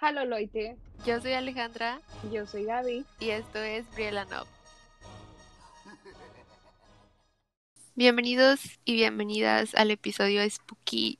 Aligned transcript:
Halo 0.00 0.24
Loite, 0.24 0.78
Yo 1.04 1.20
soy 1.20 1.32
Alejandra 1.32 2.00
yo 2.32 2.46
soy 2.46 2.64
Gaby. 2.64 3.04
y 3.18 3.30
esto 3.30 3.58
es 3.58 3.84
Briella 3.94 4.24
Nob. 4.24 4.46
Bienvenidos 7.94 8.60
y 8.86 8.94
bienvenidas 8.94 9.74
al 9.74 9.90
episodio 9.90 10.48
spooky 10.48 11.18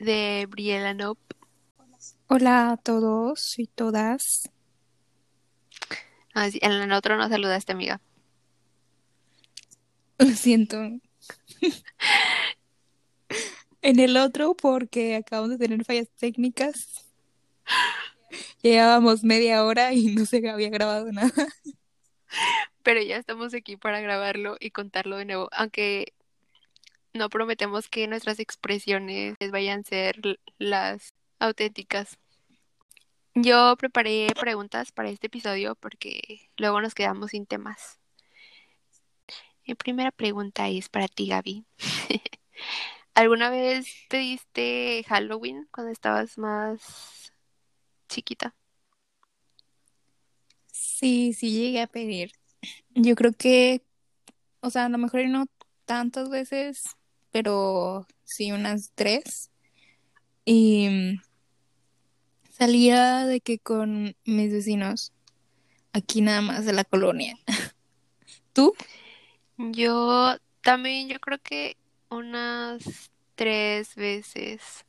de 0.00 0.46
Briella 0.50 0.92
Nob. 0.92 1.18
Hola 2.26 2.72
a 2.72 2.76
todos 2.76 3.60
y 3.60 3.68
todas. 3.68 4.50
Ah, 6.34 6.50
sí, 6.50 6.58
en 6.62 6.72
el 6.72 6.92
otro 6.92 7.16
no 7.16 7.28
saludaste, 7.28 7.70
amiga. 7.70 8.00
Lo 10.18 10.26
siento. 10.30 10.76
En 13.82 14.00
el 14.00 14.16
otro, 14.16 14.56
porque 14.56 15.14
acabamos 15.14 15.50
de 15.50 15.58
tener 15.58 15.84
fallas 15.84 16.08
técnicas. 16.18 17.06
Llevábamos 18.62 19.24
media 19.24 19.64
hora 19.64 19.92
y 19.92 20.14
no 20.14 20.26
se 20.26 20.48
había 20.48 20.70
grabado 20.70 21.10
nada. 21.12 21.32
Pero 22.82 23.02
ya 23.02 23.16
estamos 23.16 23.54
aquí 23.54 23.76
para 23.76 24.00
grabarlo 24.00 24.56
y 24.60 24.70
contarlo 24.70 25.16
de 25.16 25.24
nuevo, 25.24 25.48
aunque 25.52 26.12
no 27.14 27.28
prometemos 27.30 27.88
que 27.88 28.06
nuestras 28.06 28.38
expresiones 28.38 29.36
vayan 29.50 29.80
a 29.80 29.84
ser 29.84 30.38
las 30.58 31.14
auténticas. 31.38 32.18
Yo 33.34 33.76
preparé 33.76 34.28
preguntas 34.38 34.92
para 34.92 35.10
este 35.10 35.26
episodio 35.26 35.74
porque 35.74 36.48
luego 36.56 36.80
nos 36.80 36.94
quedamos 36.94 37.32
sin 37.32 37.46
temas. 37.46 37.98
Mi 39.66 39.74
primera 39.74 40.12
pregunta 40.12 40.68
es 40.68 40.88
para 40.88 41.08
ti, 41.08 41.28
Gaby. 41.28 41.64
¿Alguna 43.14 43.50
vez 43.50 43.86
te 44.08 44.18
diste 44.18 45.04
Halloween 45.08 45.68
cuando 45.72 45.90
estabas 45.90 46.38
más 46.38 47.25
chiquita? 48.08 48.54
Sí, 50.72 51.32
sí 51.32 51.50
llegué 51.50 51.82
a 51.82 51.86
pedir. 51.86 52.32
Yo 52.94 53.14
creo 53.14 53.32
que, 53.32 53.82
o 54.60 54.70
sea, 54.70 54.86
a 54.86 54.88
lo 54.88 54.98
mejor 54.98 55.28
no 55.28 55.46
tantas 55.84 56.30
veces, 56.30 56.84
pero 57.30 58.06
sí 58.24 58.52
unas 58.52 58.92
tres. 58.94 59.50
Y 60.44 61.18
salía 62.50 63.26
de 63.26 63.40
que 63.40 63.58
con 63.58 64.16
mis 64.24 64.52
vecinos, 64.52 65.12
aquí 65.92 66.22
nada 66.22 66.40
más 66.40 66.64
de 66.64 66.72
la 66.72 66.84
colonia. 66.84 67.38
¿Tú? 68.52 68.74
Yo 69.58 70.36
también, 70.62 71.08
yo 71.08 71.20
creo 71.20 71.38
que 71.38 71.76
unas 72.10 73.10
tres 73.34 73.94
veces. 73.94 74.86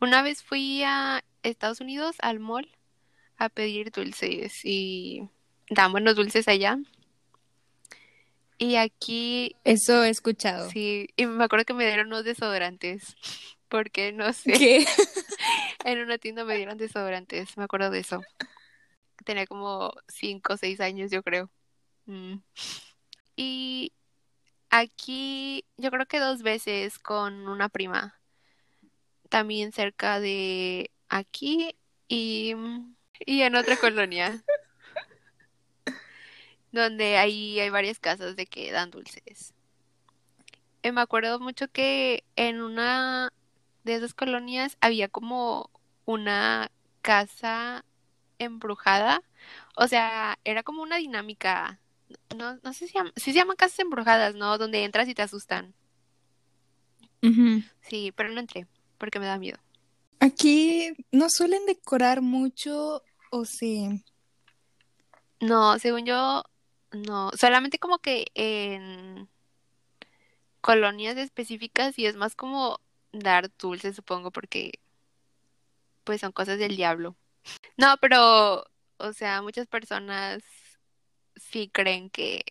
Una 0.00 0.22
vez 0.22 0.42
fui 0.42 0.82
a 0.82 1.24
Estados 1.50 1.80
Unidos, 1.80 2.16
al 2.20 2.40
mall, 2.40 2.70
a 3.36 3.48
pedir 3.48 3.90
dulces 3.90 4.64
y 4.64 5.28
dan 5.70 5.92
buenos 5.92 6.16
dulces 6.16 6.48
allá. 6.48 6.78
Y 8.58 8.76
aquí, 8.76 9.54
Eso 9.64 10.02
he 10.04 10.08
escuchado. 10.08 10.70
sí, 10.70 11.08
y 11.16 11.26
me 11.26 11.44
acuerdo 11.44 11.66
que 11.66 11.74
me 11.74 11.86
dieron 11.86 12.06
unos 12.06 12.24
desodorantes, 12.24 13.16
porque 13.68 14.12
no 14.12 14.32
sé, 14.32 14.52
¿Qué? 14.52 14.86
en 15.84 15.98
una 16.00 16.18
tienda 16.18 16.44
me 16.44 16.56
dieron 16.56 16.78
desodorantes, 16.78 17.56
me 17.56 17.64
acuerdo 17.64 17.90
de 17.90 18.00
eso. 18.00 18.22
Tenía 19.24 19.46
como 19.46 19.92
cinco 20.08 20.54
o 20.54 20.56
seis 20.56 20.80
años, 20.80 21.10
yo 21.10 21.22
creo. 21.22 21.50
Mm. 22.06 22.36
Y 23.34 23.92
aquí, 24.70 25.64
yo 25.76 25.90
creo 25.90 26.06
que 26.06 26.20
dos 26.20 26.42
veces 26.42 26.98
con 26.98 27.48
una 27.48 27.68
prima, 27.68 28.18
también 29.28 29.72
cerca 29.72 30.20
de 30.20 30.90
aquí 31.08 31.76
y, 32.08 32.54
y 33.20 33.42
en 33.42 33.56
otra 33.56 33.76
colonia, 33.76 34.44
donde 36.72 37.16
ahí 37.16 37.58
hay 37.60 37.70
varias 37.70 37.98
casas 38.00 38.36
de 38.36 38.46
que 38.46 38.70
dan 38.72 38.90
dulces. 38.90 39.54
Y 40.82 40.92
me 40.92 41.00
acuerdo 41.00 41.40
mucho 41.40 41.68
que 41.68 42.24
en 42.36 42.62
una 42.62 43.32
de 43.84 43.94
esas 43.96 44.14
colonias 44.14 44.76
había 44.80 45.08
como 45.08 45.70
una 46.04 46.70
casa 47.02 47.84
embrujada, 48.38 49.22
o 49.76 49.88
sea, 49.88 50.38
era 50.44 50.62
como 50.62 50.82
una 50.82 50.96
dinámica. 50.98 51.80
No, 52.36 52.58
no 52.62 52.72
sé 52.72 52.86
si 52.86 52.88
se 52.88 52.98
llama, 52.98 53.12
sí 53.16 53.32
se 53.32 53.38
llaman 53.38 53.56
casas 53.56 53.80
embrujadas, 53.80 54.34
¿no? 54.36 54.58
Donde 54.58 54.84
entras 54.84 55.08
y 55.08 55.14
te 55.14 55.22
asustan. 55.22 55.74
Sí, 57.80 58.12
pero 58.14 58.30
no 58.30 58.40
entré 58.40 58.66
porque 58.98 59.18
me 59.20 59.26
da 59.26 59.38
miedo. 59.38 59.58
Aquí 60.26 60.92
no 61.12 61.30
suelen 61.30 61.66
decorar 61.66 62.20
mucho, 62.20 63.04
o 63.30 63.44
sí. 63.44 64.04
No, 65.40 65.78
según 65.78 66.04
yo, 66.04 66.42
no. 66.90 67.30
Solamente 67.38 67.78
como 67.78 68.00
que 68.00 68.26
en 68.34 69.28
colonias 70.60 71.16
específicas 71.16 71.96
y 71.96 72.06
es 72.06 72.16
más 72.16 72.34
como 72.34 72.80
dar 73.12 73.52
dulces, 73.56 73.94
supongo, 73.94 74.32
porque 74.32 74.80
pues 76.02 76.20
son 76.20 76.32
cosas 76.32 76.58
del 76.58 76.76
diablo. 76.76 77.16
No, 77.78 77.96
pero, 78.00 78.64
o 78.96 79.12
sea, 79.12 79.42
muchas 79.42 79.66
personas 79.66 80.42
sí 81.36 81.68
creen 81.68 82.10
que 82.10 82.42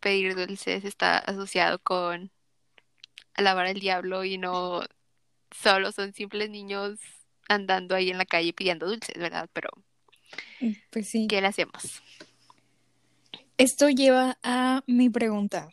pedir 0.00 0.36
dulces 0.36 0.84
está 0.84 1.18
asociado 1.18 1.78
con 1.80 2.30
alabar 3.34 3.66
al 3.66 3.80
diablo 3.80 4.22
y 4.24 4.38
no 4.38 4.82
solo 5.50 5.92
son 5.92 6.12
simples 6.12 6.50
niños 6.50 7.00
andando 7.48 7.94
ahí 7.94 8.10
en 8.10 8.18
la 8.18 8.26
calle 8.26 8.52
pidiendo 8.52 8.86
dulces, 8.86 9.16
¿verdad? 9.18 9.48
Pero, 9.52 9.68
Pues 10.90 11.08
sí. 11.08 11.26
¿qué 11.28 11.40
le 11.40 11.48
hacemos? 11.48 12.02
Esto 13.58 13.88
lleva 13.88 14.38
a 14.42 14.82
mi 14.86 15.08
pregunta. 15.10 15.68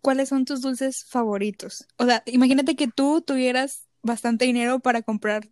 ¿Cuáles 0.00 0.28
son 0.28 0.44
tus 0.44 0.60
dulces 0.60 1.04
favoritos? 1.06 1.86
O 1.96 2.04
sea, 2.04 2.22
imagínate 2.26 2.76
que 2.76 2.88
tú 2.88 3.22
tuvieras 3.22 3.88
bastante 4.02 4.44
dinero 4.44 4.80
para 4.80 5.02
comprarte 5.02 5.50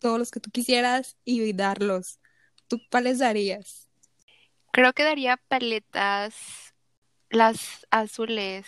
todos 0.00 0.18
los 0.18 0.30
que 0.30 0.40
tú 0.40 0.50
quisieras 0.50 1.16
y 1.24 1.52
darlos. 1.52 2.20
¿Tú 2.68 2.80
cuáles 2.90 3.18
darías? 3.18 3.88
Creo 4.72 4.92
que 4.92 5.04
daría 5.04 5.36
paletas, 5.48 6.74
las 7.30 7.86
azules, 7.90 8.66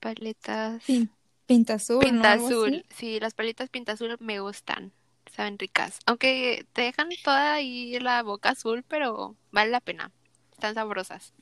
paletas 0.00 0.84
Pin- 0.86 1.10
Pinta 1.48 1.74
azul, 1.74 2.00
pinta 2.00 2.34
azul. 2.34 2.84
Sí, 2.94 3.18
las 3.20 3.32
paletas 3.32 3.70
pinta 3.70 3.92
azul 3.92 4.14
me 4.20 4.38
gustan, 4.38 4.92
saben 5.34 5.58
ricas. 5.58 5.98
Aunque 6.04 6.66
te 6.74 6.82
dejan 6.82 7.08
toda 7.24 7.54
ahí 7.54 7.98
la 8.00 8.22
boca 8.22 8.50
azul, 8.50 8.84
pero 8.86 9.34
vale 9.50 9.70
la 9.70 9.80
pena. 9.80 10.12
Están 10.52 10.74
sabrosas. 10.74 11.32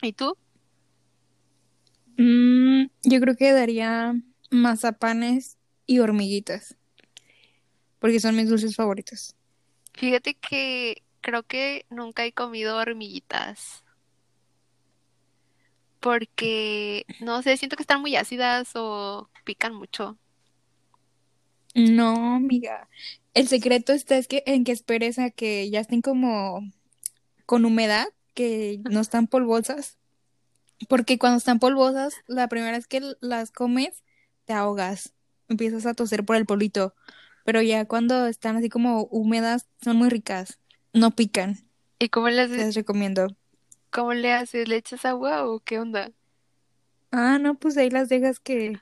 ¿Y 0.00 0.12
tú? 0.12 0.36
Mm, 2.18 2.84
yo 3.02 3.20
creo 3.20 3.34
que 3.34 3.52
daría 3.52 4.14
mazapanes 4.52 5.58
y 5.84 5.98
hormiguitas, 5.98 6.76
porque 7.98 8.20
son 8.20 8.36
mis 8.36 8.48
dulces 8.48 8.76
favoritos. 8.76 9.34
Fíjate 9.94 10.34
que 10.34 11.02
creo 11.20 11.42
que 11.42 11.84
nunca 11.90 12.24
he 12.24 12.32
comido 12.32 12.76
hormiguitas. 12.76 13.82
Porque, 16.00 17.06
no 17.20 17.42
sé, 17.42 17.56
siento 17.56 17.76
que 17.76 17.82
están 17.82 18.00
muy 18.00 18.16
ácidas 18.16 18.70
o 18.74 19.28
pican 19.44 19.74
mucho. 19.74 20.18
No, 21.74 22.34
amiga. 22.36 22.88
El 23.34 23.48
secreto 23.48 23.92
está 23.92 24.16
es 24.16 24.28
que 24.28 24.42
en 24.46 24.64
que 24.64 24.72
esperes 24.72 25.18
a 25.18 25.30
que 25.30 25.70
ya 25.70 25.80
estén 25.80 26.02
como 26.02 26.62
con 27.46 27.64
humedad, 27.64 28.06
que 28.34 28.80
no 28.90 29.00
están 29.00 29.26
polvosas, 29.26 29.98
porque 30.88 31.18
cuando 31.18 31.38
están 31.38 31.58
polvosas, 31.58 32.14
la 32.26 32.48
primera 32.48 32.76
vez 32.76 32.86
que 32.86 33.00
las 33.20 33.50
comes, 33.50 34.02
te 34.44 34.52
ahogas, 34.52 35.14
empiezas 35.48 35.86
a 35.86 35.94
toser 35.94 36.24
por 36.24 36.36
el 36.36 36.46
polvito, 36.46 36.94
pero 37.44 37.62
ya 37.62 37.86
cuando 37.86 38.26
están 38.26 38.56
así 38.56 38.68
como 38.68 39.04
húmedas, 39.04 39.66
son 39.82 39.96
muy 39.96 40.08
ricas, 40.08 40.58
no 40.92 41.12
pican, 41.12 41.68
¿Y 41.98 42.10
cómo 42.10 42.28
las 42.28 42.74
recomiendo. 42.74 43.28
Cómo 43.90 44.14
le 44.14 44.32
haces? 44.32 44.68
¿Le 44.68 44.76
echas 44.76 45.04
agua 45.04 45.46
o 45.46 45.60
qué 45.60 45.78
onda? 45.78 46.10
Ah, 47.10 47.38
no, 47.38 47.54
pues 47.58 47.76
ahí 47.76 47.90
las 47.90 48.08
dejas 48.08 48.38
que 48.38 48.80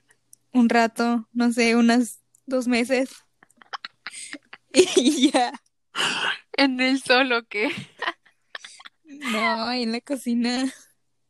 un 0.53 0.69
rato, 0.69 1.29
no 1.33 1.53
sé, 1.53 1.77
unas 1.77 2.21
dos 2.47 2.67
meses, 2.67 3.11
y 4.73 5.31
ya. 5.31 5.53
¿En 6.57 6.81
el 6.81 7.01
sol 7.01 7.33
o 7.33 7.47
qué? 7.47 7.71
No, 9.05 9.65
ahí 9.65 9.85
en 9.85 9.93
la 9.93 10.01
cocina, 10.01 10.73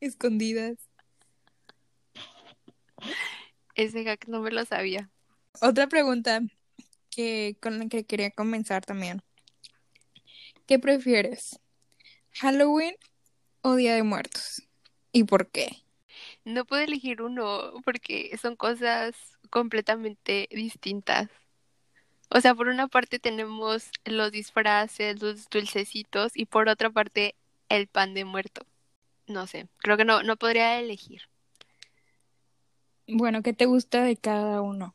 escondidas. 0.00 0.76
Ese 3.74 4.04
hack 4.04 4.26
no 4.28 4.40
me 4.40 4.50
lo 4.50 4.64
sabía. 4.64 5.10
Otra 5.60 5.86
pregunta 5.86 6.40
que 7.10 7.56
con 7.60 7.78
la 7.78 7.88
que 7.88 8.04
quería 8.04 8.30
comenzar 8.30 8.84
también. 8.84 9.22
¿Qué 10.66 10.78
prefieres? 10.78 11.60
¿Halloween 12.32 12.94
o 13.66 13.74
Día 13.74 13.96
de 13.96 14.04
Muertos? 14.04 14.62
¿Y 15.10 15.24
por 15.24 15.48
qué? 15.48 15.82
No 16.44 16.64
puedo 16.64 16.82
elegir 16.82 17.20
uno 17.20 17.72
porque 17.84 18.38
son 18.40 18.54
cosas 18.54 19.16
completamente 19.50 20.48
distintas. 20.52 21.28
O 22.30 22.40
sea, 22.40 22.54
por 22.54 22.68
una 22.68 22.86
parte 22.86 23.18
tenemos 23.18 23.90
los 24.04 24.30
disfraces, 24.30 25.20
los 25.20 25.50
dulcecitos 25.50 26.32
y 26.36 26.46
por 26.46 26.68
otra 26.68 26.90
parte 26.90 27.34
el 27.68 27.88
pan 27.88 28.14
de 28.14 28.24
muerto. 28.24 28.64
No 29.26 29.48
sé, 29.48 29.66
creo 29.78 29.96
que 29.96 30.04
no, 30.04 30.22
no 30.22 30.36
podría 30.36 30.78
elegir. 30.78 31.22
Bueno, 33.08 33.42
¿qué 33.42 33.52
te 33.52 33.66
gusta 33.66 34.04
de 34.04 34.16
cada 34.16 34.62
uno? 34.62 34.94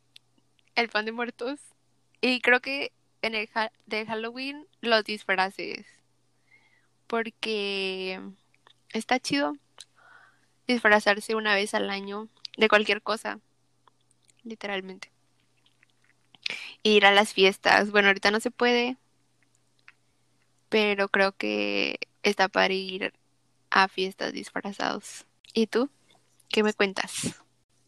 El 0.76 0.88
pan 0.88 1.04
de 1.04 1.12
muertos. 1.12 1.60
Y 2.22 2.40
creo 2.40 2.62
que 2.62 2.94
en 3.22 3.36
el 3.36 3.50
ha 3.54 3.70
de 3.86 4.06
Halloween 4.06 4.66
los 4.80 5.04
disfraces. 5.04 5.86
Porque 7.08 8.22
está 8.94 9.20
chido 9.20 9.54
disfrazarse 10.68 11.36
una 11.36 11.56
vez 11.56 11.74
al 11.74 11.90
año 11.90 12.28
de 12.58 12.68
cualquier 12.68 13.02
cosa. 13.02 13.40
Literalmente. 14.44 15.12
Ir 16.84 17.06
a 17.06 17.12
las 17.12 17.34
fiestas. 17.34 17.92
Bueno, 17.92 18.08
ahorita 18.08 18.32
no 18.32 18.40
se 18.40 18.52
puede. 18.52 18.98
Pero 20.70 21.10
creo 21.10 21.34
que 21.34 22.00
está 22.24 22.48
para 22.48 22.74
ir 22.74 23.14
a 23.70 23.88
fiestas 23.88 24.34
disfrazados. 24.34 25.26
¿Y 25.54 25.68
tú? 25.68 25.90
¿Qué 26.50 26.64
me 26.64 26.74
cuentas? 26.74 27.42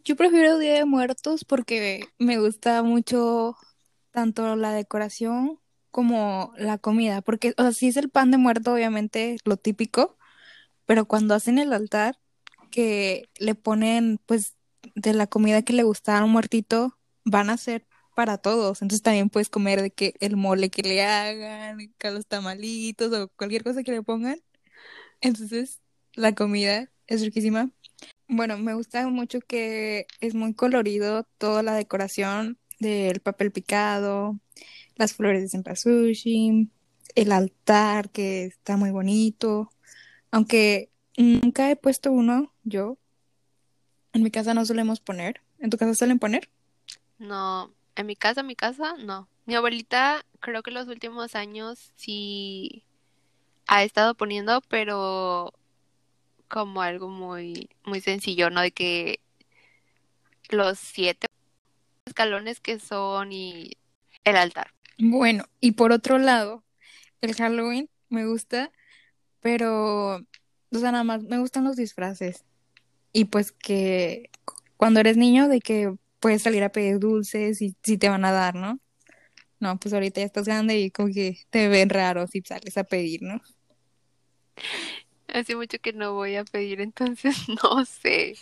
Yo 0.05 0.15
prefiero 0.15 0.57
Día 0.57 0.73
de 0.73 0.85
Muertos 0.85 1.45
porque 1.45 2.09
me 2.17 2.37
gusta 2.37 2.83
mucho 2.83 3.55
tanto 4.11 4.55
la 4.55 4.73
decoración 4.73 5.59
como 5.91 6.53
la 6.57 6.77
comida, 6.77 7.21
porque, 7.21 7.53
o 7.57 7.61
sea, 7.61 7.71
sí 7.71 7.87
es 7.87 7.97
el 7.97 8.09
pan 8.09 8.31
de 8.31 8.37
muerto, 8.37 8.73
obviamente, 8.73 9.37
lo 9.45 9.57
típico, 9.57 10.17
pero 10.85 11.05
cuando 11.05 11.35
hacen 11.35 11.59
el 11.59 11.73
altar, 11.73 12.19
que 12.71 13.29
le 13.37 13.55
ponen, 13.55 14.19
pues, 14.25 14.55
de 14.95 15.13
la 15.13 15.27
comida 15.27 15.61
que 15.63 15.73
le 15.73 15.83
gusta 15.83 16.17
a 16.17 16.23
un 16.25 16.31
muertito, 16.31 16.97
van 17.25 17.49
a 17.49 17.57
ser 17.57 17.85
para 18.15 18.37
todos, 18.37 18.81
entonces 18.81 19.01
también 19.01 19.29
puedes 19.29 19.49
comer 19.49 19.81
de 19.81 19.91
que 19.91 20.13
el 20.19 20.35
mole 20.37 20.69
que 20.69 20.83
le 20.83 21.03
hagan, 21.03 21.77
que 21.97 22.11
los 22.11 22.27
tamalitos 22.27 23.11
o 23.13 23.29
cualquier 23.29 23.63
cosa 23.63 23.83
que 23.83 23.91
le 23.91 24.03
pongan, 24.03 24.39
entonces 25.21 25.81
la 26.13 26.35
comida 26.35 26.91
es 27.07 27.21
riquísima. 27.21 27.71
Bueno, 28.27 28.57
me 28.57 28.73
gusta 28.73 29.07
mucho 29.09 29.39
que 29.41 30.07
es 30.21 30.35
muy 30.35 30.53
colorido 30.53 31.27
toda 31.37 31.63
la 31.63 31.75
decoración 31.75 32.59
del 32.79 33.19
papel 33.19 33.51
picado, 33.51 34.39
las 34.95 35.13
flores 35.13 35.41
de 35.41 35.49
cempasúchil, 35.49 36.71
el 37.15 37.31
altar 37.31 38.11
que 38.11 38.45
está 38.45 38.77
muy 38.77 38.91
bonito. 38.91 39.72
Aunque 40.33 40.89
nunca 41.15 41.69
he 41.69 41.75
puesto 41.75 42.11
uno 42.11 42.51
yo. 42.63 42.97
En 44.13 44.23
mi 44.23 44.31
casa 44.31 44.55
no 44.55 44.65
solemos 44.65 44.99
poner. 44.99 45.41
¿En 45.59 45.69
tu 45.69 45.77
casa 45.77 45.93
suelen 45.93 46.17
poner? 46.17 46.49
No, 47.19 47.71
en 47.95 48.07
mi 48.07 48.15
casa, 48.15 48.41
en 48.41 48.47
mi 48.47 48.55
casa, 48.55 48.95
no. 48.97 49.29
Mi 49.45 49.53
abuelita 49.53 50.25
creo 50.39 50.63
que 50.63 50.71
los 50.71 50.87
últimos 50.87 51.35
años 51.35 51.91
sí 51.97 52.83
ha 53.67 53.83
estado 53.83 54.15
poniendo, 54.15 54.61
pero 54.69 55.53
como 56.47 56.81
algo 56.81 57.09
muy, 57.09 57.69
muy 57.85 58.01
sencillo, 58.01 58.49
¿no? 58.49 58.61
De 58.61 58.71
que 58.71 59.19
los 60.49 60.79
siete 60.79 61.27
escalones 62.07 62.59
que 62.59 62.79
son 62.79 63.31
y 63.31 63.77
el 64.23 64.37
altar. 64.37 64.73
Bueno, 64.97 65.45
y 65.59 65.73
por 65.73 65.91
otro 65.91 66.17
lado, 66.17 66.63
el 67.21 67.35
Halloween 67.35 67.87
me 68.09 68.25
gusta, 68.25 68.71
pero, 69.43 70.15
o 70.15 70.79
sea, 70.79 70.91
nada 70.91 71.03
más 71.03 71.21
me 71.23 71.37
gustan 71.37 71.65
los 71.65 71.75
disfraces. 71.75 72.45
Y 73.11 73.25
pues 73.25 73.51
que 73.51 74.31
cuando 74.77 75.01
eres 75.01 75.17
niño, 75.17 75.47
de 75.49 75.59
que 75.59 75.93
puedes 76.19 76.41
salir 76.41 76.63
a 76.63 76.71
pedir 76.71 76.99
dulces 76.99 77.61
y 77.61 77.75
si 77.83 77.97
te 77.97 78.09
van 78.09 78.25
a 78.25 78.31
dar, 78.31 78.55
¿no? 78.55 78.79
No, 79.59 79.77
pues 79.77 79.93
ahorita 79.93 80.21
ya 80.21 80.25
estás 80.25 80.45
grande 80.45 80.79
y 80.79 80.91
como 80.91 81.13
que 81.13 81.37
te 81.49 81.67
ven 81.67 81.89
raro 81.89 82.25
si 82.27 82.41
sales 82.41 82.77
a 82.77 82.85
pedir, 82.85 83.21
¿no? 83.21 83.41
Hace 85.27 85.55
mucho 85.55 85.79
que 85.79 85.93
no 85.93 86.13
voy 86.13 86.35
a 86.35 86.45
pedir, 86.45 86.79
entonces 86.79 87.35
no 87.63 87.85
sé. 87.85 88.35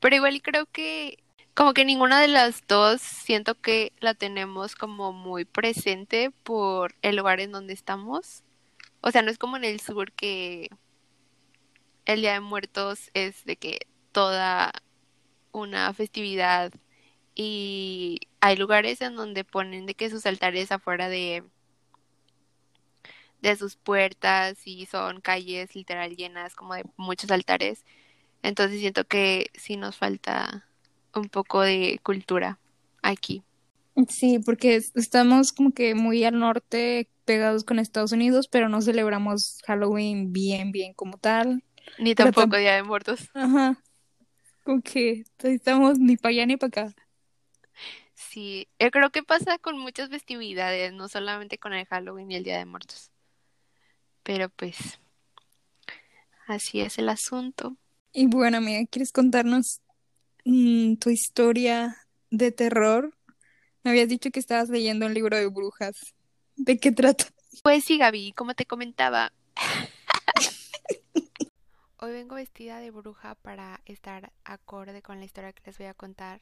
Pero 0.00 0.16
igual 0.16 0.40
creo 0.42 0.66
que 0.66 1.18
como 1.54 1.74
que 1.74 1.84
ninguna 1.84 2.20
de 2.20 2.28
las 2.28 2.66
dos 2.66 3.02
siento 3.02 3.54
que 3.54 3.92
la 4.00 4.14
tenemos 4.14 4.76
como 4.76 5.12
muy 5.12 5.44
presente 5.44 6.30
por 6.42 6.94
el 7.02 7.16
lugar 7.16 7.40
en 7.40 7.52
donde 7.52 7.74
estamos. 7.74 8.43
O 9.06 9.10
sea, 9.10 9.20
no 9.20 9.30
es 9.30 9.36
como 9.36 9.58
en 9.58 9.64
el 9.64 9.80
sur 9.80 10.12
que 10.12 10.70
el 12.06 12.22
Día 12.22 12.32
de 12.32 12.40
Muertos 12.40 13.10
es 13.12 13.44
de 13.44 13.56
que 13.56 13.86
toda 14.12 14.72
una 15.52 15.92
festividad 15.92 16.72
y 17.34 18.20
hay 18.40 18.56
lugares 18.56 19.02
en 19.02 19.14
donde 19.14 19.44
ponen 19.44 19.84
de 19.84 19.94
que 19.94 20.08
sus 20.08 20.24
altares 20.24 20.72
afuera 20.72 21.10
de 21.10 21.44
de 23.42 23.56
sus 23.56 23.76
puertas 23.76 24.66
y 24.66 24.86
son 24.86 25.20
calles 25.20 25.74
literal 25.74 26.16
llenas 26.16 26.54
como 26.54 26.72
de 26.72 26.86
muchos 26.96 27.30
altares. 27.30 27.84
Entonces 28.42 28.80
siento 28.80 29.04
que 29.04 29.50
sí 29.52 29.76
nos 29.76 29.98
falta 29.98 30.66
un 31.14 31.28
poco 31.28 31.60
de 31.60 32.00
cultura 32.02 32.58
aquí. 33.02 33.42
Sí, 34.08 34.38
porque 34.38 34.76
estamos 34.76 35.52
como 35.52 35.72
que 35.72 35.94
muy 35.94 36.24
al 36.24 36.38
norte 36.38 37.10
pegados 37.24 37.64
con 37.64 37.78
Estados 37.78 38.12
Unidos, 38.12 38.48
pero 38.48 38.68
no 38.68 38.80
celebramos 38.80 39.58
Halloween 39.66 40.32
bien, 40.32 40.72
bien 40.72 40.94
como 40.94 41.18
tal. 41.18 41.62
Ni 41.98 42.14
tampoco 42.14 42.56
Día 42.56 42.74
de 42.74 42.82
Muertos. 42.82 43.30
Ajá. 43.34 43.82
Como 44.62 44.80
que 44.82 45.24
estamos 45.42 45.98
ni 45.98 46.16
para 46.16 46.30
allá 46.30 46.46
ni 46.46 46.56
para 46.56 46.68
acá. 46.68 46.94
Sí, 48.14 48.68
yo 48.78 48.90
creo 48.90 49.10
que 49.10 49.22
pasa 49.22 49.58
con 49.58 49.78
muchas 49.78 50.08
festividades, 50.08 50.92
no 50.92 51.08
solamente 51.08 51.58
con 51.58 51.72
el 51.72 51.86
Halloween 51.86 52.30
y 52.30 52.36
el 52.36 52.44
Día 52.44 52.58
de 52.58 52.64
Muertos. 52.64 53.10
Pero 54.22 54.48
pues, 54.48 54.98
así 56.46 56.80
es 56.80 56.98
el 56.98 57.08
asunto. 57.08 57.76
Y 58.12 58.26
bueno, 58.26 58.58
amiga, 58.58 58.86
¿quieres 58.90 59.12
contarnos 59.12 59.82
mm, 60.44 60.94
tu 60.96 61.10
historia 61.10 61.96
de 62.30 62.52
terror? 62.52 63.12
Me 63.82 63.90
habías 63.90 64.08
dicho 64.08 64.30
que 64.30 64.40
estabas 64.40 64.70
leyendo 64.70 65.06
un 65.06 65.14
libro 65.14 65.36
de 65.36 65.46
brujas. 65.48 66.13
¿De 66.56 66.78
qué 66.78 66.92
trata? 66.92 67.26
Pues 67.62 67.84
sí, 67.84 67.98
Gaby, 67.98 68.32
como 68.32 68.54
te 68.54 68.66
comentaba. 68.66 69.32
Hoy 71.98 72.12
vengo 72.12 72.36
vestida 72.36 72.78
de 72.78 72.90
bruja 72.90 73.34
para 73.34 73.80
estar 73.86 74.32
acorde 74.44 75.02
con 75.02 75.18
la 75.18 75.24
historia 75.24 75.52
que 75.52 75.62
les 75.66 75.78
voy 75.78 75.86
a 75.86 75.94
contar. 75.94 76.40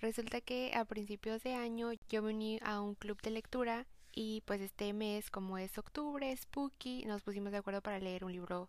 Resulta 0.00 0.40
que 0.40 0.72
a 0.74 0.84
principios 0.84 1.42
de 1.42 1.54
año 1.54 1.92
yo 2.08 2.22
me 2.22 2.30
uní 2.30 2.58
a 2.62 2.80
un 2.80 2.94
club 2.94 3.20
de 3.22 3.30
lectura 3.30 3.86
y 4.14 4.42
pues 4.46 4.60
este 4.60 4.92
mes, 4.92 5.30
como 5.30 5.58
es 5.58 5.78
octubre, 5.78 6.36
spooky, 6.36 7.04
nos 7.06 7.22
pusimos 7.22 7.52
de 7.52 7.58
acuerdo 7.58 7.82
para 7.82 8.00
leer 8.00 8.24
un 8.24 8.32
libro 8.32 8.68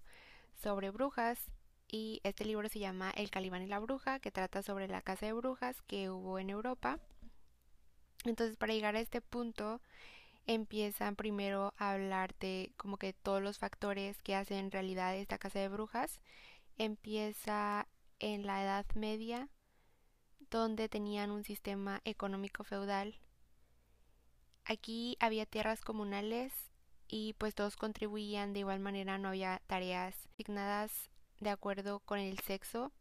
sobre 0.61 0.91
brujas. 0.91 1.39
Y 1.87 2.21
este 2.23 2.45
libro 2.45 2.69
se 2.69 2.79
llama 2.79 3.11
El 3.15 3.29
Calibán 3.29 3.61
y 3.61 3.67
la 3.67 3.79
Bruja, 3.79 4.19
que 4.19 4.31
trata 4.31 4.63
sobre 4.63 4.87
la 4.87 5.01
casa 5.01 5.27
de 5.27 5.33
brujas 5.33 5.81
que 5.83 6.09
hubo 6.09 6.39
en 6.39 6.49
Europa. 6.49 6.99
Entonces, 8.25 8.57
para 8.57 8.73
llegar 8.73 8.95
a 8.95 8.99
este 8.99 9.21
punto, 9.21 9.79
empiezan 10.47 11.15
primero 11.15 11.73
a 11.77 11.91
hablarte 11.91 12.73
como 12.77 12.97
que 12.97 13.13
todos 13.13 13.41
los 13.41 13.59
factores 13.59 14.21
que 14.21 14.35
hacen 14.35 14.71
realidad 14.71 15.15
esta 15.15 15.37
casa 15.37 15.59
de 15.59 15.69
brujas. 15.69 16.19
Empieza 16.77 17.87
en 18.19 18.45
la 18.45 18.63
Edad 18.63 18.85
Media, 18.95 19.49
donde 20.49 20.89
tenían 20.89 21.31
un 21.31 21.43
sistema 21.43 22.01
económico 22.05 22.63
feudal 22.63 23.19
Aquí 24.65 25.17
había 25.19 25.45
tierras 25.45 25.81
comunales 25.81 26.53
y 27.09 27.33
pues 27.33 27.53
todos 27.53 27.75
contribuían 27.75 28.53
de 28.53 28.59
igual 28.59 28.79
manera, 28.79 29.17
no 29.17 29.29
había 29.29 29.61
tareas 29.67 30.15
asignadas 30.33 31.09
de 31.41 31.49
acuerdo 31.49 31.99
con 31.99 32.19
el 32.19 32.39
sexo. 32.39 32.93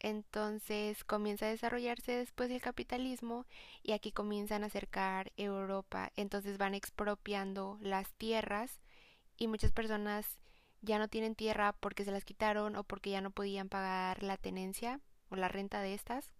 Entonces 0.00 1.04
comienza 1.04 1.46
a 1.46 1.50
desarrollarse 1.50 2.12
después 2.12 2.50
el 2.50 2.62
capitalismo 2.62 3.46
y 3.82 3.92
aquí 3.92 4.12
comienzan 4.12 4.64
a 4.64 4.68
acercar 4.68 5.30
Europa. 5.36 6.10
Entonces 6.16 6.56
van 6.56 6.74
expropiando 6.74 7.78
las 7.82 8.10
tierras 8.14 8.80
y 9.36 9.46
muchas 9.46 9.72
personas 9.72 10.38
ya 10.80 10.98
no 10.98 11.08
tienen 11.08 11.34
tierra 11.34 11.74
porque 11.74 12.04
se 12.04 12.12
las 12.12 12.24
quitaron 12.24 12.76
o 12.76 12.84
porque 12.84 13.10
ya 13.10 13.20
no 13.20 13.30
podían 13.30 13.68
pagar 13.68 14.22
la 14.22 14.38
tenencia 14.38 15.00
o 15.28 15.36
la 15.36 15.48
renta 15.48 15.82
de 15.82 15.92
estas. 15.92 16.32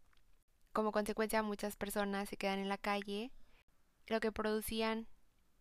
Como 0.73 0.91
consecuencia 0.91 1.43
muchas 1.43 1.77
personas 1.77 2.31
se 2.31 2.39
quedan 2.39 2.61
en 2.61 2.71
la 2.71 2.79
calle 2.79 3.31
lo 4.07 4.21
que 4.21 4.33
producían 4.33 5.07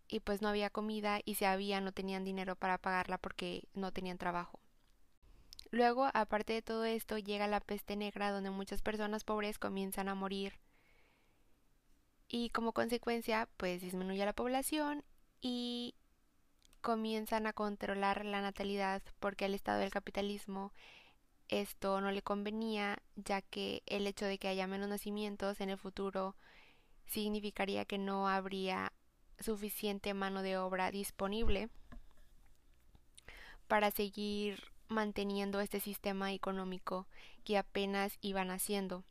y 0.07 0.21
pues 0.21 0.41
no 0.41 0.47
había 0.47 0.69
comida 0.69 1.19
y 1.25 1.35
si 1.35 1.43
había 1.43 1.81
no 1.81 1.91
tenían 1.91 2.23
dinero 2.23 2.55
para 2.55 2.77
pagarla 2.77 3.17
porque 3.17 3.67
no 3.73 3.91
tenían 3.91 4.17
trabajo. 4.17 4.59
Luego, 5.71 6.09
aparte 6.13 6.53
de 6.53 6.61
todo 6.61 6.85
esto, 6.85 7.17
llega 7.17 7.47
la 7.47 7.59
peste 7.59 7.95
negra 7.95 8.31
donde 8.31 8.49
muchas 8.49 8.81
personas 8.81 9.23
pobres 9.23 9.59
comienzan 9.59 10.09
a 10.09 10.15
morir. 10.15 10.53
Y 12.27 12.49
como 12.49 12.73
consecuencia 12.73 13.49
pues 13.57 13.81
disminuye 13.81 14.25
la 14.25 14.33
población 14.33 15.03
y 15.41 15.95
comienzan 16.81 17.47
a 17.47 17.53
controlar 17.53 18.25
la 18.25 18.41
natalidad 18.41 19.01
porque 19.19 19.45
al 19.45 19.53
estado 19.53 19.79
del 19.79 19.89
capitalismo 19.89 20.71
esto 21.49 21.99
no 22.01 22.11
le 22.11 22.21
convenía 22.21 23.01
ya 23.15 23.41
que 23.41 23.81
el 23.87 24.05
hecho 24.05 24.25
de 24.25 24.37
que 24.37 24.47
haya 24.47 24.67
menos 24.67 24.87
nacimientos 24.87 25.59
en 25.61 25.71
el 25.71 25.77
futuro 25.77 26.35
significaría 27.07 27.85
que 27.85 27.97
no 27.97 28.29
habría 28.29 28.93
suficiente 29.39 30.13
mano 30.13 30.43
de 30.43 30.57
obra 30.57 30.91
disponible 30.91 31.69
para 33.67 33.89
seguir 33.89 34.68
manteniendo 34.89 35.61
este 35.61 35.79
sistema 35.79 36.33
económico 36.33 37.07
que 37.43 37.57
apenas 37.57 38.17
iban 38.21 38.51
haciendo. 38.51 39.05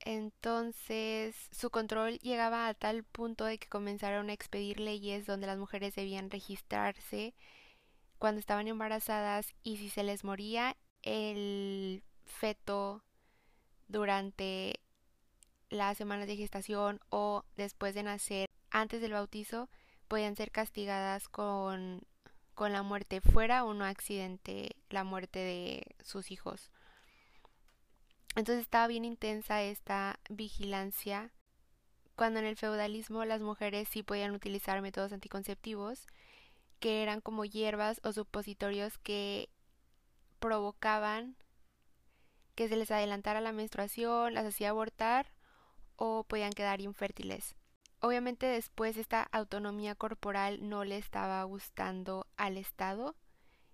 Entonces 0.00 1.36
su 1.52 1.70
control 1.70 2.18
llegaba 2.18 2.68
a 2.68 2.74
tal 2.74 3.04
punto 3.04 3.44
de 3.44 3.58
que 3.58 3.68
comenzaron 3.68 4.30
a 4.30 4.32
expedir 4.32 4.80
leyes 4.80 5.26
donde 5.26 5.46
las 5.46 5.58
mujeres 5.58 5.94
debían 5.94 6.30
registrarse 6.30 7.34
cuando 8.18 8.40
estaban 8.40 8.68
embarazadas 8.68 9.54
y 9.62 9.78
si 9.78 9.88
se 9.88 10.02
les 10.02 10.24
moría 10.24 10.76
el 11.02 12.02
feto 12.24 13.02
durante 13.88 14.80
las 15.70 15.96
semanas 15.96 16.26
de 16.26 16.36
gestación 16.36 17.00
o 17.10 17.44
después 17.56 17.94
de 17.94 18.02
nacer, 18.02 18.48
antes 18.70 19.00
del 19.00 19.12
bautizo, 19.12 19.68
podían 20.08 20.36
ser 20.36 20.50
castigadas 20.50 21.28
con, 21.28 22.02
con 22.60 22.74
la 22.74 22.82
muerte 22.82 23.22
fuera 23.22 23.64
o 23.64 23.72
no 23.72 23.86
accidente, 23.86 24.76
la 24.90 25.02
muerte 25.02 25.38
de 25.38 25.96
sus 26.04 26.30
hijos. 26.30 26.70
Entonces 28.36 28.60
estaba 28.60 28.86
bien 28.86 29.06
intensa 29.06 29.62
esta 29.62 30.20
vigilancia. 30.28 31.30
Cuando 32.16 32.38
en 32.38 32.44
el 32.44 32.58
feudalismo 32.58 33.24
las 33.24 33.40
mujeres 33.40 33.88
sí 33.88 34.02
podían 34.02 34.32
utilizar 34.32 34.82
métodos 34.82 35.14
anticonceptivos, 35.14 36.06
que 36.80 37.02
eran 37.02 37.22
como 37.22 37.46
hierbas 37.46 37.98
o 38.04 38.12
supositorios 38.12 38.98
que 38.98 39.48
provocaban 40.38 41.36
que 42.54 42.68
se 42.68 42.76
les 42.76 42.90
adelantara 42.90 43.40
la 43.40 43.52
menstruación, 43.52 44.34
las 44.34 44.44
hacía 44.44 44.68
abortar 44.68 45.32
o 45.96 46.24
podían 46.24 46.52
quedar 46.52 46.82
infértiles. 46.82 47.56
Obviamente 48.00 48.46
después 48.46 48.96
esta 48.96 49.22
autonomía 49.30 49.94
corporal 49.94 50.68
no 50.68 50.84
le 50.84 50.96
estaba 50.96 51.42
gustando 51.44 52.26
al 52.36 52.56
Estado 52.56 53.14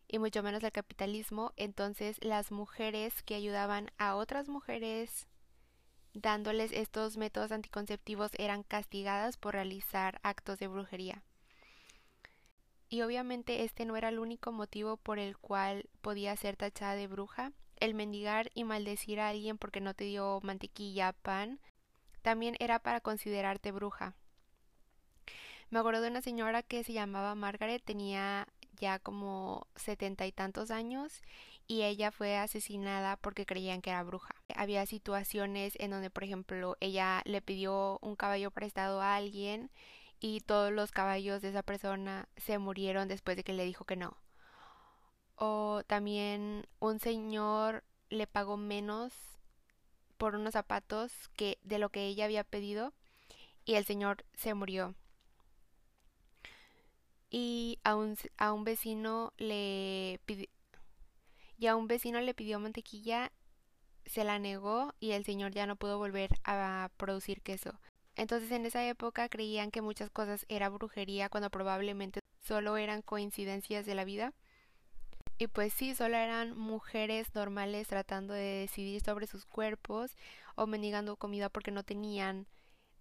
y 0.09 0.19
mucho 0.19 0.43
menos 0.43 0.65
al 0.65 0.73
capitalismo, 0.73 1.53
entonces 1.57 2.17
las 2.23 2.51
mujeres 2.51 3.23
que 3.23 3.37
ayudaban 3.37 3.91
a 3.99 4.17
otras 4.17 4.49
mujeres 4.49 5.29
dándoles 6.13 6.73
estos 6.73 7.17
métodos 7.17 7.53
anticonceptivos 7.53 8.31
eran 8.39 8.63
castigadas 8.63 9.37
por 9.37 9.55
realizar 9.55 10.19
actos 10.23 10.59
de 10.59 10.67
brujería. 10.67 11.23
Y 12.89 13.03
obviamente 13.03 13.65
este 13.65 13.85
no 13.85 13.97
era 13.97 14.09
el 14.09 14.19
único 14.19 14.53
motivo 14.53 14.97
por 14.97 15.19
el 15.19 15.37
cual 15.37 15.89
podía 16.01 16.37
ser 16.37 16.57
tachada 16.57 16.95
de 16.95 17.09
bruja. 17.09 17.53
El 17.77 17.95
mendigar 17.95 18.51
y 18.55 18.65
maldecir 18.65 19.21
a 19.21 19.29
alguien 19.29 19.59
porque 19.59 19.81
no 19.81 19.93
te 19.93 20.05
dio 20.05 20.41
mantequilla, 20.43 21.13
pan, 21.13 21.61
también 22.27 22.57
era 22.59 22.81
para 22.81 23.01
considerarte 23.01 23.71
bruja. 23.71 24.17
Me 25.71 25.79
acuerdo 25.79 26.01
de 26.01 26.09
una 26.09 26.23
señora 26.23 26.65
que 26.65 26.83
se 26.83 26.93
llamaba 26.93 27.37
Margaret, 27.37 27.81
tenía 27.85 28.49
ya 28.81 28.99
como 28.99 29.69
setenta 29.77 30.27
y 30.27 30.33
tantos 30.33 30.73
años 30.73 31.23
y 31.69 31.83
ella 31.83 32.11
fue 32.11 32.37
asesinada 32.37 33.17
porque 33.17 33.47
creían 33.47 33.81
que 33.81 33.91
era 33.91 34.03
bruja. 34.03 34.35
Había 34.57 34.85
situaciones 34.87 35.75
en 35.79 35.93
donde, 35.93 36.11
por 36.11 36.25
ejemplo, 36.25 36.77
ella 36.81 37.23
le 37.27 37.43
pidió 37.43 38.01
un 38.03 38.17
caballo 38.17 38.51
prestado 38.51 39.01
a 39.01 39.15
alguien 39.15 39.71
y 40.19 40.41
todos 40.41 40.73
los 40.73 40.91
caballos 40.91 41.43
de 41.43 41.51
esa 41.51 41.63
persona 41.63 42.29
se 42.37 42.59
murieron 42.59 43.07
después 43.07 43.37
de 43.37 43.45
que 43.45 43.53
le 43.53 43.65
dijo 43.65 43.85
que 43.85 43.95
no. 43.95 44.17
O 45.37 45.85
también 45.87 46.67
un 46.81 46.99
señor 46.99 47.85
le 48.11 48.27
pagó 48.27 48.57
menos 48.57 49.36
por 50.17 50.35
unos 50.35 50.55
zapatos 50.55 51.13
que 51.37 51.59
de 51.63 51.79
lo 51.79 51.91
que 51.91 52.07
ella 52.07 52.25
había 52.25 52.45
pedido 52.45 52.93
y 53.65 53.75
el 53.75 53.85
señor 53.85 54.25
se 54.35 54.55
murió 54.55 54.95
y 57.31 57.79
a 57.85 57.97
un, 57.97 58.17
a 58.39 58.53
un 58.53 58.65
vecino 58.65 59.33
le 59.37 60.21
pidió 60.25 60.47
y 61.59 61.67
a 61.67 61.77
un 61.77 61.87
vecino 61.87 62.21
le 62.21 62.35
pidió 62.35 62.59
mantequilla, 62.59 63.33
se 64.05 64.25
la 64.25 64.39
negó 64.39 64.95
y 65.01 65.13
el 65.13 65.25
señor 65.25 65.53
ya 65.53 65.67
no 65.67 65.77
pudo 65.77 65.99
volver 65.99 66.31
a 66.45 66.91
producir 66.97 67.41
queso. 67.41 67.81
Entonces 68.15 68.51
en 68.53 68.67
esa 68.67 68.87
época 68.87 69.29
creían 69.29 69.71
que 69.71 69.81
muchas 69.81 70.11
cosas 70.11 70.45
era 70.49 70.69
brujería 70.69 71.29
cuando 71.29 71.51
probablemente 71.51 72.21
solo 72.43 72.77
eran 72.77 73.03
coincidencias 73.03 73.87
de 73.87 73.95
la 73.95 74.05
vida. 74.05 74.33
Y 75.39 75.49
pues 75.49 75.73
sí, 75.75 75.95
solo 75.95 76.17
eran 76.17 76.57
mujeres 76.57 77.35
normales 77.35 77.89
tratando 77.89 78.33
de 78.33 78.61
decidir 78.61 79.03
sobre 79.03 79.27
sus 79.27 79.45
cuerpos 79.45 80.17
o 80.55 80.67
mendigando 80.67 81.17
comida 81.17 81.51
porque 81.51 81.71
no 81.71 81.85
tenían 81.85 82.47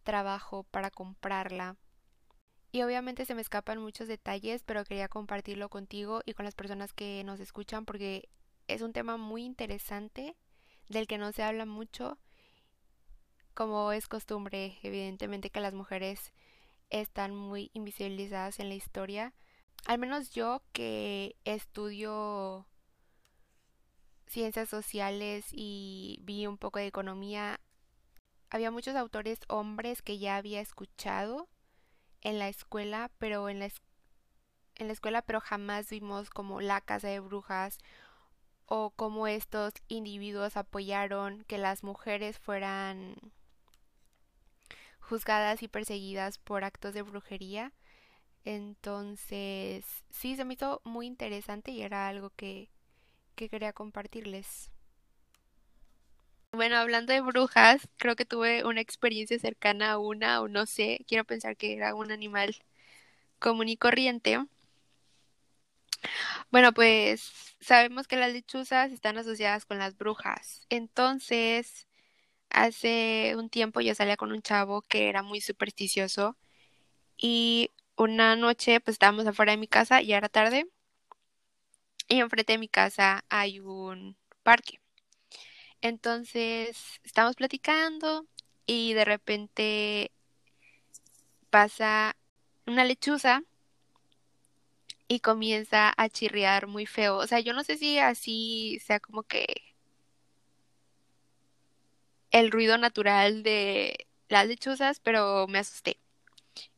trabajo 0.04 0.64
para 0.64 0.92
comprarla. 0.92 1.78
Y 2.72 2.82
obviamente 2.82 3.26
se 3.26 3.36
me 3.36 3.42
escapan 3.42 3.80
muchos 3.80 4.10
detalles, 4.10 4.64
pero 4.64 4.84
quería 4.84 5.08
compartirlo 5.08 5.70
contigo 5.70 6.22
y 6.26 6.34
con 6.34 6.44
las 6.44 6.56
personas 6.56 6.92
que 6.94 7.24
nos 7.24 7.40
escuchan 7.40 7.86
porque 7.86 8.28
es 8.68 8.82
un 8.82 8.92
tema 8.92 9.16
muy 9.16 9.44
interesante 9.46 10.36
del 10.90 11.08
que 11.08 11.18
no 11.18 11.32
se 11.32 11.44
habla 11.44 11.66
mucho. 11.66 12.18
Como 13.54 13.94
es 13.94 14.08
costumbre, 14.10 14.78
evidentemente 14.84 15.50
que 15.50 15.62
las 15.62 15.74
mujeres 15.74 16.34
están 16.90 17.34
muy 17.34 17.72
invisibilizadas 17.74 18.60
en 18.60 18.68
la 18.68 18.76
historia. 18.76 19.34
Al 19.86 20.00
menos 20.00 20.32
yo 20.32 20.64
que 20.74 21.36
estudio 21.46 22.66
ciencias 24.28 24.68
sociales 24.68 25.46
y 25.52 26.20
vi 26.24 26.48
un 26.48 26.58
poco 26.58 26.80
de 26.80 26.88
economía, 26.88 27.60
había 28.50 28.72
muchos 28.72 28.96
autores 28.96 29.40
hombres 29.48 30.02
que 30.02 30.18
ya 30.18 30.38
había 30.38 30.60
escuchado 30.60 31.48
en 32.22 32.40
la 32.40 32.50
escuela, 32.50 33.12
pero 33.20 33.48
en 33.50 33.60
la, 33.60 33.70
escuela, 34.80 35.22
pero 35.22 35.40
jamás 35.40 35.90
vimos 35.90 36.32
como 36.32 36.62
la 36.62 36.82
casa 36.82 37.08
de 37.08 37.20
brujas 37.20 37.78
o 38.66 38.90
cómo 38.90 39.28
estos 39.28 39.74
individuos 39.88 40.58
apoyaron 40.58 41.44
que 41.44 41.60
las 41.60 41.84
mujeres 41.84 42.40
fueran 42.40 43.16
juzgadas 45.00 45.62
y 45.62 45.68
perseguidas 45.68 46.40
por 46.40 46.64
actos 46.64 46.96
de 46.96 47.04
brujería. 47.04 47.72
Entonces, 48.46 49.86
sí, 50.12 50.36
se 50.36 50.46
me 50.46 50.54
hizo 50.54 50.82
muy 50.86 51.08
interesante 51.08 51.72
y 51.72 51.82
era 51.82 52.08
algo 52.08 52.32
que, 52.32 52.70
que 53.36 53.50
quería 53.50 53.74
compartirles. 53.74 54.72
Bueno, 56.52 56.78
hablando 56.78 57.14
de 57.14 57.22
brujas, 57.22 57.88
creo 57.98 58.16
que 58.16 58.26
tuve 58.26 58.64
una 58.66 58.82
experiencia 58.82 59.38
cercana 59.40 59.92
a 59.94 60.00
una, 60.00 60.42
o 60.42 60.48
no 60.48 60.66
sé, 60.66 61.06
quiero 61.08 61.26
pensar 61.26 61.58
que 61.58 61.74
era 61.76 61.94
un 61.96 62.12
animal 62.12 62.56
común 63.40 63.70
y 63.70 63.78
corriente. 63.78 64.40
Bueno, 66.52 66.74
pues 66.74 67.56
sabemos 67.60 68.08
que 68.08 68.16
las 68.18 68.34
lechuzas 68.34 68.92
están 68.92 69.18
asociadas 69.18 69.66
con 69.66 69.80
las 69.80 69.98
brujas. 69.98 70.66
Entonces, 70.70 71.88
hace 72.50 73.36
un 73.38 73.50
tiempo 73.50 73.82
yo 73.82 73.96
salía 73.96 74.18
con 74.18 74.32
un 74.32 74.42
chavo 74.42 74.82
que 74.84 75.10
era 75.10 75.24
muy 75.24 75.42
supersticioso 75.42 76.38
y 77.18 77.72
una 77.98 78.36
noche 78.36 78.80
pues 78.82 78.96
estábamos 78.96 79.28
afuera 79.28 79.52
de 79.52 79.58
mi 79.58 79.68
casa, 79.68 80.02
ya 80.02 80.18
era 80.18 80.30
tarde, 80.30 80.68
y 82.08 82.20
enfrente 82.20 82.54
de 82.54 82.60
mi 82.60 82.68
casa 82.68 83.24
hay 83.30 83.60
un 83.60 84.18
parque. 84.44 84.80
Entonces, 85.82 87.00
estamos 87.04 87.36
platicando 87.36 88.26
y 88.66 88.94
de 88.94 89.06
repente 89.06 90.12
pasa 91.50 92.16
una 92.66 92.84
lechuza 92.86 93.44
y 95.08 95.20
comienza 95.20 95.94
a 95.96 96.10
chirriar 96.10 96.68
muy 96.68 96.86
feo. 96.86 97.18
O 97.18 97.28
sea, 97.28 97.40
yo 97.40 97.54
no 97.54 97.64
sé 97.64 97.78
si 97.78 98.00
así 98.00 98.80
sea 98.84 99.00
como 99.00 99.24
que 99.24 99.46
el 102.32 102.52
ruido 102.52 102.78
natural 102.78 103.44
de 103.44 104.08
las 104.30 104.48
lechuzas, 104.48 105.00
pero 105.00 105.48
me 105.48 105.60
asusté. 105.60 105.98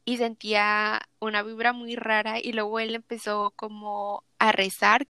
Y 0.05 0.17
sentía 0.17 1.01
una 1.19 1.43
vibra 1.43 1.74
muy 1.74 1.96
rara 1.96 2.39
y 2.39 2.53
luego 2.53 2.79
él 2.79 2.96
empezó 2.96 3.51
como 3.55 4.24
a 4.39 4.51
rezar 4.51 5.07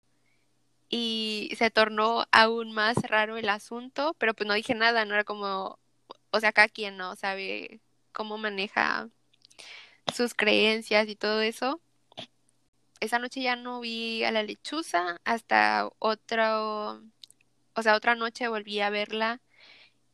y 0.90 1.52
se 1.58 1.70
tornó 1.72 2.26
aún 2.32 2.72
más 2.72 2.98
raro 3.04 3.38
el 3.38 3.50
asunto, 3.50 4.16
pero 4.20 4.34
pues 4.34 4.48
no 4.48 4.54
dije 4.54 4.76
nada, 4.76 5.06
no 5.06 5.14
era 5.14 5.24
como, 5.24 5.80
o 6.32 6.40
sea, 6.40 6.54
cada 6.54 6.70
quien 6.70 6.98
no 6.98 7.16
sabe 7.16 7.82
cómo 8.14 8.38
maneja 8.38 9.10
sus 10.14 10.34
creencias 10.34 11.08
y 11.10 11.16
todo 11.16 11.42
eso. 11.42 11.82
Esa 13.00 13.20
noche 13.20 13.42
ya 13.42 13.56
no 13.56 13.80
vi 13.82 14.24
a 14.24 14.32
la 14.32 14.44
lechuza 14.44 15.20
hasta 15.24 15.90
otro, 16.00 17.04
o 17.76 17.82
sea, 17.84 17.96
otra 17.96 18.16
noche 18.16 18.48
volví 18.48 18.80
a 18.80 18.90
verla 18.90 19.42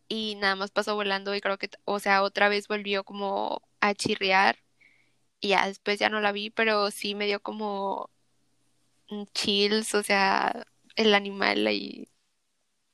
y 0.10 0.36
nada 0.36 0.56
más 0.56 0.72
pasó 0.72 0.96
volando 0.96 1.34
y 1.36 1.42
creo 1.42 1.58
que, 1.58 1.70
o 1.86 2.00
sea, 2.00 2.24
otra 2.24 2.50
vez 2.50 2.68
volvió 2.68 3.04
como 3.04 3.62
a 3.90 3.96
chirriar 3.96 4.58
y 5.42 5.50
ya 5.50 5.68
después 5.68 6.00
ya 6.00 6.10
no 6.10 6.22
la 6.22 6.32
vi, 6.34 6.50
pero 6.52 6.92
sí 6.92 7.16
me 7.16 7.28
dio 7.28 7.42
como 7.42 8.10
chills, 9.34 9.94
o 9.96 10.04
sea, 10.04 10.66
el 10.96 11.14
animal 11.16 11.68
ahí. 11.68 12.08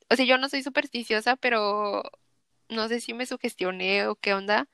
O 0.09 0.15
sea, 0.15 0.25
yo 0.25 0.37
no 0.37 0.49
soy 0.49 0.63
supersticiosa, 0.63 1.35
pero 1.37 2.03
no 2.69 2.87
sé 2.89 3.01
si 3.01 3.13
me 3.13 3.25
sugestioné 3.25 4.07
o 4.07 4.15
qué 4.15 4.33
onda. 4.33 4.67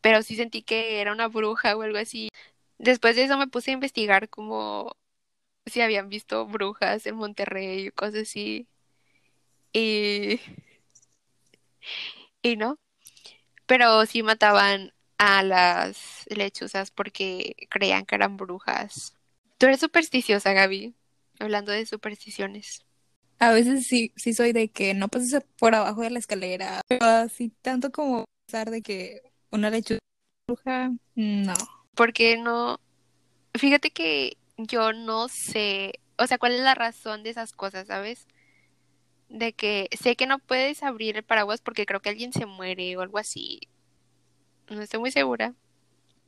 pero 0.00 0.22
sí 0.22 0.36
sentí 0.36 0.62
que 0.62 1.00
era 1.00 1.12
una 1.12 1.28
bruja 1.28 1.76
o 1.76 1.82
algo 1.82 1.98
así. 1.98 2.28
Después 2.78 3.16
de 3.16 3.24
eso 3.24 3.38
me 3.38 3.46
puse 3.48 3.70
a 3.70 3.74
investigar 3.74 4.28
como 4.30 4.96
si 5.66 5.82
habían 5.82 6.10
visto 6.10 6.46
brujas 6.46 7.06
en 7.06 7.16
Monterrey 7.16 7.88
o 7.90 7.92
cosas 7.94 8.22
así. 8.22 8.68
Y... 9.72 10.40
Y 12.42 12.56
no. 12.56 12.78
Pero 13.66 14.06
sí 14.06 14.24
mataban 14.24 14.93
a 15.18 15.42
las 15.42 16.24
lechuzas 16.26 16.90
porque 16.90 17.54
creían 17.70 18.04
que 18.04 18.14
eran 18.14 18.36
brujas. 18.36 19.16
Tú 19.58 19.66
eres 19.66 19.80
supersticiosa, 19.80 20.52
Gaby, 20.52 20.94
hablando 21.38 21.72
de 21.72 21.86
supersticiones. 21.86 22.84
A 23.38 23.52
veces 23.52 23.86
sí, 23.86 24.12
sí 24.16 24.32
soy 24.32 24.52
de 24.52 24.68
que 24.68 24.94
no 24.94 25.08
pases 25.08 25.42
por 25.58 25.74
abajo 25.74 26.02
de 26.02 26.10
la 26.10 26.18
escalera, 26.18 26.80
pero 26.88 27.04
así 27.04 27.52
tanto 27.62 27.90
como 27.90 28.24
pensar 28.46 28.70
de 28.70 28.82
que 28.82 29.22
una 29.50 29.70
lechuza 29.70 29.98
bruja, 30.46 30.92
no. 31.14 31.54
Porque 31.94 32.36
no, 32.36 32.80
fíjate 33.54 33.90
que 33.90 34.36
yo 34.56 34.92
no 34.92 35.28
sé, 35.28 36.00
o 36.18 36.26
sea, 36.26 36.38
cuál 36.38 36.52
es 36.52 36.60
la 36.60 36.74
razón 36.74 37.22
de 37.22 37.30
esas 37.30 37.52
cosas, 37.52 37.88
¿sabes? 37.88 38.26
De 39.28 39.52
que 39.52 39.88
sé 40.00 40.16
que 40.16 40.26
no 40.26 40.38
puedes 40.38 40.82
abrir 40.82 41.16
el 41.16 41.24
paraguas 41.24 41.60
porque 41.60 41.86
creo 41.86 42.00
que 42.00 42.10
alguien 42.10 42.32
se 42.32 42.46
muere 42.46 42.96
o 42.96 43.00
algo 43.00 43.18
así. 43.18 43.60
No 44.68 44.80
estoy 44.80 45.00
muy 45.00 45.10
segura. 45.10 45.54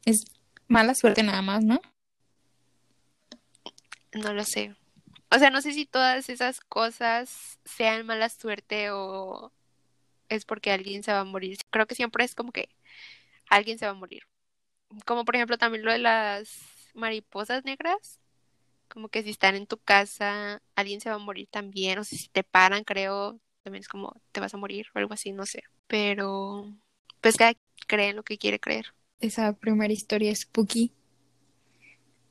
Es 0.04 0.24
mala 0.68 0.94
suerte 0.94 1.22
nada 1.22 1.42
más, 1.42 1.64
¿no? 1.64 1.80
No 4.12 4.32
lo 4.32 4.44
sé. 4.44 4.74
O 5.30 5.38
sea, 5.38 5.50
no 5.50 5.60
sé 5.60 5.72
si 5.72 5.86
todas 5.86 6.28
esas 6.28 6.60
cosas 6.60 7.58
sean 7.64 8.06
mala 8.06 8.28
suerte 8.28 8.90
o 8.90 9.52
es 10.28 10.44
porque 10.44 10.70
alguien 10.70 11.02
se 11.02 11.12
va 11.12 11.20
a 11.20 11.24
morir. 11.24 11.58
Creo 11.70 11.86
que 11.86 11.94
siempre 11.94 12.24
es 12.24 12.34
como 12.34 12.52
que 12.52 12.68
alguien 13.48 13.78
se 13.78 13.86
va 13.86 13.92
a 13.92 13.94
morir. 13.94 14.22
Como 15.04 15.24
por 15.24 15.36
ejemplo 15.36 15.58
también 15.58 15.84
lo 15.84 15.92
de 15.92 15.98
las 15.98 16.60
mariposas 16.94 17.64
negras. 17.64 18.20
Como 18.88 19.08
que 19.08 19.22
si 19.22 19.30
están 19.30 19.56
en 19.56 19.66
tu 19.66 19.78
casa, 19.78 20.62
alguien 20.76 21.00
se 21.00 21.10
va 21.10 21.16
a 21.16 21.18
morir 21.18 21.48
también. 21.50 21.98
O 21.98 22.04
sea, 22.04 22.18
si 22.18 22.28
te 22.28 22.44
paran, 22.44 22.84
creo, 22.84 23.40
también 23.62 23.80
es 23.80 23.88
como 23.88 24.20
te 24.32 24.40
vas 24.40 24.54
a 24.54 24.58
morir 24.58 24.86
o 24.94 24.98
algo 24.98 25.14
así, 25.14 25.32
no 25.32 25.44
sé. 25.44 25.64
Pero, 25.88 26.72
pues 27.20 27.36
cada 27.36 27.54
cree 27.86 28.12
lo 28.12 28.22
que 28.22 28.38
quiere 28.38 28.60
creer. 28.60 28.94
Esa 29.20 29.52
primera 29.52 29.92
historia 29.92 30.30
es 30.30 30.40
spooky. 30.40 30.92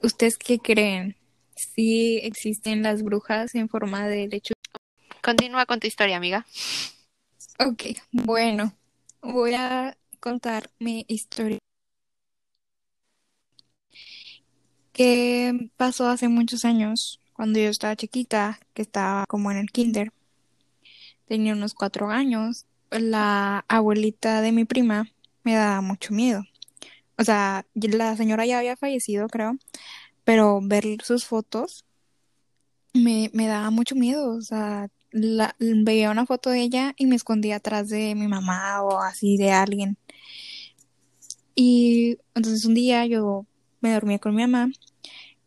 ¿Ustedes 0.01 0.37
qué 0.37 0.59
creen? 0.59 1.15
¿Sí 1.55 2.19
existen 2.23 2.83
las 2.83 3.01
brujas 3.01 3.55
en 3.55 3.69
forma 3.69 4.07
de 4.07 4.27
lechuza? 4.27 4.53
Continúa 5.21 5.65
con 5.65 5.79
tu 5.79 5.87
historia, 5.87 6.17
amiga. 6.17 6.45
Ok, 7.59 7.83
bueno, 8.11 8.73
voy 9.21 9.53
a 9.53 9.97
contar 10.19 10.69
mi 10.79 11.05
historia. 11.07 11.57
Que 14.91 15.69
pasó 15.77 16.07
hace 16.07 16.27
muchos 16.27 16.65
años, 16.65 17.19
cuando 17.33 17.59
yo 17.59 17.69
estaba 17.69 17.95
chiquita, 17.95 18.59
que 18.73 18.81
estaba 18.81 19.25
como 19.27 19.51
en 19.51 19.57
el 19.57 19.71
kinder. 19.71 20.11
Tenía 21.27 21.53
unos 21.53 21.73
cuatro 21.73 22.09
años. 22.09 22.65
La 22.91 23.65
abuelita 23.67 24.41
de 24.41 24.51
mi 24.51 24.65
prima 24.65 25.09
me 25.45 25.55
daba 25.55 25.81
mucho 25.81 26.13
miedo. 26.13 26.43
O 27.17 27.23
sea, 27.23 27.65
la 27.75 28.17
señora 28.17 28.45
ya 28.45 28.59
había 28.59 28.75
fallecido, 28.75 29.27
creo, 29.29 29.57
pero 30.25 30.59
ver 30.61 31.01
sus 31.03 31.25
fotos 31.25 31.85
me, 32.93 33.29
me 33.33 33.47
daba 33.47 33.69
mucho 33.71 33.95
miedo. 33.95 34.35
O 34.35 34.41
sea, 34.41 34.89
la, 35.11 35.55
veía 35.59 36.11
una 36.11 36.25
foto 36.25 36.49
de 36.49 36.61
ella 36.61 36.93
y 36.97 37.05
me 37.07 37.15
escondía 37.15 37.57
atrás 37.57 37.89
de 37.89 38.15
mi 38.15 38.27
mamá 38.27 38.81
o 38.83 38.99
así 38.99 39.37
de 39.37 39.51
alguien. 39.51 39.97
Y 41.55 42.19
entonces 42.35 42.65
un 42.65 42.73
día 42.75 43.05
yo 43.05 43.45
me 43.81 43.93
dormía 43.93 44.19
con 44.19 44.35
mi 44.35 44.41
mamá 44.41 44.69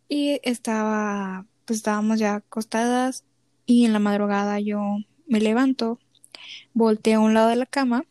y 0.09 0.41
estaba, 0.43 1.47
pues 1.67 1.79
estábamos 1.79 2.19
ya 2.19 2.37
acostadas 2.37 3.25
y 3.67 3.85
en 3.85 3.93
la 3.93 3.99
madrugada 3.99 4.61
yo 4.61 4.81
me 5.27 5.41
levanto, 5.41 5.99
volteo 6.73 7.21
a 7.21 7.25
un 7.25 7.35
lado 7.35 7.49
de 7.49 7.57
la 7.57 7.67
cama 7.67 8.05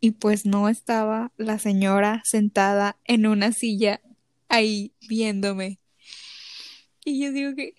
y 0.00 0.12
pues 0.12 0.46
no 0.46 0.68
estaba 0.68 1.32
la 1.36 1.58
señora 1.58 2.22
sentada 2.24 2.96
en 3.04 3.26
una 3.26 3.52
silla 3.52 4.00
ahí 4.48 4.92
viéndome. 5.08 5.78
Y 7.04 7.22
yo 7.22 7.32
digo 7.32 7.54
que... 7.54 7.74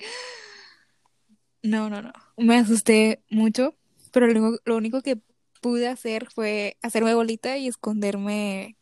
No, 1.61 1.89
no, 1.89 2.01
no. 2.01 2.13
Me 2.37 2.57
asusté 2.57 3.21
mucho, 3.29 3.75
pero 4.11 4.27
lo, 4.27 4.75
único 4.75 5.01
que 5.01 5.19
pude 5.61 5.87
hacer 5.87 6.29
fue 6.31 6.77
hacerme 6.81 7.13
bolita 7.13 7.57
y 7.57 7.67
esconderme 7.67 8.77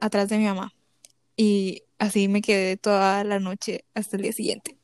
atrás 0.00 0.28
de 0.28 0.38
mi 0.38 0.44
mamá. 0.44 0.72
Y 1.36 1.84
así 1.98 2.28
me 2.28 2.42
quedé 2.42 2.76
toda 2.76 3.24
la 3.24 3.38
noche 3.38 3.84
hasta 3.94 4.16
el 4.16 4.22
día 4.22 4.32
siguiente. 4.32 4.76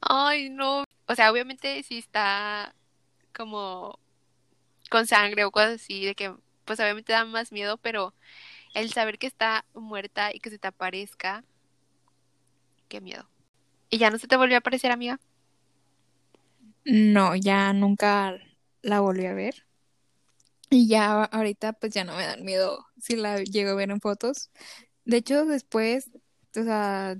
Ay, 0.00 0.50
no. 0.50 0.84
O 1.06 1.14
sea, 1.14 1.32
obviamente 1.32 1.82
sí 1.82 1.98
está 1.98 2.74
como 3.34 3.98
con 4.90 5.06
sangre 5.06 5.44
o 5.44 5.50
cosas 5.50 5.82
así, 5.82 6.04
de 6.04 6.14
que 6.14 6.34
pues 6.64 6.80
obviamente 6.80 7.12
da 7.12 7.24
más 7.24 7.52
miedo, 7.52 7.76
pero 7.78 8.14
el 8.74 8.92
saber 8.92 9.18
que 9.18 9.26
está 9.26 9.64
muerta 9.74 10.34
y 10.34 10.40
que 10.40 10.50
se 10.50 10.58
te 10.58 10.68
aparezca, 10.68 11.44
qué 12.88 13.00
miedo. 13.00 13.28
¿Y 13.90 13.98
ya 13.98 14.10
no 14.10 14.18
se 14.18 14.26
te 14.26 14.36
volvió 14.36 14.56
a 14.56 14.58
aparecer, 14.58 14.90
amiga? 14.90 15.20
No, 16.84 17.34
ya 17.34 17.72
nunca 17.72 18.38
la 18.82 19.00
volví 19.00 19.26
a 19.26 19.34
ver. 19.34 19.66
Y 20.70 20.88
ya 20.88 21.24
ahorita 21.24 21.74
pues 21.74 21.92
ya 21.92 22.04
no 22.04 22.16
me 22.16 22.26
dan 22.26 22.44
miedo 22.44 22.84
si 22.98 23.16
la 23.16 23.42
llego 23.42 23.70
a 23.70 23.74
ver 23.74 23.90
en 23.90 24.00
fotos. 24.00 24.50
De 25.04 25.18
hecho, 25.18 25.44
después, 25.44 26.10
o 26.56 26.62
sea, 26.62 27.16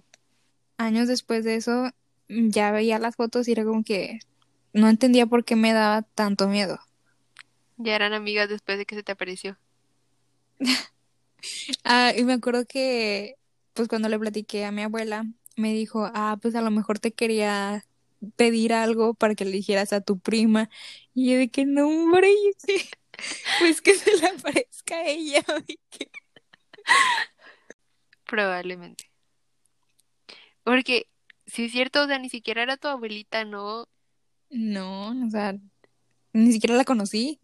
años 0.77 1.09
después 1.09 1.44
de 1.44 1.57
eso, 1.57 1.90
ya 2.29 2.72
veía 2.72 2.98
las 2.98 3.16
fotos 3.16 3.46
y 3.46 3.53
era 3.53 3.64
como 3.64 3.85
que 3.85 4.18
no 4.72 4.88
entendía 4.88 5.27
por 5.27 5.44
qué 5.44 5.57
me 5.57 5.72
daba 5.72 6.03
tanto 6.03 6.48
miedo. 6.48 6.79
Ya 7.77 7.97
eran 7.97 8.13
amigas 8.13 8.49
después 8.49 8.79
de 8.79 8.87
que 8.87 8.95
se 8.95 9.03
te 9.03 9.13
apareció. 9.13 9.59
ah, 11.85 12.13
y 12.17 12.25
me 12.25 12.35
acuerdo 12.35 12.67
que, 12.67 13.37
pues 13.73 13.89
cuando 13.89 14.09
le 14.09 14.19
platiqué 14.19 14.65
a 14.65 14.73
mi 14.73 14.83
abuela, 14.83 15.25
me 15.57 15.73
dijo, 15.73 16.11
ah, 16.15 16.39
pues 16.41 16.55
a 16.55 16.63
lo 16.63 16.71
mejor 16.71 16.99
te 16.99 17.13
quería 17.13 17.85
pedir 18.37 18.73
algo 18.73 19.15
para 19.15 19.35
que 19.35 19.45
le 19.45 19.53
dijeras 19.53 19.93
a 19.93 20.01
tu 20.01 20.19
prima. 20.19 20.71
Y 21.15 21.33
yo 21.33 21.39
de 21.39 21.49
que 21.49 21.67
no, 21.67 21.89
hombre, 21.89 22.33
pues 23.59 23.81
que 23.81 23.95
se 23.95 24.17
le 24.17 24.27
aparezca 24.27 24.97
a 24.97 25.09
ella. 25.09 25.45
Probablemente. 28.27 29.11
Porque, 30.63 31.07
si 31.47 31.65
es 31.65 31.73
cierto, 31.73 32.03
o 32.03 32.07
sea, 32.07 32.19
ni 32.19 32.31
siquiera 32.31 32.63
era 32.63 32.77
tu 32.77 32.89
abuelita, 32.89 33.45
¿no? 33.45 33.87
No, 34.51 35.27
o 35.27 35.31
sea, 35.31 35.57
ni 36.33 36.53
siquiera 36.53 36.75
la 36.75 36.85
conocí. 36.85 37.39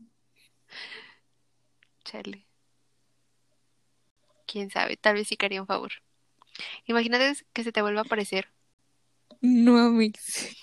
Charlie. 2.05 2.47
Quién 4.47 4.71
sabe, 4.71 4.97
tal 4.97 5.15
vez 5.15 5.29
sí 5.29 5.37
quería 5.37 5.61
un 5.61 5.67
favor. 5.67 5.93
Imagínate 6.87 7.35
que 7.53 7.65
se 7.65 7.73
te 7.73 7.83
vuelva 7.83 8.01
a 8.01 8.05
aparecer. 8.05 8.49
No, 9.41 9.79
Amix. 9.79 10.57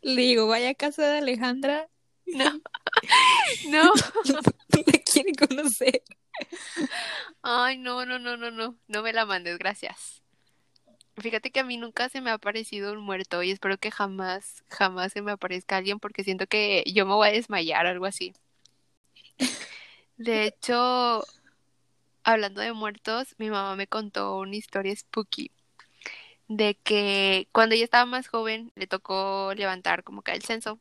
Le 0.00 0.22
digo, 0.22 0.46
vaya 0.46 0.70
a 0.70 0.74
casa 0.74 1.06
de 1.06 1.18
Alejandra. 1.18 1.88
No. 2.26 2.60
no. 3.68 3.92
La 4.86 4.98
quiere 5.04 5.32
conocer. 5.34 6.02
Ay, 7.42 7.76
no, 7.76 8.06
no, 8.06 8.18
no, 8.18 8.36
no, 8.36 8.50
no. 8.50 8.78
No 8.86 9.02
me 9.02 9.12
la 9.12 9.26
mandes, 9.26 9.58
gracias. 9.58 10.22
Fíjate 11.18 11.50
que 11.50 11.60
a 11.60 11.64
mí 11.64 11.76
nunca 11.76 12.08
se 12.08 12.20
me 12.22 12.30
ha 12.30 12.34
aparecido 12.34 12.92
un 12.92 13.00
muerto 13.00 13.42
y 13.42 13.50
espero 13.50 13.76
que 13.76 13.90
jamás, 13.90 14.64
jamás 14.70 15.12
se 15.12 15.20
me 15.20 15.32
aparezca 15.32 15.76
alguien 15.76 15.98
porque 15.98 16.24
siento 16.24 16.46
que 16.46 16.84
yo 16.86 17.04
me 17.04 17.14
voy 17.14 17.28
a 17.28 17.32
desmayar 17.32 17.84
o 17.84 17.90
algo 17.90 18.06
así. 18.06 18.32
De 20.16 20.44
hecho, 20.46 21.24
hablando 22.24 22.60
de 22.60 22.72
muertos, 22.72 23.34
mi 23.38 23.50
mamá 23.50 23.76
me 23.76 23.86
contó 23.86 24.36
una 24.38 24.56
historia 24.56 24.94
spooky 24.94 25.50
de 26.48 26.74
que 26.74 27.48
cuando 27.52 27.74
ella 27.74 27.84
estaba 27.84 28.04
más 28.04 28.28
joven 28.28 28.72
le 28.74 28.86
tocó 28.86 29.52
levantar 29.56 30.04
como 30.04 30.22
que 30.22 30.32
el 30.32 30.42
censo. 30.42 30.78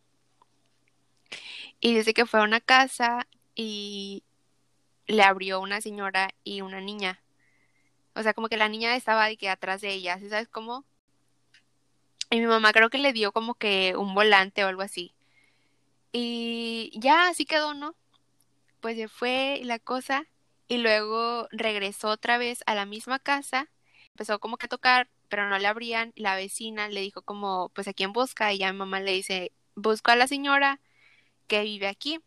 Y 1.79 1.95
dice 1.95 2.13
que 2.13 2.25
fue 2.25 2.41
a 2.41 2.43
una 2.43 2.59
casa 2.59 3.27
y 3.55 4.23
le 5.07 5.23
abrió 5.23 5.59
una 5.61 5.81
señora 5.81 6.29
y 6.43 6.61
una 6.61 6.81
niña. 6.81 7.21
O 8.15 8.23
sea, 8.23 8.33
como 8.33 8.49
que 8.49 8.57
la 8.57 8.69
niña 8.69 8.95
estaba 8.95 9.27
de 9.27 9.37
que 9.37 9.49
atrás 9.49 9.81
de 9.81 9.93
ella, 9.93 10.19
sabes 10.29 10.47
cómo? 10.49 10.85
Y 12.29 12.39
mi 12.39 12.47
mamá 12.47 12.73
creo 12.73 12.89
que 12.89 12.97
le 12.97 13.13
dio 13.13 13.31
como 13.31 13.55
que 13.55 13.95
un 13.95 14.13
volante 14.13 14.63
o 14.63 14.67
algo 14.67 14.81
así. 14.81 15.13
Y 16.11 16.91
ya 16.95 17.29
así 17.29 17.45
quedó, 17.45 17.73
¿no? 17.73 17.95
Pues 18.81 18.97
se 18.97 19.07
fue 19.07 19.61
la 19.63 19.79
cosa 19.79 20.27
y 20.67 20.77
luego 20.77 21.47
regresó 21.51 22.09
otra 22.09 22.37
vez 22.37 22.63
a 22.65 22.75
la 22.75 22.85
misma 22.85 23.19
casa, 23.19 23.69
empezó 24.07 24.39
como 24.39 24.57
que 24.57 24.65
a 24.65 24.69
tocar, 24.69 25.09
pero 25.29 25.47
no 25.47 25.57
le 25.59 25.67
abrían, 25.67 26.13
la 26.15 26.35
vecina 26.35 26.89
le 26.89 27.01
dijo 27.01 27.21
como, 27.21 27.69
pues 27.69 27.87
a 27.87 27.93
quién 27.93 28.11
busca, 28.13 28.51
y 28.51 28.57
ya 28.57 28.71
mi 28.71 28.79
mamá 28.79 28.99
le 28.99 29.13
dice, 29.13 29.51
busco 29.75 30.11
a 30.11 30.15
la 30.15 30.27
señora 30.27 30.79
que 31.47 31.63
vive 31.63 31.87
aquí. 31.87 32.19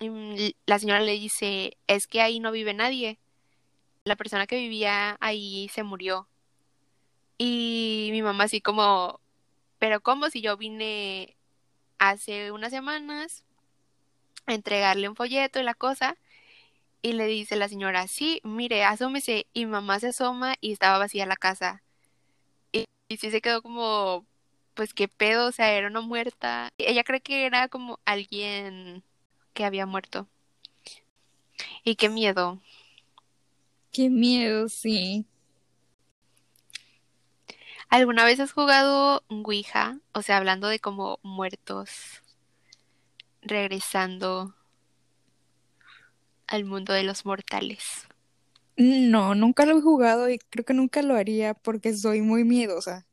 Y 0.00 0.56
la 0.66 0.78
señora 0.78 1.00
le 1.00 1.12
dice, 1.12 1.76
es 1.86 2.06
que 2.06 2.22
ahí 2.22 2.40
no 2.40 2.52
vive 2.52 2.72
nadie. 2.72 3.18
La 4.04 4.16
persona 4.16 4.46
que 4.46 4.56
vivía 4.56 5.18
ahí 5.20 5.68
se 5.68 5.82
murió. 5.82 6.28
Y 7.36 8.08
mi 8.12 8.22
mamá 8.22 8.44
así 8.44 8.60
como, 8.60 9.20
pero 9.78 10.00
¿cómo 10.00 10.30
si 10.30 10.40
yo 10.40 10.56
vine 10.56 11.36
hace 11.98 12.52
unas 12.52 12.70
semanas 12.70 13.44
entregarle 14.46 15.08
un 15.08 15.16
folleto 15.16 15.60
y 15.60 15.62
la 15.62 15.74
cosa? 15.74 16.16
Y 17.02 17.12
le 17.14 17.26
dice 17.26 17.56
la 17.56 17.68
señora, 17.68 18.06
sí, 18.08 18.40
mire, 18.44 18.84
asómese. 18.84 19.46
Y 19.54 19.66
mamá 19.66 20.00
se 20.00 20.08
asoma 20.08 20.56
y 20.60 20.72
estaba 20.72 20.98
vacía 20.98 21.26
la 21.26 21.36
casa. 21.36 21.82
Y, 22.72 22.84
y 23.08 23.16
sí 23.18 23.30
se 23.30 23.40
quedó 23.40 23.62
como, 23.62 24.26
pues 24.74 24.94
qué 24.94 25.08
pedo, 25.08 25.48
o 25.48 25.52
sea, 25.52 25.72
era 25.72 25.88
una 25.88 26.00
muerta. 26.02 26.72
Ella 26.78 27.04
cree 27.04 27.20
que 27.20 27.46
era 27.46 27.68
como 27.68 28.00
alguien 28.04 29.02
que 29.54 29.64
había 29.64 29.86
muerto. 29.86 30.28
Y 31.84 31.96
qué 31.96 32.08
miedo. 32.08 32.60
Qué 33.92 34.08
miedo, 34.08 34.68
sí. 34.68 35.26
¿Alguna 37.88 38.24
vez 38.24 38.38
has 38.40 38.52
jugado 38.52 39.24
Ouija? 39.28 39.98
O 40.12 40.22
sea, 40.22 40.36
hablando 40.36 40.68
de 40.68 40.78
como 40.78 41.18
muertos 41.22 42.22
regresando 43.42 44.54
al 46.46 46.64
mundo 46.64 46.92
de 46.92 47.04
los 47.04 47.24
mortales. 47.24 48.06
No, 48.76 49.34
nunca 49.34 49.66
lo 49.66 49.78
he 49.78 49.82
jugado 49.82 50.28
y 50.30 50.38
creo 50.38 50.64
que 50.64 50.74
nunca 50.74 51.02
lo 51.02 51.14
haría 51.14 51.54
porque 51.54 51.94
soy 51.94 52.22
muy 52.22 52.44
miedosa. 52.44 53.06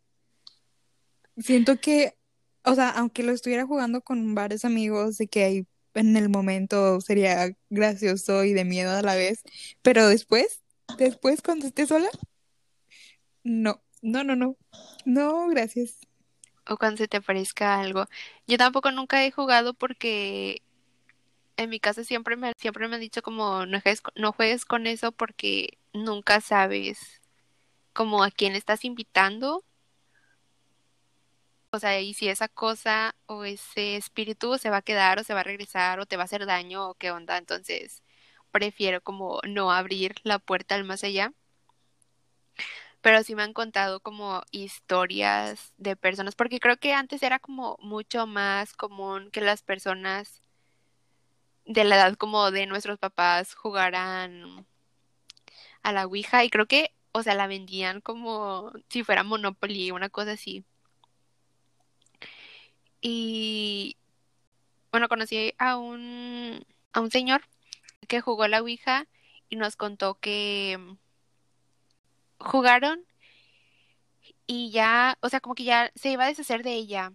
Siento 1.37 1.79
que, 1.79 2.17
o 2.63 2.73
sea, 2.73 2.89
aunque 2.89 3.23
lo 3.23 3.31
estuviera 3.31 3.65
jugando 3.65 4.01
con 4.01 4.33
varios 4.33 4.65
amigos, 4.65 5.17
de 5.17 5.27
que 5.27 5.43
hay 5.43 5.67
en 5.93 6.15
el 6.15 6.29
momento 6.29 7.01
sería 7.01 7.51
gracioso 7.69 8.43
y 8.43 8.53
de 8.53 8.65
miedo 8.65 8.91
a 8.91 9.01
la 9.01 9.15
vez, 9.15 9.41
pero 9.81 10.07
después, 10.07 10.63
después 10.97 11.41
cuando 11.41 11.67
esté 11.67 11.85
sola, 11.85 12.09
no, 13.43 13.83
no, 14.01 14.23
no, 14.23 14.35
no, 14.35 14.57
no, 15.05 15.47
gracias. 15.49 16.06
O 16.69 16.77
cuando 16.77 16.97
se 16.97 17.07
te 17.07 17.17
aparezca 17.17 17.79
algo. 17.79 18.05
Yo 18.47 18.57
tampoco 18.57 18.91
nunca 18.91 19.23
he 19.25 19.31
jugado 19.31 19.73
porque 19.73 20.61
en 21.57 21.69
mi 21.69 21.79
casa 21.79 22.03
siempre 22.03 22.35
me, 22.37 22.53
siempre 22.57 22.87
me 22.87 22.95
han 22.95 23.01
dicho 23.01 23.21
como 23.21 23.65
no 23.65 23.81
juegues, 23.81 24.01
no 24.15 24.31
juegues 24.33 24.65
con 24.65 24.87
eso 24.87 25.11
porque 25.11 25.77
nunca 25.93 26.41
sabes 26.41 27.21
como 27.93 28.23
a 28.23 28.31
quién 28.31 28.55
estás 28.55 28.85
invitando. 28.85 29.63
O 31.71 31.79
sea, 31.79 31.99
y 32.01 32.13
si 32.13 32.29
esa 32.29 32.47
cosa 32.47 33.15
o 33.25 33.43
ese 33.43 33.97
espíritu 33.97 34.57
se 34.57 34.69
va 34.69 34.77
a 34.77 34.81
quedar 34.81 35.19
o 35.19 35.23
se 35.23 35.33
va 35.33 35.41
a 35.41 35.43
regresar 35.43 35.99
o 35.99 36.05
te 36.05 36.15
va 36.17 36.23
a 36.23 36.25
hacer 36.25 36.45
daño 36.45 36.89
o 36.89 36.95
qué 36.95 37.11
onda. 37.11 37.37
Entonces, 37.37 38.03
prefiero 38.51 39.01
como 39.01 39.39
no 39.47 39.71
abrir 39.71 40.15
la 40.23 40.39
puerta 40.39 40.75
al 40.75 40.83
más 40.85 41.03
allá. 41.03 41.33
Pero 43.01 43.23
sí 43.23 43.35
me 43.35 43.43
han 43.43 43.53
contado 43.53 43.99
como 43.99 44.43
historias 44.51 45.73
de 45.77 45.95
personas, 45.95 46.35
porque 46.35 46.59
creo 46.59 46.77
que 46.77 46.93
antes 46.93 47.23
era 47.23 47.39
como 47.39 47.77
mucho 47.79 48.27
más 48.27 48.73
común 48.73 49.29
que 49.31 49.41
las 49.41 49.61
personas 49.61 50.41
de 51.65 51.83
la 51.83 51.95
edad 51.97 52.15
como 52.15 52.51
de 52.51 52.65
nuestros 52.65 52.97
papás 52.97 53.53
jugaran 53.53 54.65
a 55.83 55.91
la 55.93 56.05
Ouija 56.05 56.43
y 56.43 56.49
creo 56.49 56.65
que, 56.67 56.91
o 57.11 57.23
sea, 57.23 57.35
la 57.35 57.47
vendían 57.47 58.01
como 58.01 58.71
si 58.89 59.03
fuera 59.03 59.23
Monopoly, 59.23 59.91
una 59.91 60.09
cosa 60.09 60.31
así. 60.33 60.65
Y 63.01 63.97
bueno, 64.91 65.07
conocí 65.09 65.53
a 65.57 65.77
un 65.77 66.65
a 66.93 67.01
un 67.01 67.11
señor 67.11 67.43
que 68.07 68.21
jugó 68.21 68.43
a 68.43 68.47
la 68.47 68.61
Ouija 68.61 69.07
y 69.49 69.55
nos 69.55 69.75
contó 69.75 70.15
que 70.15 70.79
jugaron 72.39 73.05
y 74.45 74.71
ya, 74.71 75.17
o 75.21 75.29
sea, 75.29 75.39
como 75.41 75.55
que 75.55 75.65
ya 75.65 75.91
se 75.95 76.11
iba 76.11 76.25
a 76.25 76.27
deshacer 76.27 76.63
de 76.63 76.73
ella 76.73 77.13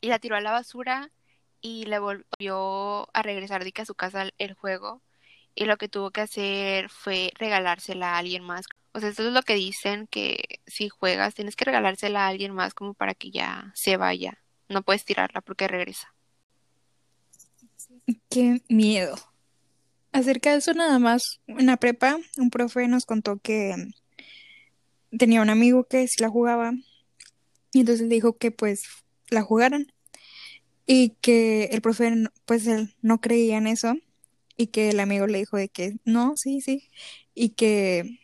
y 0.00 0.08
la 0.08 0.18
tiró 0.18 0.36
a 0.36 0.40
la 0.40 0.52
basura 0.52 1.10
y 1.60 1.86
le 1.86 1.98
volvió 1.98 3.08
a 3.16 3.22
regresar 3.22 3.64
que 3.72 3.82
a 3.82 3.86
su 3.86 3.94
casa 3.94 4.28
el 4.38 4.54
juego 4.54 5.02
y 5.54 5.64
lo 5.66 5.76
que 5.76 5.88
tuvo 5.88 6.10
que 6.10 6.20
hacer 6.20 6.90
fue 6.90 7.32
regalársela 7.38 8.14
a 8.14 8.18
alguien 8.18 8.42
más. 8.42 8.66
O 8.92 9.00
sea, 9.00 9.08
eso 9.08 9.26
es 9.26 9.32
lo 9.32 9.42
que 9.42 9.54
dicen 9.54 10.06
que 10.08 10.60
si 10.66 10.88
juegas 10.88 11.34
tienes 11.34 11.56
que 11.56 11.64
regalársela 11.64 12.26
a 12.26 12.28
alguien 12.28 12.54
más 12.54 12.74
como 12.74 12.94
para 12.94 13.14
que 13.14 13.30
ya 13.30 13.72
se 13.74 13.96
vaya. 13.96 14.42
No 14.68 14.82
puedes 14.82 15.04
tirarla 15.04 15.40
porque 15.40 15.68
regresa. 15.68 16.14
Qué 18.28 18.62
miedo. 18.68 19.16
Acerca 20.14 20.52
de 20.52 20.58
eso 20.58 20.72
nada 20.74 21.00
más, 21.00 21.40
en 21.48 21.66
la 21.66 21.76
prepa 21.76 22.20
un 22.38 22.48
profe 22.48 22.86
nos 22.86 23.04
contó 23.04 23.40
que 23.40 23.74
tenía 25.18 25.42
un 25.42 25.50
amigo 25.50 25.88
que 25.88 26.06
sí 26.06 26.22
la 26.22 26.28
jugaba 26.28 26.72
y 27.72 27.80
entonces 27.80 28.08
dijo 28.08 28.38
que 28.38 28.52
pues 28.52 28.84
la 29.28 29.42
jugaran 29.42 29.92
y 30.86 31.16
que 31.20 31.64
el 31.72 31.80
profe 31.80 32.12
pues 32.44 32.64
él 32.68 32.94
no 33.02 33.20
creía 33.20 33.58
en 33.58 33.66
eso 33.66 33.96
y 34.56 34.68
que 34.68 34.90
el 34.90 35.00
amigo 35.00 35.26
le 35.26 35.38
dijo 35.38 35.56
de 35.56 35.68
que 35.68 35.96
no, 36.04 36.36
sí, 36.36 36.60
sí 36.60 36.88
y 37.34 37.48
que 37.48 38.20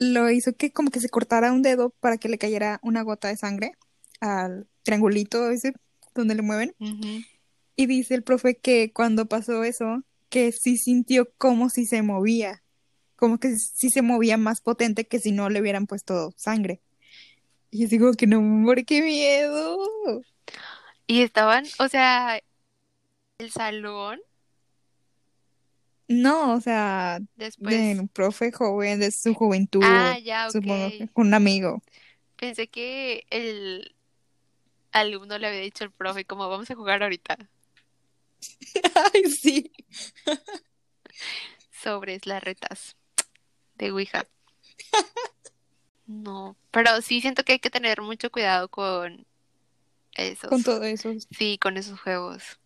lo 0.00 0.28
hizo 0.32 0.56
que 0.56 0.72
como 0.72 0.90
que 0.90 0.98
se 0.98 1.10
cortara 1.10 1.52
un 1.52 1.62
dedo 1.62 1.90
para 1.90 2.18
que 2.18 2.28
le 2.28 2.38
cayera 2.38 2.80
una 2.82 3.02
gota 3.02 3.28
de 3.28 3.36
sangre 3.36 3.74
al 4.18 4.66
triangulito 4.82 5.48
ese 5.48 5.74
donde 6.12 6.34
le 6.34 6.42
mueven. 6.42 6.74
Y 7.76 7.86
dice 7.86 8.16
el 8.16 8.24
profe 8.24 8.56
que 8.56 8.92
cuando 8.92 9.26
pasó 9.26 9.62
eso 9.62 10.02
que 10.34 10.50
sí 10.50 10.76
sintió 10.78 11.30
como 11.38 11.70
si 11.70 11.86
se 11.86 12.02
movía 12.02 12.60
como 13.16 13.38
que 13.38 13.56
sí 13.56 13.88
se 13.88 14.02
movía 14.02 14.36
más 14.36 14.60
potente 14.60 15.06
que 15.06 15.20
si 15.20 15.32
no 15.32 15.48
le 15.48 15.60
hubieran 15.60 15.86
puesto 15.86 16.34
sangre. 16.36 16.82
Y 17.70 17.82
yo 17.82 17.88
digo 17.88 18.12
que 18.12 18.26
no, 18.26 18.38
amor, 18.38 18.84
qué 18.84 19.00
miedo. 19.02 19.78
Y 21.06 21.22
estaban, 21.22 21.64
o 21.78 21.88
sea, 21.88 22.40
el 23.38 23.50
salón. 23.50 24.20
No, 26.08 26.54
o 26.54 26.60
sea, 26.60 27.20
Después. 27.36 27.74
de 27.74 27.98
un 27.98 28.08
profe 28.08 28.52
joven, 28.52 29.00
de 29.00 29.10
su 29.10 29.32
juventud, 29.32 29.80
Ah, 29.82 30.18
ya, 30.18 30.50
supongo, 30.50 30.88
ok. 30.88 30.92
que 30.98 31.08
con 31.08 31.28
un 31.28 31.34
amigo. 31.34 31.82
Pensé 32.36 32.66
que 32.68 33.24
el 33.30 33.94
alumno 34.92 35.38
le 35.38 35.46
había 35.46 35.60
dicho 35.60 35.84
al 35.84 35.92
profe 35.92 36.26
como 36.26 36.48
vamos 36.48 36.70
a 36.70 36.74
jugar 36.74 37.02
ahorita 37.02 37.38
Ay, 39.14 39.24
sí. 39.30 39.72
sobres 41.82 42.26
las 42.26 42.42
retas 42.42 42.96
de 43.76 43.90
Ouija. 43.92 44.26
No, 46.06 46.56
pero 46.70 47.00
sí 47.00 47.20
siento 47.20 47.44
que 47.44 47.52
hay 47.54 47.58
que 47.58 47.70
tener 47.70 48.02
mucho 48.02 48.30
cuidado 48.30 48.68
con 48.68 49.26
esos. 50.14 50.50
Con 50.50 50.62
todo 50.62 50.84
eso. 50.84 51.12
Sí, 51.36 51.58
con 51.58 51.76
esos 51.76 52.00
juegos. 52.00 52.60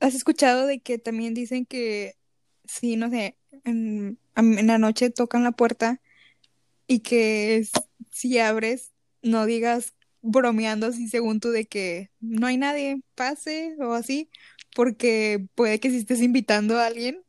¿Has 0.00 0.14
escuchado 0.14 0.66
de 0.66 0.80
que 0.80 0.98
también 0.98 1.32
dicen 1.32 1.64
que 1.64 2.16
sí, 2.64 2.96
no 2.96 3.08
sé, 3.08 3.36
en, 3.64 4.18
en 4.36 4.66
la 4.66 4.78
noche 4.78 5.10
tocan 5.10 5.44
la 5.44 5.52
puerta 5.52 6.00
y 6.86 7.00
que 7.00 7.56
es- 7.56 7.70
si 8.10 8.38
abres, 8.38 8.92
no 9.22 9.46
digas 9.46 9.94
bromeando 10.20 10.86
así 10.88 11.08
según 11.08 11.40
tú 11.40 11.50
de 11.50 11.66
que 11.66 12.10
no 12.20 12.46
hay 12.46 12.56
nadie, 12.56 13.00
pase 13.14 13.76
o 13.80 13.92
así, 13.94 14.28
porque 14.74 15.46
puede 15.54 15.80
que 15.80 15.90
si 15.90 15.98
estés 15.98 16.20
invitando 16.22 16.78
a 16.78 16.86
alguien. 16.86 17.24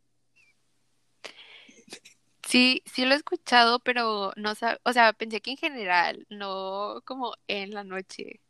Sí, 2.43 2.83
sí 2.85 3.05
lo 3.05 3.13
he 3.13 3.17
escuchado, 3.17 3.79
pero 3.79 4.31
no 4.35 4.51
sab- 4.55 4.79
o 4.83 4.93
sea, 4.93 5.13
pensé 5.13 5.41
que 5.41 5.51
en 5.51 5.57
general, 5.57 6.25
no 6.29 7.01
como 7.05 7.33
en 7.47 7.71
la 7.71 7.83
noche. 7.83 8.41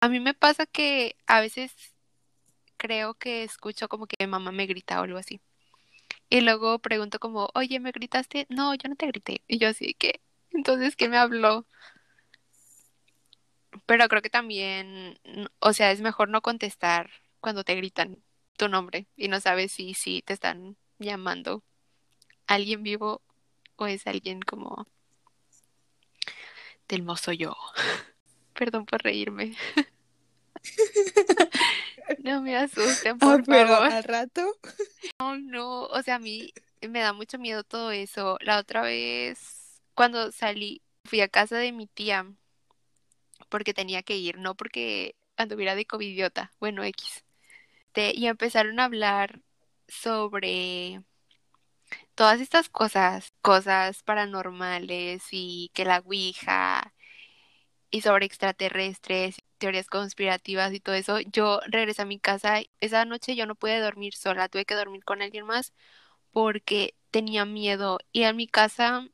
A 0.00 0.08
mí 0.08 0.20
me 0.20 0.34
pasa 0.34 0.66
que 0.66 1.16
a 1.26 1.40
veces 1.40 1.72
creo 2.76 3.14
que 3.14 3.44
escucho 3.44 3.88
como 3.88 4.06
que 4.06 4.26
mamá 4.26 4.52
me 4.52 4.66
grita 4.66 5.00
o 5.00 5.04
algo 5.04 5.18
así. 5.18 5.40
Y 6.30 6.42
luego 6.42 6.80
pregunto 6.80 7.20
como, 7.20 7.50
oye, 7.54 7.80
¿me 7.80 7.92
gritaste? 7.92 8.46
No, 8.50 8.74
yo 8.74 8.88
no 8.90 8.96
te 8.96 9.06
grité. 9.08 9.42
Y 9.48 9.58
yo 9.58 9.68
así 9.70 9.94
que, 9.94 10.22
entonces, 10.52 10.96
¿qué 10.96 11.08
me 11.08 11.18
habló? 11.18 11.66
Pero 13.86 14.08
creo 14.08 14.22
que 14.22 14.30
también, 14.30 15.18
o 15.60 15.72
sea, 15.72 15.90
es 15.92 16.00
mejor 16.00 16.28
no 16.28 16.42
contestar 16.42 17.10
cuando 17.42 17.64
te 17.64 17.74
gritan 17.74 18.22
tu 18.56 18.70
nombre 18.70 19.06
y 19.16 19.28
no 19.28 19.38
sabes 19.40 19.72
si, 19.72 19.92
si 19.92 20.22
te 20.22 20.32
están 20.32 20.78
llamando 20.98 21.62
alguien 22.46 22.82
vivo 22.82 23.20
o 23.76 23.86
es 23.86 24.06
alguien 24.06 24.40
como 24.40 24.86
del 26.88 27.02
mozo 27.02 27.32
yo. 27.32 27.54
Perdón 28.54 28.86
por 28.86 29.02
reírme. 29.02 29.54
No 32.22 32.40
me 32.40 32.56
asusten, 32.56 33.16
Ah, 33.16 33.18
por 33.18 33.44
pero 33.44 33.68
favor. 33.68 33.92
al 33.92 34.04
rato. 34.04 34.56
No, 35.18 35.36
no, 35.38 35.82
o 35.86 36.02
sea, 36.02 36.16
a 36.16 36.18
mí 36.20 36.52
me 36.80 37.00
da 37.00 37.12
mucho 37.12 37.38
miedo 37.38 37.64
todo 37.64 37.90
eso. 37.90 38.38
La 38.40 38.58
otra 38.58 38.82
vez, 38.82 39.80
cuando 39.94 40.30
salí, 40.30 40.82
fui 41.04 41.20
a 41.20 41.28
casa 41.28 41.56
de 41.56 41.72
mi 41.72 41.88
tía 41.88 42.26
porque 43.48 43.74
tenía 43.74 44.02
que 44.02 44.16
ir, 44.16 44.38
no 44.38 44.54
porque 44.54 45.16
anduviera 45.36 45.74
de 45.74 45.84
covidiota, 45.86 46.52
bueno, 46.60 46.84
X. 46.84 47.24
este, 47.92 48.18
y 48.18 48.26
empezaron 48.26 48.80
a 48.80 48.84
hablar 48.84 49.40
sobre 49.88 51.02
todas 52.14 52.40
estas 52.40 52.68
cosas, 52.70 53.32
cosas 53.42 54.02
paranormales 54.02 55.24
y 55.30 55.70
que 55.74 55.84
la 55.84 55.98
Ouija 56.00 56.94
y 57.90 58.02
sobre 58.02 58.26
extraterrestres, 58.26 59.36
teorías 59.58 59.88
conspirativas 59.88 60.72
y 60.72 60.80
todo 60.80 60.94
eso, 60.96 61.20
yo 61.20 61.60
regresé 61.66 62.02
a 62.02 62.06
mi 62.06 62.18
casa. 62.18 62.62
Esa 62.80 63.04
noche 63.04 63.36
yo 63.36 63.46
no 63.46 63.54
pude 63.56 63.80
dormir 63.80 64.14
sola, 64.14 64.48
tuve 64.48 64.64
que 64.64 64.74
dormir 64.74 65.04
con 65.04 65.22
alguien 65.22 65.46
más 65.46 65.74
porque 66.32 66.96
tenía 67.10 67.44
miedo. 67.44 67.98
Y 68.12 68.24
en 68.24 68.36
mi 68.36 68.48
casa, 68.48 69.08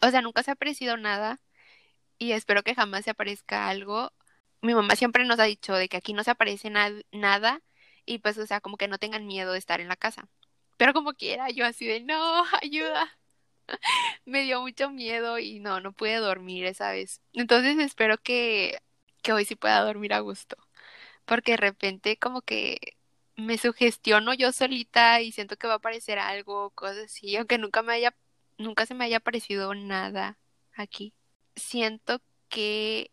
o 0.00 0.10
sea, 0.10 0.22
nunca 0.22 0.42
se 0.42 0.50
ha 0.52 0.54
aparecido 0.54 0.96
nada 0.96 1.40
y 2.18 2.32
espero 2.32 2.62
que 2.64 2.74
jamás 2.74 3.04
se 3.04 3.10
aparezca 3.12 3.68
algo. 3.68 4.12
Mi 4.62 4.74
mamá 4.74 4.96
siempre 4.96 5.24
nos 5.26 5.40
ha 5.40 5.44
dicho 5.44 5.74
de 5.74 5.88
que 5.88 5.98
aquí 5.98 6.14
no 6.14 6.24
se 6.24 6.32
aparece 6.32 6.70
nada 6.70 7.62
y 8.06 8.18
pues, 8.18 8.38
o 8.38 8.46
sea, 8.46 8.60
como 8.60 8.76
que 8.76 8.88
no 8.88 8.98
tengan 8.98 9.26
miedo 9.26 9.52
de 9.52 9.58
estar 9.58 9.80
en 9.80 9.88
la 9.88 9.96
casa. 9.96 10.28
Pero 10.76 10.92
como 10.94 11.14
quiera, 11.14 11.50
yo 11.50 11.66
así 11.66 11.86
de, 11.86 12.00
no, 12.00 12.44
ayuda. 12.62 13.18
Me 14.24 14.42
dio 14.42 14.60
mucho 14.62 14.90
miedo 14.90 15.38
y 15.38 15.60
no, 15.60 15.80
no 15.80 15.92
pude 15.92 16.16
dormir 16.16 16.66
esa 16.66 16.90
vez. 16.92 17.20
Entonces 17.32 17.78
espero 17.78 18.18
que, 18.18 18.78
que 19.22 19.32
hoy 19.32 19.44
sí 19.44 19.56
pueda 19.56 19.80
dormir 19.82 20.14
a 20.14 20.20
gusto. 20.20 20.56
Porque 21.24 21.52
de 21.52 21.58
repente 21.58 22.18
como 22.18 22.42
que 22.42 22.96
me 23.36 23.58
sugestiono 23.58 24.34
yo 24.34 24.52
solita 24.52 25.20
y 25.20 25.32
siento 25.32 25.56
que 25.56 25.66
va 25.66 25.74
a 25.74 25.76
aparecer 25.76 26.18
algo, 26.18 26.70
cosas 26.70 27.06
así, 27.06 27.36
aunque 27.36 27.58
nunca 27.58 27.82
me 27.82 27.94
haya, 27.94 28.14
nunca 28.58 28.86
se 28.86 28.94
me 28.94 29.04
haya 29.04 29.18
aparecido 29.18 29.74
nada 29.74 30.38
aquí. 30.76 31.14
Siento 31.56 32.20
que 32.48 33.10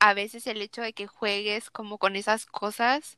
a 0.00 0.14
veces 0.14 0.46
el 0.46 0.62
hecho 0.62 0.82
de 0.82 0.92
que 0.94 1.06
juegues 1.06 1.70
como 1.70 1.98
con 1.98 2.16
esas 2.16 2.46
cosas 2.46 3.16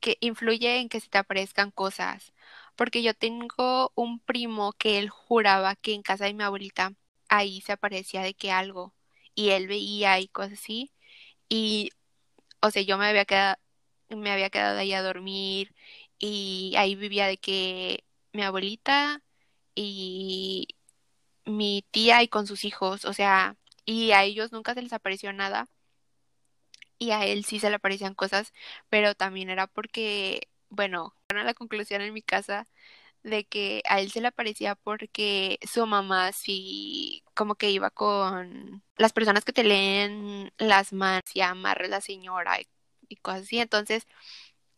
que 0.00 0.18
influye 0.20 0.78
en 0.80 0.88
que 0.88 1.00
se 1.00 1.08
te 1.08 1.18
aparezcan 1.18 1.70
cosas. 1.70 2.32
Porque 2.76 3.02
yo 3.02 3.14
tengo 3.14 3.92
un 3.96 4.20
primo 4.20 4.72
que 4.74 4.98
él 4.98 5.10
juraba 5.10 5.76
que 5.76 5.94
en 5.94 6.02
casa 6.02 6.26
de 6.26 6.34
mi 6.34 6.44
abuelita 6.44 6.92
ahí 7.28 7.60
se 7.62 7.72
aparecía 7.72 8.22
de 8.22 8.34
que 8.34 8.52
algo 8.52 8.94
y 9.34 9.50
él 9.50 9.68
veía 9.68 10.20
y 10.20 10.28
cosas 10.28 10.54
así. 10.54 10.92
Y, 11.48 11.90
o 12.62 12.70
sea, 12.70 12.82
yo 12.82 12.98
me 12.98 13.06
había 13.08 13.24
quedado, 13.26 13.58
me 14.10 14.32
había 14.32 14.50
quedado 14.50 14.78
ahí 14.78 14.92
a 14.94 15.02
dormir 15.02 15.74
y 16.18 16.74
ahí 16.76 16.94
vivía 16.96 17.26
de 17.26 17.38
que 17.38 18.04
mi 18.32 18.42
abuelita 18.42 19.22
y 19.74 20.68
mi 21.44 21.84
tía 21.90 22.22
y 22.22 22.28
con 22.28 22.46
sus 22.46 22.64
hijos, 22.64 23.04
o 23.04 23.12
sea, 23.14 23.56
y 23.84 24.12
a 24.12 24.24
ellos 24.24 24.52
nunca 24.52 24.74
se 24.74 24.82
les 24.82 24.92
apareció 24.92 25.32
nada 25.32 25.68
y 26.98 27.12
a 27.12 27.24
él 27.26 27.44
sí 27.44 27.60
se 27.60 27.70
le 27.70 27.76
aparecían 27.76 28.14
cosas, 28.14 28.52
pero 28.88 29.14
también 29.14 29.50
era 29.50 29.66
porque, 29.66 30.48
bueno, 30.70 31.14
a 31.28 31.44
la 31.44 31.54
conclusión 31.54 32.02
en 32.02 32.14
mi 32.14 32.22
casa 32.22 32.66
de 33.22 33.44
que 33.46 33.82
a 33.88 34.00
él 34.00 34.10
se 34.10 34.20
le 34.20 34.28
aparecía 34.28 34.74
porque 34.76 35.58
su 35.70 35.86
mamá 35.86 36.32
sí 36.32 37.24
como 37.34 37.56
que 37.56 37.70
iba 37.70 37.90
con 37.90 38.82
las 38.96 39.12
personas 39.12 39.44
que 39.44 39.52
te 39.52 39.64
leen 39.64 40.52
las 40.58 40.92
manos 40.92 41.24
y 41.34 41.40
amarre 41.42 41.88
la 41.88 42.00
señora 42.00 42.58
y, 42.60 43.16
cosas 43.16 43.42
así. 43.42 43.58
Entonces, 43.60 44.06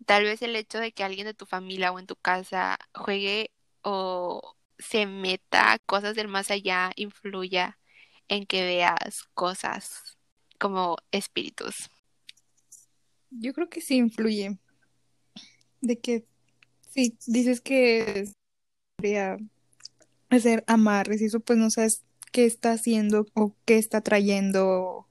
tal 0.07 0.25
vez 0.25 0.43
el 0.43 0.57
hecho 0.57 0.79
de 0.81 0.93
que 0.93 1.05
alguien 1.05 1.27
de 1.27 1.35
tu 1.35 1.47
familia 1.47 1.93
o 1.93 1.99
en 1.99 2.07
tu 2.07 2.17
casa 2.17 2.79
juegue 2.95 3.53
o 3.83 4.57
se 4.79 5.07
meta 5.07 5.79
cosas 5.87 6.15
del 6.17 6.29
más 6.29 6.51
allá 6.51 6.93
influya 6.97 7.79
en 8.29 8.47
que 8.47 8.63
veas 8.65 9.25
cosas 9.35 10.19
como 10.59 10.97
espíritus. 11.13 11.91
Yo 13.31 13.53
creo 13.53 13.69
que 13.69 13.81
sí 13.81 13.97
influye. 13.97 14.59
De 15.81 15.99
que 15.99 16.27
si 16.91 17.17
dices 17.27 17.61
que 17.61 18.25
podría 18.97 19.39
hacer 20.29 20.65
amarres 20.67 21.21
y 21.21 21.27
eso 21.27 21.41
pues 21.41 21.59
no 21.59 21.71
sabes 21.71 22.03
qué 22.33 22.45
está 22.45 22.73
haciendo 22.73 23.27
o 23.35 23.55
qué 23.65 23.79
está 23.79 24.01
trayendo. 24.01 25.07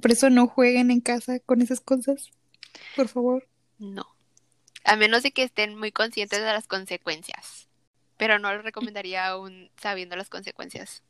Por 0.00 0.12
eso 0.12 0.30
no 0.30 0.46
jueguen 0.46 0.90
en 0.90 1.00
casa 1.00 1.40
con 1.40 1.62
esas 1.62 1.80
cosas, 1.80 2.30
por 2.96 3.08
favor. 3.08 3.48
No. 3.78 4.06
A 4.84 4.96
menos 4.96 5.22
de 5.22 5.32
que 5.32 5.42
estén 5.42 5.76
muy 5.76 5.92
conscientes 5.92 6.38
de 6.38 6.46
las 6.46 6.66
consecuencias. 6.66 7.68
Pero 8.16 8.38
no 8.38 8.52
les 8.52 8.62
recomendaría 8.62 9.26
aún 9.26 9.70
sabiendo 9.76 10.16
las 10.16 10.28
consecuencias. 10.28 11.02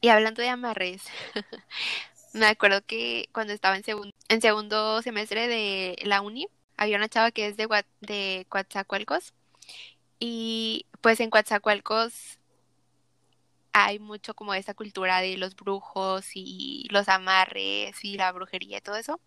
Y 0.00 0.08
hablando 0.08 0.42
de 0.42 0.48
amarres, 0.48 1.02
me 2.32 2.46
acuerdo 2.46 2.84
que 2.84 3.28
cuando 3.32 3.52
estaba 3.52 3.76
en, 3.76 3.84
segundo 3.84 4.12
en 4.32 4.40
segundo 4.40 5.02
semestre 5.02 5.46
de 5.46 5.98
la 6.04 6.22
uni, 6.22 6.48
había 6.78 6.96
una 6.96 7.10
chava 7.10 7.32
que 7.32 7.48
es 7.48 7.56
de, 7.58 8.46
Coatzacoalcos. 8.48 9.34
Y 10.18 10.86
pues 11.02 11.20
en 11.20 11.28
Coatzacoalcos 11.28 12.38
hay 13.72 13.98
mucho 13.98 14.32
como 14.34 14.54
esa 14.54 14.72
cultura 14.72 15.20
de 15.20 15.36
los 15.36 15.54
brujos 15.54 16.30
y 16.34 16.86
los 16.90 17.10
amarres 17.10 18.02
y 18.04 18.16
la 18.16 18.32
brujería 18.32 18.78
y 18.78 18.80
todo 18.80 18.96
eso. 18.96 19.20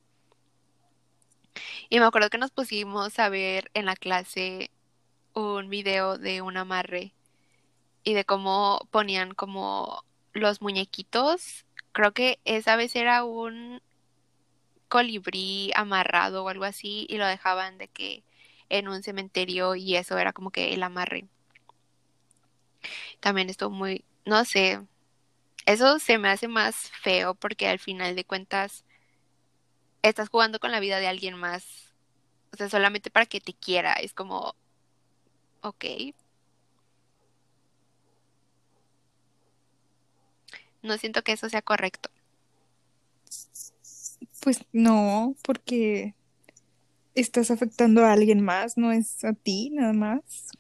Y 1.90 2.00
me 2.00 2.06
acuerdo 2.08 2.32
que 2.32 2.40
nos 2.40 2.50
pusimos 2.50 3.20
a 3.20 3.30
ver 3.30 3.70
en 3.76 3.86
la 3.86 3.96
clase 3.96 4.72
un 5.34 5.70
video 5.70 6.18
de 6.18 6.42
un 6.42 6.58
amarre 6.58 7.14
y 8.04 8.16
de 8.16 8.26
cómo 8.26 8.88
ponían 8.90 9.36
como 9.36 10.04
los 10.34 10.64
muñequitos. 10.64 11.66
Creo 11.92 12.12
que 12.12 12.40
esa 12.44 12.76
vez 12.76 12.96
era 12.96 13.24
un 13.24 13.82
colibrí 14.96 15.74
amarrado 15.76 16.46
o 16.46 16.48
algo 16.48 16.64
así 16.64 17.06
y 17.10 17.18
lo 17.18 17.28
dejaban 17.28 17.78
de 17.78 17.90
que 17.90 18.24
en 18.70 18.88
un 18.88 19.04
cementerio 19.04 19.76
y 19.76 19.98
eso 19.98 20.18
era 20.18 20.32
como 20.32 20.52
que 20.52 20.74
el 20.74 20.84
amarre. 20.84 21.28
También 23.20 23.50
estuvo 23.50 23.72
muy, 23.72 24.06
no 24.24 24.46
sé, 24.46 24.80
eso 25.66 26.00
se 26.00 26.18
me 26.18 26.30
hace 26.30 26.48
más 26.48 26.92
feo 27.02 27.36
porque 27.36 27.68
al 27.68 27.80
final 27.80 28.16
de 28.16 28.24
cuentas 28.24 28.86
estás 30.02 30.30
jugando 30.30 30.60
con 30.60 30.72
la 30.72 30.80
vida 30.80 31.00
de 31.00 31.08
alguien 31.08 31.36
más. 31.36 31.94
O 32.54 32.56
sea, 32.56 32.70
solamente 32.70 33.10
para 33.12 33.26
que 33.26 33.42
te 33.42 33.54
quiera. 33.54 33.96
Es 33.96 34.14
como, 34.14 34.56
ok. 35.62 35.84
No 40.82 40.98
siento 40.98 41.22
que 41.22 41.34
eso 41.34 41.50
sea 41.50 41.62
correcto. 41.62 42.10
Pues 44.46 44.64
no, 44.72 45.36
porque 45.42 46.14
estás 47.16 47.50
afectando 47.50 48.06
a 48.06 48.14
alguien 48.14 48.42
más, 48.42 48.78
no 48.78 48.92
es 48.92 49.24
a 49.26 49.34
ti 49.34 49.72
nada 49.72 49.92
más. 49.92 50.52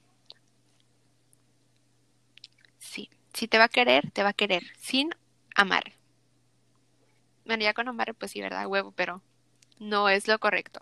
Sí, 2.80 3.12
si 3.36 3.48
te 3.48 3.60
va 3.60 3.66
a 3.66 3.70
querer, 3.70 4.10
te 4.10 4.24
va 4.24 4.30
a 4.30 4.34
querer, 4.34 4.64
sin 4.80 5.12
amar. 5.54 5.94
Bueno, 7.46 7.62
ya 7.62 7.76
con 7.76 7.88
amar, 7.88 8.16
pues 8.16 8.32
sí, 8.32 8.42
¿verdad? 8.42 8.66
Huevo, 8.66 8.92
pero 8.92 9.22
no 9.78 10.10
es 10.10 10.28
lo 10.28 10.40
correcto. 10.40 10.82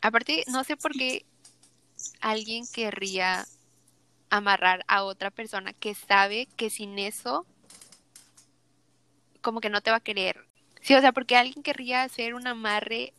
Aparte, 0.00 0.44
no 0.46 0.64
sé 0.64 0.78
por 0.78 0.92
qué 0.92 1.26
alguien 2.22 2.64
querría 2.72 3.44
amarrar 4.30 4.86
a 4.88 5.04
otra 5.04 5.30
persona 5.30 5.74
que 5.74 5.94
sabe 5.94 6.48
que 6.56 6.70
sin 6.70 6.98
eso 6.98 7.44
como 9.40 9.60
que 9.60 9.70
no 9.70 9.80
te 9.80 9.90
va 9.90 9.98
a 9.98 10.00
querer. 10.00 10.46
Sí, 10.80 10.94
o 10.94 11.00
sea, 11.00 11.12
porque 11.12 11.36
alguien 11.36 11.62
querría 11.62 12.02
hacer 12.02 12.34
un 12.34 12.46
amarre 12.46 13.12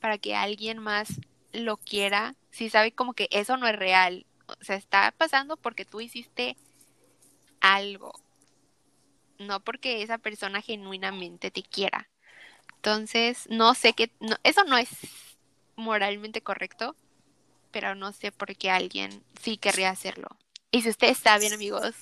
para 0.00 0.18
que 0.18 0.34
alguien 0.34 0.78
más 0.78 1.20
lo 1.52 1.76
quiera, 1.76 2.34
si 2.50 2.68
sabe 2.68 2.92
como 2.92 3.14
que 3.14 3.28
eso 3.30 3.56
no 3.56 3.66
es 3.66 3.76
real. 3.76 4.26
O 4.46 4.64
sea, 4.64 4.76
está 4.76 5.12
pasando 5.16 5.56
porque 5.56 5.84
tú 5.84 6.00
hiciste 6.00 6.56
algo, 7.60 8.12
no 9.38 9.60
porque 9.60 10.02
esa 10.02 10.18
persona 10.18 10.62
genuinamente 10.62 11.50
te 11.50 11.62
quiera. 11.62 12.08
Entonces, 12.76 13.46
no 13.50 13.74
sé 13.74 13.92
qué, 13.94 14.10
no, 14.20 14.36
eso 14.44 14.64
no 14.64 14.76
es 14.78 14.88
moralmente 15.74 16.40
correcto, 16.42 16.94
pero 17.70 17.94
no 17.94 18.12
sé 18.12 18.30
por 18.32 18.54
qué 18.56 18.70
alguien 18.70 19.22
sí 19.42 19.56
querría 19.56 19.90
hacerlo. 19.90 20.28
Y 20.70 20.82
si 20.82 20.90
ustedes 20.90 21.18
saben, 21.18 21.52
amigos, 21.52 21.94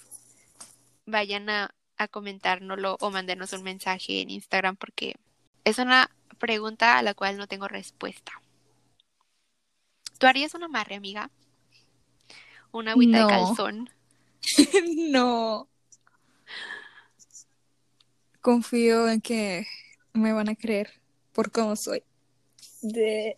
vayan 1.06 1.48
a 1.48 1.74
a 1.96 2.08
comentárnoslo 2.08 2.96
o 3.00 3.10
mandarnos 3.10 3.52
un 3.52 3.62
mensaje 3.62 4.20
en 4.20 4.30
Instagram 4.30 4.76
porque 4.76 5.16
es 5.64 5.78
una 5.78 6.10
pregunta 6.38 6.98
a 6.98 7.02
la 7.02 7.14
cual 7.14 7.36
no 7.36 7.46
tengo 7.46 7.68
respuesta. 7.68 8.32
¿Tú 10.18 10.26
harías 10.26 10.54
una 10.54 10.66
amarre, 10.66 10.94
amiga? 10.94 11.30
¿Una 12.72 12.92
agüita 12.92 13.20
de 13.20 13.26
calzón? 13.26 13.90
no. 14.96 15.68
Confío 18.40 19.08
en 19.08 19.20
que 19.20 19.66
me 20.12 20.32
van 20.32 20.48
a 20.48 20.54
creer 20.54 21.00
por 21.32 21.50
cómo 21.50 21.76
soy. 21.76 22.02
De... 22.82 23.36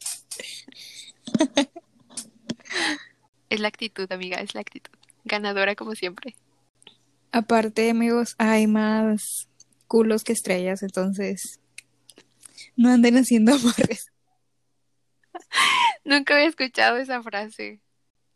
es 3.51 3.61
la 3.61 3.69
actitud, 3.69 4.11
amiga, 4.11 4.39
es 4.39 4.55
la 4.55 4.61
actitud. 4.61 4.93
Ganadora 5.25 5.75
como 5.75 5.95
siempre. 5.95 6.35
Aparte, 7.37 7.91
amigos, 7.91 8.35
hay 8.39 8.67
más 8.67 9.51
culos 9.89 10.25
que 10.25 10.33
estrellas, 10.33 10.83
entonces 10.83 11.61
No 12.77 12.89
anden 12.89 13.19
haciendo 13.19 13.53
amarres. 13.55 14.11
Nunca 16.07 16.33
había 16.33 16.47
escuchado 16.47 16.97
esa 16.97 17.23
frase. 17.23 17.83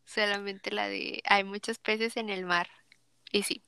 Solamente 0.04 0.70
la 0.70 0.86
de 0.86 1.22
hay 1.24 1.44
muchos 1.44 1.78
peces 1.78 2.18
en 2.18 2.28
el 2.28 2.44
mar. 2.44 2.68
Y 3.32 3.42
sí. 3.44 3.62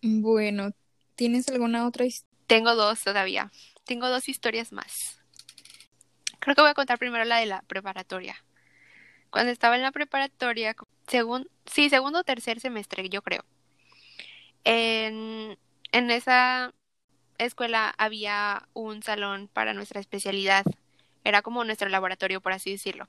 Bueno, 0.00 0.70
¿tienes 1.14 1.46
alguna 1.48 1.86
otra 1.86 2.06
historia? 2.06 2.38
Tengo 2.46 2.74
dos 2.74 3.02
todavía. 3.02 3.52
Tengo 3.84 4.08
dos 4.08 4.30
historias 4.30 4.72
más. 4.72 5.20
Creo 6.38 6.54
que 6.54 6.62
voy 6.62 6.70
a 6.70 6.74
contar 6.74 6.98
primero 6.98 7.26
la 7.26 7.36
de 7.36 7.44
la 7.44 7.60
preparatoria. 7.66 8.42
Cuando 9.28 9.52
estaba 9.52 9.76
en 9.76 9.82
la 9.82 9.92
preparatoria, 9.92 10.74
según, 11.06 11.50
sí, 11.66 11.90
segundo 11.90 12.20
o 12.20 12.24
tercer 12.24 12.60
semestre, 12.60 13.10
yo 13.10 13.20
creo. 13.20 13.44
En, 14.64 15.58
esa 15.92 16.72
escuela 17.38 17.94
había 17.98 18.68
un 18.74 19.02
salón 19.02 19.48
para 19.52 19.74
nuestra 19.74 20.00
especialidad. 20.00 20.64
Era 21.24 21.42
como 21.42 21.64
nuestro 21.64 21.88
laboratorio, 21.88 22.40
por 22.40 22.52
así 22.52 22.72
decirlo. 22.72 23.08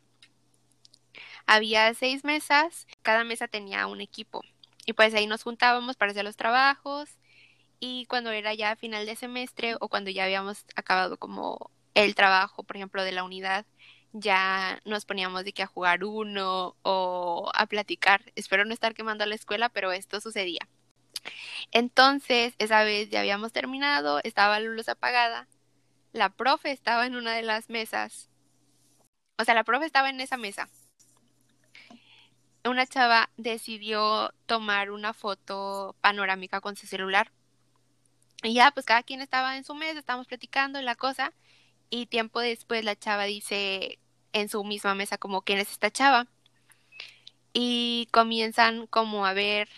Había 1.45 1.93
seis 1.93 2.23
mesas, 2.23 2.87
cada 3.01 3.23
mesa 3.23 3.47
tenía 3.47 3.87
un 3.87 4.01
equipo. 4.01 4.41
Y 4.85 4.93
pues 4.93 5.13
ahí 5.13 5.27
nos 5.27 5.43
juntábamos 5.43 5.97
para 5.97 6.11
hacer 6.11 6.23
los 6.23 6.37
trabajos. 6.37 7.09
Y 7.79 8.05
cuando 8.05 8.31
era 8.31 8.53
ya 8.53 8.75
final 8.75 9.05
de 9.05 9.15
semestre 9.15 9.75
o 9.79 9.89
cuando 9.89 10.11
ya 10.11 10.23
habíamos 10.25 10.65
acabado 10.75 11.17
como 11.17 11.71
el 11.95 12.15
trabajo, 12.15 12.63
por 12.63 12.77
ejemplo, 12.77 13.03
de 13.03 13.11
la 13.11 13.23
unidad, 13.23 13.65
ya 14.13 14.79
nos 14.85 15.05
poníamos 15.05 15.43
de 15.45 15.53
que 15.53 15.63
a 15.63 15.67
jugar 15.67 16.03
uno 16.03 16.75
o 16.83 17.51
a 17.53 17.65
platicar. 17.65 18.21
Espero 18.35 18.65
no 18.65 18.73
estar 18.73 18.93
quemando 18.93 19.23
a 19.23 19.27
la 19.27 19.35
escuela, 19.35 19.69
pero 19.69 19.91
esto 19.91 20.21
sucedía. 20.21 20.67
Entonces, 21.71 22.53
esa 22.57 22.83
vez 22.83 23.09
ya 23.09 23.19
habíamos 23.19 23.51
terminado, 23.51 24.19
estaba 24.23 24.59
la 24.59 24.69
luz 24.69 24.89
apagada, 24.89 25.47
la 26.13 26.29
profe 26.29 26.71
estaba 26.71 27.05
en 27.05 27.15
una 27.15 27.33
de 27.33 27.43
las 27.43 27.69
mesas, 27.69 28.29
o 29.41 29.43
sea, 29.43 29.55
la 29.55 29.63
profe 29.63 29.87
estaba 29.87 30.11
en 30.11 30.21
esa 30.21 30.37
mesa. 30.37 30.69
Una 32.63 32.85
chava 32.85 33.31
decidió 33.37 34.31
tomar 34.45 34.91
una 34.91 35.13
foto 35.13 35.95
panorámica 35.99 36.61
con 36.61 36.75
su 36.75 36.85
celular. 36.85 37.31
Y 38.43 38.53
ya, 38.53 38.69
pues 38.69 38.85
cada 38.85 39.01
quien 39.01 39.19
estaba 39.19 39.57
en 39.57 39.63
su 39.63 39.73
mesa, 39.73 39.97
estábamos 39.97 40.27
platicando 40.27 40.79
la 40.83 40.95
cosa. 40.95 41.33
Y 41.89 42.05
tiempo 42.05 42.39
después 42.39 42.85
la 42.85 42.95
chava 42.95 43.23
dice 43.23 43.97
en 44.31 44.47
su 44.47 44.63
misma 44.63 44.93
mesa 44.93 45.17
como, 45.17 45.41
¿quién 45.41 45.57
es 45.57 45.71
esta 45.71 45.89
chava? 45.89 46.27
Y 47.51 48.07
comienzan 48.11 48.85
como 48.85 49.25
a 49.25 49.33
ver 49.33 49.69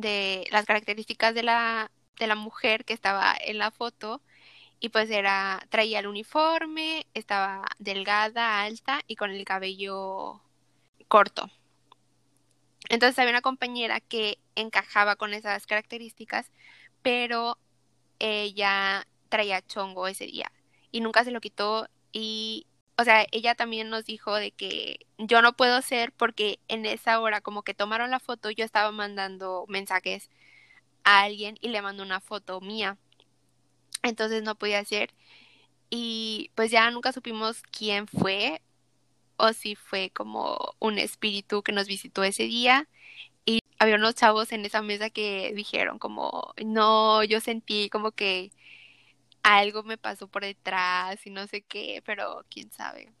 de 0.00 0.46
las 0.50 0.66
características 0.66 1.34
de 1.34 1.42
la, 1.42 1.90
de 2.18 2.26
la 2.26 2.34
mujer 2.34 2.84
que 2.84 2.92
estaba 2.92 3.36
en 3.40 3.58
la 3.58 3.70
foto 3.70 4.20
y 4.80 4.90
pues 4.90 5.10
era, 5.10 5.66
traía 5.70 5.98
el 5.98 6.06
uniforme, 6.06 7.06
estaba 7.14 7.66
delgada, 7.78 8.62
alta 8.62 9.00
y 9.06 9.16
con 9.16 9.30
el 9.30 9.44
cabello 9.44 10.40
corto. 11.08 11.50
Entonces 12.88 13.18
había 13.18 13.32
una 13.32 13.42
compañera 13.42 14.00
que 14.00 14.38
encajaba 14.54 15.16
con 15.16 15.34
esas 15.34 15.66
características, 15.66 16.50
pero 17.02 17.58
ella 18.18 19.06
traía 19.28 19.62
chongo 19.62 20.06
ese 20.06 20.26
día 20.26 20.50
y 20.90 21.00
nunca 21.00 21.24
se 21.24 21.30
lo 21.30 21.40
quitó 21.40 21.88
y 22.12 22.66
o 22.98 23.04
sea, 23.04 23.26
ella 23.30 23.54
también 23.54 23.90
nos 23.90 24.04
dijo 24.04 24.34
de 24.34 24.50
que 24.50 25.06
yo 25.18 25.40
no 25.40 25.54
puedo 25.54 25.80
ser 25.82 26.12
porque 26.12 26.58
en 26.68 26.84
esa 26.84 27.20
hora 27.20 27.40
como 27.40 27.62
que 27.62 27.72
tomaron 27.74 28.10
la 28.10 28.18
foto, 28.20 28.50
yo 28.50 28.64
estaba 28.64 28.90
mandando 28.92 29.64
mensajes 29.68 30.30
a 31.04 31.22
alguien 31.22 31.58
y 31.60 31.68
le 31.68 31.82
mandó 31.82 32.02
una 32.02 32.20
foto 32.20 32.60
mía. 32.60 32.98
Entonces 34.02 34.42
no 34.42 34.56
podía 34.56 34.84
ser. 34.84 35.14
Y 35.90 36.50
pues 36.56 36.70
ya 36.72 36.90
nunca 36.90 37.12
supimos 37.12 37.62
quién 37.70 38.08
fue 38.08 38.62
o 39.36 39.52
si 39.52 39.76
fue 39.76 40.10
como 40.10 40.74
un 40.80 40.98
espíritu 40.98 41.62
que 41.62 41.72
nos 41.72 41.86
visitó 41.88 42.24
ese 42.24 42.44
día. 42.44 42.88
Y 43.46 43.60
había 43.78 43.96
unos 43.96 44.16
chavos 44.16 44.52
en 44.52 44.64
esa 44.66 44.82
mesa 44.82 45.10
que 45.10 45.52
dijeron 45.54 45.98
como, 46.00 46.54
no, 46.64 47.24
yo 47.24 47.40
sentí 47.40 47.90
como 47.90 48.12
que 48.12 48.52
algo 49.56 49.82
me 49.82 49.98
pasó 49.98 50.28
por 50.28 50.42
detrás 50.42 51.26
y 51.26 51.30
no 51.30 51.46
sé 51.46 51.62
qué, 51.62 52.02
pero 52.04 52.44
quién 52.50 52.70
sabe 52.72 53.12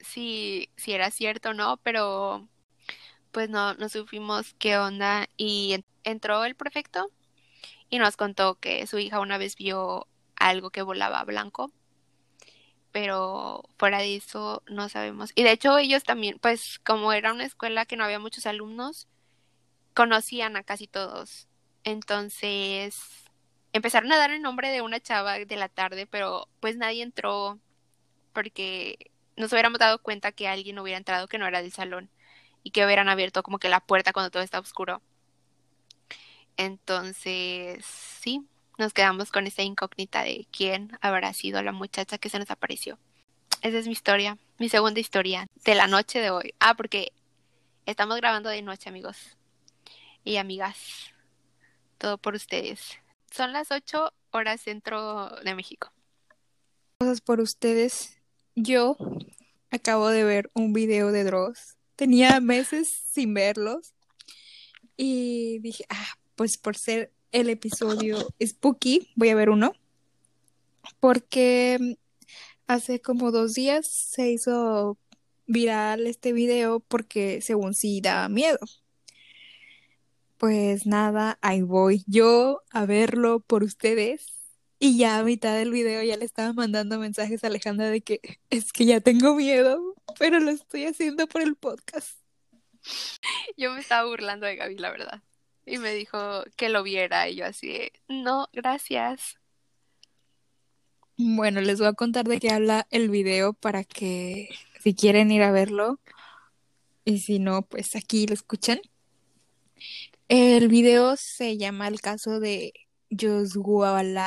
si, 0.00 0.70
si 0.76 0.92
era 0.92 1.10
cierto 1.10 1.50
o 1.50 1.54
no, 1.54 1.76
pero 1.78 2.48
pues 3.32 3.48
no, 3.48 3.74
no 3.74 3.88
supimos 3.88 4.54
qué 4.58 4.76
onda 4.78 5.28
y 5.36 5.84
entró 6.04 6.44
el 6.44 6.54
prefecto 6.54 7.10
y 7.88 7.98
nos 7.98 8.16
contó 8.16 8.56
que 8.56 8.86
su 8.86 8.98
hija 8.98 9.20
una 9.20 9.38
vez 9.38 9.56
vio 9.56 10.06
algo 10.36 10.70
que 10.70 10.82
volaba 10.82 11.22
blanco, 11.24 11.70
pero 12.92 13.62
fuera 13.78 13.98
de 13.98 14.16
eso 14.16 14.62
no 14.68 14.88
sabemos. 14.88 15.32
Y 15.34 15.42
de 15.42 15.52
hecho 15.52 15.78
ellos 15.78 16.02
también, 16.04 16.38
pues 16.40 16.80
como 16.80 17.12
era 17.12 17.32
una 17.32 17.44
escuela 17.44 17.86
que 17.86 17.96
no 17.96 18.04
había 18.04 18.18
muchos 18.18 18.46
alumnos, 18.46 19.06
conocían 19.94 20.56
a 20.56 20.64
casi 20.64 20.86
todos. 20.86 21.46
Entonces 21.84 23.29
empezaron 23.72 24.12
a 24.12 24.16
dar 24.18 24.30
el 24.30 24.42
nombre 24.42 24.70
de 24.70 24.82
una 24.82 25.00
chava 25.00 25.38
de 25.38 25.56
la 25.56 25.68
tarde, 25.68 26.06
pero 26.06 26.48
pues 26.60 26.76
nadie 26.76 27.02
entró 27.02 27.58
porque 28.32 29.10
nos 29.36 29.52
hubiéramos 29.52 29.78
dado 29.78 30.00
cuenta 30.00 30.32
que 30.32 30.48
alguien 30.48 30.78
hubiera 30.78 30.98
entrado 30.98 31.28
que 31.28 31.38
no 31.38 31.46
era 31.46 31.62
del 31.62 31.72
salón 31.72 32.10
y 32.62 32.70
que 32.70 32.84
hubieran 32.84 33.08
abierto 33.08 33.42
como 33.42 33.58
que 33.58 33.68
la 33.68 33.80
puerta 33.80 34.12
cuando 34.12 34.30
todo 34.30 34.42
está 34.42 34.58
oscuro. 34.60 35.00
Entonces, 36.56 37.84
sí, 37.84 38.46
nos 38.78 38.92
quedamos 38.92 39.30
con 39.30 39.46
esa 39.46 39.62
incógnita 39.62 40.22
de 40.22 40.46
quién 40.50 40.98
habrá 41.00 41.32
sido 41.32 41.62
la 41.62 41.72
muchacha 41.72 42.18
que 42.18 42.28
se 42.28 42.38
nos 42.38 42.50
apareció. 42.50 42.98
Esa 43.62 43.78
es 43.78 43.86
mi 43.86 43.92
historia, 43.92 44.38
mi 44.58 44.68
segunda 44.68 45.00
historia 45.00 45.46
de 45.64 45.74
la 45.74 45.86
noche 45.86 46.18
de 46.20 46.30
hoy. 46.30 46.54
Ah, 46.60 46.74
porque 46.74 47.12
estamos 47.86 48.16
grabando 48.16 48.48
de 48.48 48.62
noche, 48.62 48.88
amigos 48.88 49.36
y 50.24 50.36
amigas. 50.36 51.12
Todo 51.98 52.18
por 52.18 52.34
ustedes. 52.34 52.98
Son 53.30 53.52
las 53.52 53.70
8 53.70 54.12
horas 54.32 54.60
centro 54.60 55.30
de 55.44 55.54
México. 55.54 55.92
Cosas 56.98 57.20
por 57.20 57.40
ustedes. 57.40 58.18
Yo 58.56 58.96
acabo 59.70 60.08
de 60.08 60.24
ver 60.24 60.50
un 60.54 60.72
video 60.72 61.12
de 61.12 61.24
Dross. 61.24 61.78
Tenía 61.96 62.40
meses 62.40 62.88
sin 63.12 63.32
verlos. 63.34 63.94
Y 64.96 65.60
dije, 65.60 65.84
ah, 65.88 66.18
pues 66.34 66.58
por 66.58 66.76
ser 66.76 67.12
el 67.32 67.48
episodio 67.48 68.18
Spooky, 68.44 69.08
voy 69.14 69.30
a 69.30 69.34
ver 69.34 69.50
uno. 69.50 69.72
Porque 70.98 71.96
hace 72.66 73.00
como 73.00 73.30
dos 73.30 73.54
días 73.54 73.86
se 73.86 74.30
hizo 74.30 74.98
viral 75.46 76.06
este 76.06 76.32
video 76.32 76.80
porque 76.80 77.40
según 77.40 77.74
sí 77.74 78.00
daba 78.00 78.28
miedo. 78.28 78.58
Pues 80.40 80.86
nada, 80.86 81.38
ahí 81.42 81.60
voy 81.60 82.02
yo 82.06 82.62
a 82.70 82.86
verlo 82.86 83.40
por 83.40 83.62
ustedes. 83.62 84.24
Y 84.78 84.96
ya 84.96 85.18
a 85.18 85.22
mitad 85.22 85.54
del 85.54 85.70
video 85.70 86.02
ya 86.02 86.16
le 86.16 86.24
estaba 86.24 86.54
mandando 86.54 86.98
mensajes 86.98 87.44
a 87.44 87.48
Alejandra 87.48 87.90
de 87.90 88.00
que 88.00 88.40
es 88.48 88.72
que 88.72 88.86
ya 88.86 89.00
tengo 89.02 89.34
miedo, 89.34 89.78
pero 90.18 90.40
lo 90.40 90.50
estoy 90.50 90.86
haciendo 90.86 91.26
por 91.26 91.42
el 91.42 91.56
podcast. 91.56 92.18
Yo 93.58 93.70
me 93.72 93.80
estaba 93.80 94.08
burlando 94.08 94.46
de 94.46 94.56
Gaby, 94.56 94.78
la 94.78 94.90
verdad. 94.90 95.22
Y 95.66 95.76
me 95.76 95.92
dijo 95.92 96.42
que 96.56 96.70
lo 96.70 96.82
viera 96.82 97.28
y 97.28 97.36
yo 97.36 97.44
así, 97.44 97.92
no, 98.08 98.48
gracias. 98.54 99.38
Bueno, 101.18 101.60
les 101.60 101.78
voy 101.78 101.88
a 101.88 101.92
contar 101.92 102.26
de 102.26 102.40
qué 102.40 102.48
habla 102.48 102.86
el 102.90 103.10
video 103.10 103.52
para 103.52 103.84
que 103.84 104.48
si 104.82 104.94
quieren 104.94 105.30
ir 105.30 105.42
a 105.42 105.52
verlo 105.52 106.00
y 107.04 107.18
si 107.18 107.38
no, 107.38 107.60
pues 107.60 107.94
aquí 107.94 108.26
lo 108.26 108.32
escuchan. 108.32 108.80
El 110.30 110.68
video 110.68 111.16
se 111.16 111.58
llama 111.58 111.88
El 111.88 112.00
caso 112.00 112.38
de 112.38 112.72
Josgualuk, 113.10 114.22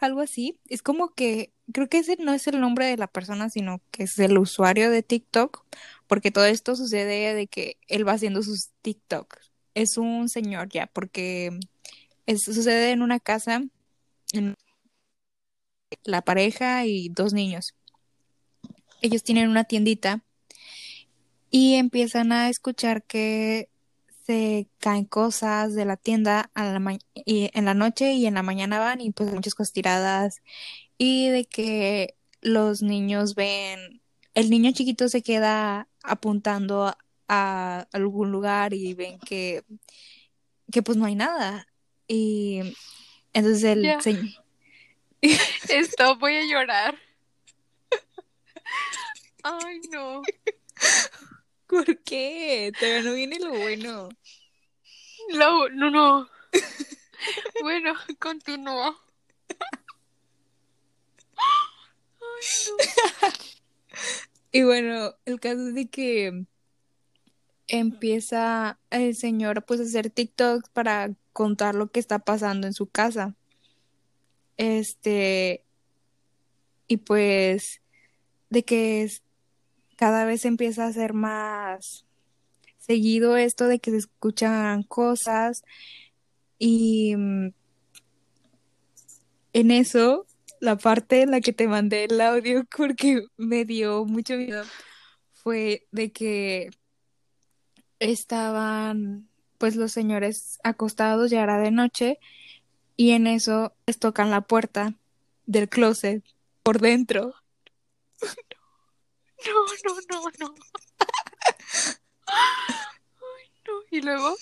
algo 0.00 0.20
así. 0.22 0.58
Es 0.70 0.80
como 0.80 1.12
que, 1.12 1.52
creo 1.74 1.90
que 1.90 1.98
ese 1.98 2.16
no 2.16 2.32
es 2.32 2.46
el 2.46 2.58
nombre 2.58 2.86
de 2.86 2.96
la 2.96 3.08
persona, 3.08 3.50
sino 3.50 3.82
que 3.90 4.04
es 4.04 4.18
el 4.18 4.38
usuario 4.38 4.90
de 4.90 5.02
TikTok, 5.02 5.62
porque 6.06 6.30
todo 6.30 6.46
esto 6.46 6.74
sucede 6.74 7.34
de 7.34 7.46
que 7.48 7.76
él 7.86 8.08
va 8.08 8.12
haciendo 8.12 8.42
sus 8.42 8.70
TikToks. 8.80 9.52
Es 9.74 9.98
un 9.98 10.30
señor 10.30 10.70
ya, 10.70 10.86
porque 10.86 11.60
sucede 12.38 12.92
en 12.92 13.02
una 13.02 13.20
casa, 13.20 13.62
la 16.04 16.22
pareja 16.22 16.86
y 16.86 17.10
dos 17.10 17.34
niños. 17.34 17.74
Ellos 19.02 19.22
tienen 19.22 19.50
una 19.50 19.64
tiendita 19.64 20.24
y 21.52 21.74
empiezan 21.74 22.32
a 22.32 22.48
escuchar 22.48 23.04
que 23.04 23.68
se 24.26 24.66
caen 24.78 25.04
cosas 25.04 25.74
de 25.74 25.84
la 25.84 25.98
tienda 25.98 26.50
y 27.14 27.50
en 27.52 27.66
la 27.66 27.74
noche 27.74 28.14
y 28.14 28.26
en 28.26 28.34
la 28.34 28.42
mañana 28.42 28.78
van 28.78 29.02
y 29.02 29.10
pues 29.12 29.30
muchas 29.32 29.54
cosas 29.54 29.74
tiradas 29.74 30.42
y 30.96 31.28
de 31.28 31.44
que 31.44 32.16
los 32.40 32.80
niños 32.82 33.34
ven, 33.34 34.00
el 34.34 34.48
niño 34.48 34.72
chiquito 34.72 35.10
se 35.10 35.22
queda 35.22 35.88
apuntando 36.02 36.96
a, 37.28 37.86
algún 37.92 38.32
lugar 38.32 38.72
y 38.72 38.94
ven 38.94 39.18
que, 39.18 39.62
que 40.70 40.82
pues 40.82 40.96
no 40.96 41.04
hay 41.04 41.14
nada 41.14 41.68
y 42.08 42.60
entonces 43.34 43.64
el 43.64 43.84
Esto 45.68 46.16
voy 46.16 46.34
a 46.34 46.44
llorar. 46.44 46.98
Ay, 49.44 49.80
no. 49.90 50.22
¿Por 51.72 52.02
qué? 52.02 52.70
Todavía 52.78 53.02
no 53.02 53.14
viene 53.14 53.38
lo 53.38 53.48
bueno. 53.48 54.10
Lo, 55.30 55.70
no, 55.70 55.90
no. 55.90 56.28
bueno, 57.62 57.94
continúa. 58.18 58.94
Y 64.50 64.64
bueno, 64.64 65.14
el 65.24 65.40
caso 65.40 65.68
es 65.68 65.74
de 65.74 65.88
que 65.88 66.44
empieza 67.68 68.78
el 68.90 69.16
señor 69.16 69.64
pues 69.64 69.80
a 69.80 69.84
hacer 69.84 70.10
TikToks 70.10 70.68
para 70.68 71.14
contar 71.32 71.74
lo 71.74 71.90
que 71.90 72.00
está 72.00 72.18
pasando 72.18 72.66
en 72.66 72.74
su 72.74 72.86
casa. 72.86 73.34
Este, 74.58 75.64
y 76.86 76.98
pues 76.98 77.80
de 78.50 78.62
que 78.62 79.04
es, 79.04 79.22
cada 80.02 80.24
vez 80.24 80.44
empieza 80.44 80.84
a 80.84 80.92
ser 80.92 81.12
más 81.12 82.04
seguido 82.76 83.36
esto 83.36 83.68
de 83.68 83.78
que 83.78 83.92
se 83.92 83.98
escuchan 83.98 84.82
cosas 84.82 85.62
y 86.58 87.14
mm, 87.14 87.52
en 89.52 89.70
eso 89.70 90.26
la 90.58 90.76
parte 90.76 91.22
en 91.22 91.30
la 91.30 91.40
que 91.40 91.52
te 91.52 91.68
mandé 91.68 92.06
el 92.06 92.20
audio 92.20 92.64
porque 92.76 93.26
me 93.36 93.64
dio 93.64 94.04
mucho 94.04 94.36
miedo 94.36 94.64
fue 95.30 95.86
de 95.92 96.10
que 96.10 96.70
estaban 98.00 99.28
pues 99.56 99.76
los 99.76 99.92
señores 99.92 100.58
acostados, 100.64 101.30
ya 101.30 101.44
era 101.44 101.58
de 101.58 101.70
noche, 101.70 102.18
y 102.96 103.12
en 103.12 103.28
eso 103.28 103.72
les 103.86 104.00
tocan 104.00 104.32
la 104.32 104.40
puerta 104.40 104.94
del 105.46 105.68
closet 105.68 106.24
por 106.64 106.80
dentro. 106.80 107.36
No, 109.46 109.64
no, 109.84 110.00
no, 110.10 110.30
no. 110.38 110.54
Ay, 112.26 113.50
no. 113.66 113.72
¿Y 113.90 114.00
luego? 114.00 114.36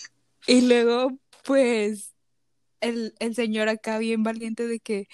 Y 0.46 0.60
luego, 0.62 1.18
pues, 1.44 2.14
el, 2.80 3.14
el 3.18 3.34
señor 3.34 3.68
acá 3.68 3.98
bien 3.98 4.22
valiente 4.22 4.66
de 4.66 4.80
que, 4.80 5.08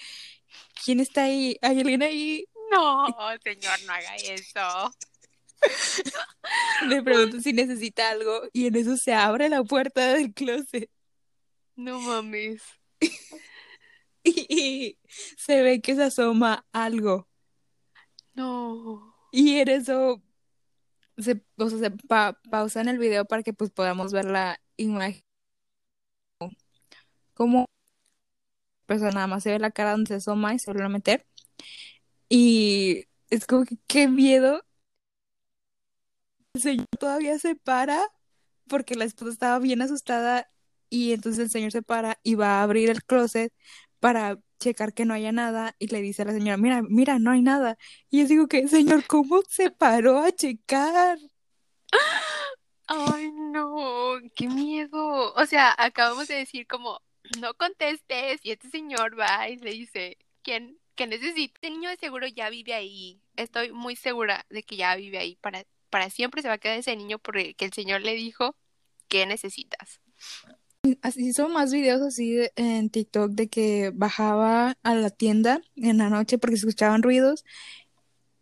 ¿quién 0.83 0.99
está 0.99 1.23
ahí? 1.23 1.57
¿Hay 1.61 1.79
alguien 1.79 2.03
ahí? 2.03 2.45
No, 2.71 3.07
señor, 3.43 3.79
no 3.85 3.93
haga 3.93 4.15
eso. 4.15 4.93
Le 6.87 7.01
pregunto 7.01 7.39
si 7.39 7.53
necesita 7.53 8.11
algo 8.11 8.43
y 8.53 8.67
en 8.67 8.75
eso 8.75 8.95
se 8.97 9.13
abre 9.13 9.49
la 9.49 9.63
puerta 9.63 10.13
del 10.13 10.33
closet 10.33 10.89
No 11.75 11.99
mames. 11.99 12.61
y, 14.23 14.45
y 14.49 14.99
se 15.37 15.61
ve 15.61 15.81
que 15.81 15.95
se 15.95 16.03
asoma 16.03 16.65
algo. 16.71 17.27
No. 18.35 19.06
Y 19.31 19.57
en 19.59 19.69
eso 19.69 20.21
se, 21.17 21.43
o 21.57 21.69
sea, 21.69 21.79
se 21.79 21.91
pa- 21.91 22.39
el 22.89 22.99
video 22.99 23.25
para 23.25 23.43
que 23.43 23.53
pues 23.53 23.71
podamos 23.71 24.13
ver 24.13 24.25
la 24.25 24.59
imagen. 24.77 25.23
Como 27.33 27.65
pues 28.85 29.01
nada 29.01 29.27
más 29.27 29.43
se 29.43 29.51
ve 29.51 29.59
la 29.59 29.71
cara 29.71 29.91
donde 29.91 30.07
se 30.09 30.15
asoma 30.15 30.53
y 30.53 30.59
se 30.59 30.71
vuelve 30.71 30.85
a 30.85 30.89
meter. 30.89 31.25
Y 32.29 33.05
es 33.29 33.45
como 33.47 33.65
que 33.65 33.77
qué 33.87 34.07
miedo. 34.07 34.61
El 36.53 36.61
señor 36.61 36.85
todavía 36.99 37.37
se 37.39 37.55
para 37.55 38.01
porque 38.67 38.95
la 38.95 39.05
esposa 39.05 39.31
estaba 39.31 39.59
bien 39.59 39.81
asustada 39.81 40.49
y 40.89 41.13
entonces 41.13 41.39
el 41.45 41.49
señor 41.51 41.71
se 41.71 41.81
para 41.83 42.19
y 42.23 42.35
va 42.35 42.59
a 42.59 42.63
abrir 42.63 42.89
el 42.89 43.03
closet 43.03 43.53
para 43.99 44.39
checar 44.59 44.93
que 44.93 45.05
no 45.05 45.13
haya 45.13 45.31
nada 45.31 45.75
y 45.79 45.87
le 45.87 46.01
dice 46.01 46.21
a 46.23 46.25
la 46.25 46.33
señora, 46.33 46.57
mira, 46.57 46.81
mira, 46.81 47.19
no 47.19 47.31
hay 47.31 47.41
nada. 47.41 47.77
Y 48.09 48.21
yo 48.21 48.27
digo 48.27 48.47
que, 48.47 48.67
señor, 48.67 49.05
¿cómo 49.07 49.41
se 49.47 49.71
paró 49.71 50.19
a 50.19 50.31
checar? 50.31 51.17
Ay, 52.87 53.31
no, 53.31 54.17
qué 54.35 54.47
miedo. 54.47 55.33
O 55.33 55.45
sea, 55.45 55.75
acabamos 55.77 56.27
de 56.27 56.35
decir 56.35 56.67
como, 56.67 57.01
no 57.39 57.53
contestes 57.55 58.39
y 58.43 58.51
este 58.51 58.69
señor 58.69 59.19
va 59.19 59.49
y 59.49 59.57
le 59.57 59.71
dice, 59.71 60.17
¿quién, 60.41 60.79
qué 60.95 61.07
necesita? 61.07 61.55
Este 61.55 61.69
niño 61.69 61.89
de 61.89 61.97
seguro 61.97 62.27
ya 62.27 62.49
vive 62.49 62.73
ahí. 62.73 63.21
Estoy 63.35 63.71
muy 63.71 63.95
segura 63.95 64.45
de 64.49 64.63
que 64.63 64.77
ya 64.77 64.95
vive 64.95 65.17
ahí. 65.17 65.35
Para, 65.37 65.65
para 65.89 66.09
siempre 66.09 66.41
se 66.41 66.47
va 66.47 66.55
a 66.55 66.57
quedar 66.57 66.77
ese 66.77 66.95
niño 66.95 67.19
porque 67.19 67.55
el 67.59 67.73
señor 67.73 68.01
le 68.01 68.13
dijo, 68.15 68.55
¿qué 69.07 69.25
necesitas? 69.25 69.99
Así 71.01 71.31
más 71.49 71.71
videos 71.71 72.01
así 72.01 72.39
en 72.55 72.89
TikTok 72.89 73.31
de 73.31 73.47
que 73.49 73.91
bajaba 73.93 74.77
a 74.83 74.95
la 74.95 75.09
tienda 75.09 75.61
en 75.75 75.97
la 75.97 76.09
noche 76.09 76.37
porque 76.37 76.57
se 76.57 76.67
escuchaban 76.67 77.03
ruidos 77.03 77.45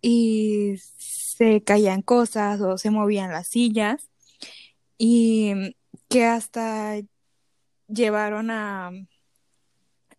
y 0.01 0.75
se 0.97 1.63
caían 1.63 2.01
cosas 2.01 2.61
o 2.61 2.77
se 2.77 2.91
movían 2.91 3.31
las 3.31 3.47
sillas 3.47 4.09
y 4.97 5.75
que 6.09 6.25
hasta 6.25 6.97
llevaron 7.87 8.51
a, 8.51 8.91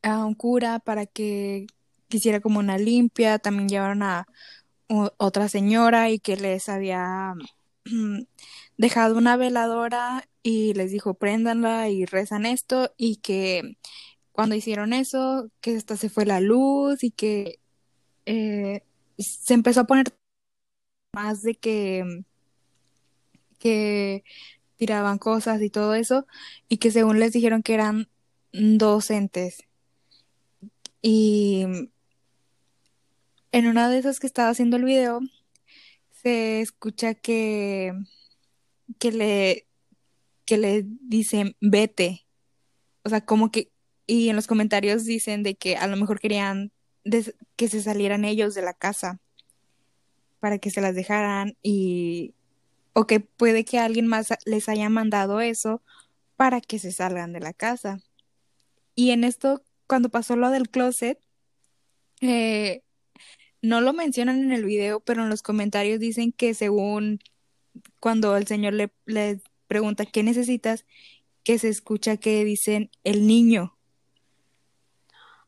a 0.03 0.25
un 0.25 0.35
cura 0.35 0.79
para 0.79 1.07
que 1.07 1.67
quisiera 2.09 2.41
como 2.41 2.61
una 2.61 2.79
limpia, 2.79 3.39
también 3.39 3.69
llevaron 3.69 4.03
a 4.03 4.27
otra 4.89 5.49
señora 5.49 6.11
y 6.11 6.19
que 6.19 6.37
les 6.37 6.69
había 6.69 7.35
dejado 8.77 9.17
una 9.17 9.37
veladora 9.37 10.29
y 10.47 10.75
les 10.75 10.93
dijo 10.93 11.15
préndanla 11.15 11.89
y 11.91 12.05
rezan 12.07 12.47
esto 12.47 12.93
y 12.97 13.17
que 13.17 13.77
cuando 14.31 14.55
hicieron 14.55 14.93
eso, 14.93 15.51
que 15.61 15.77
hasta 15.77 15.97
se 15.97 16.09
fue 16.09 16.25
la 16.25 16.41
luz 16.41 17.03
y 17.03 17.11
que 17.11 17.59
eh, 18.27 18.85
se 19.19 19.55
empezó 19.55 19.81
a 19.81 19.87
poner 19.87 20.07
más 21.13 21.43
de 21.43 21.57
que, 21.57 22.05
que 23.59 24.23
tiraban 24.77 25.19
cosas 25.19 25.61
y 25.63 25.71
todo 25.71 25.95
eso 25.95 26.27
y 26.69 26.79
que 26.79 26.93
según 26.93 27.19
les 27.19 27.33
dijeron 27.33 27.63
que 27.65 27.75
eran 27.75 28.09
docentes 28.53 29.65
y 31.03 31.67
en 33.51 33.67
una 33.67 33.91
de 33.91 33.99
esas 33.99 34.21
que 34.21 34.29
estaba 34.29 34.51
haciendo 34.51 34.77
el 34.77 34.85
video 34.85 35.21
se 36.23 36.61
escucha 36.61 37.15
que 37.15 37.93
que 39.01 39.13
le 39.13 39.67
que 40.47 40.57
le 40.57 40.85
dicen 40.87 41.57
vete 41.61 42.27
o 43.03 43.11
sea 43.11 43.21
como 43.25 43.51
que 43.51 43.71
y 44.07 44.29
en 44.29 44.37
los 44.37 44.47
comentarios 44.47 45.05
dicen 45.05 45.43
de 45.43 45.57
que 45.57 45.77
a 45.77 45.87
lo 45.89 45.97
mejor 45.97 46.21
querían 46.21 46.73
que 47.57 47.69
se 47.69 47.83
salieran 47.83 48.25
ellos 48.25 48.55
de 48.55 48.63
la 48.63 48.75
casa 48.75 49.21
para 50.41 50.59
que 50.59 50.71
se 50.71 50.81
las 50.81 50.95
dejaran 50.95 51.57
y 51.63 52.35
o 52.93 53.07
que 53.07 53.21
puede 53.21 53.65
que 53.65 53.79
alguien 53.79 54.07
más 54.07 54.29
les 54.45 54.69
haya 54.69 54.89
mandado 54.89 55.41
eso 55.41 55.83
para 56.37 56.61
que 56.61 56.79
se 56.79 56.93
salgan 56.93 57.33
de 57.33 57.41
la 57.41 57.53
casa. 57.53 57.99
Y 58.95 59.11
en 59.11 59.25
esto 59.25 59.63
cuando 59.87 60.09
pasó 60.09 60.37
lo 60.37 60.51
del 60.51 60.69
closet 60.69 61.21
eh, 62.21 62.83
no 63.63 63.81
lo 63.81 63.93
mencionan 63.93 64.39
en 64.39 64.53
el 64.53 64.65
video 64.65 65.01
pero 65.01 65.23
en 65.23 65.31
los 65.31 65.43
comentarios 65.43 66.01
dicen 66.01 66.33
que 66.33 66.55
según 66.55 67.21
cuando 68.01 68.37
el 68.37 68.47
señor 68.47 68.73
le 68.73 69.41
pregunta 69.67 70.07
qué 70.07 70.23
necesitas, 70.23 70.85
que 71.43 71.59
se 71.59 71.69
escucha 71.69 72.17
que 72.17 72.45
dicen 72.45 72.91
el 73.05 73.27
niño. 73.27 73.77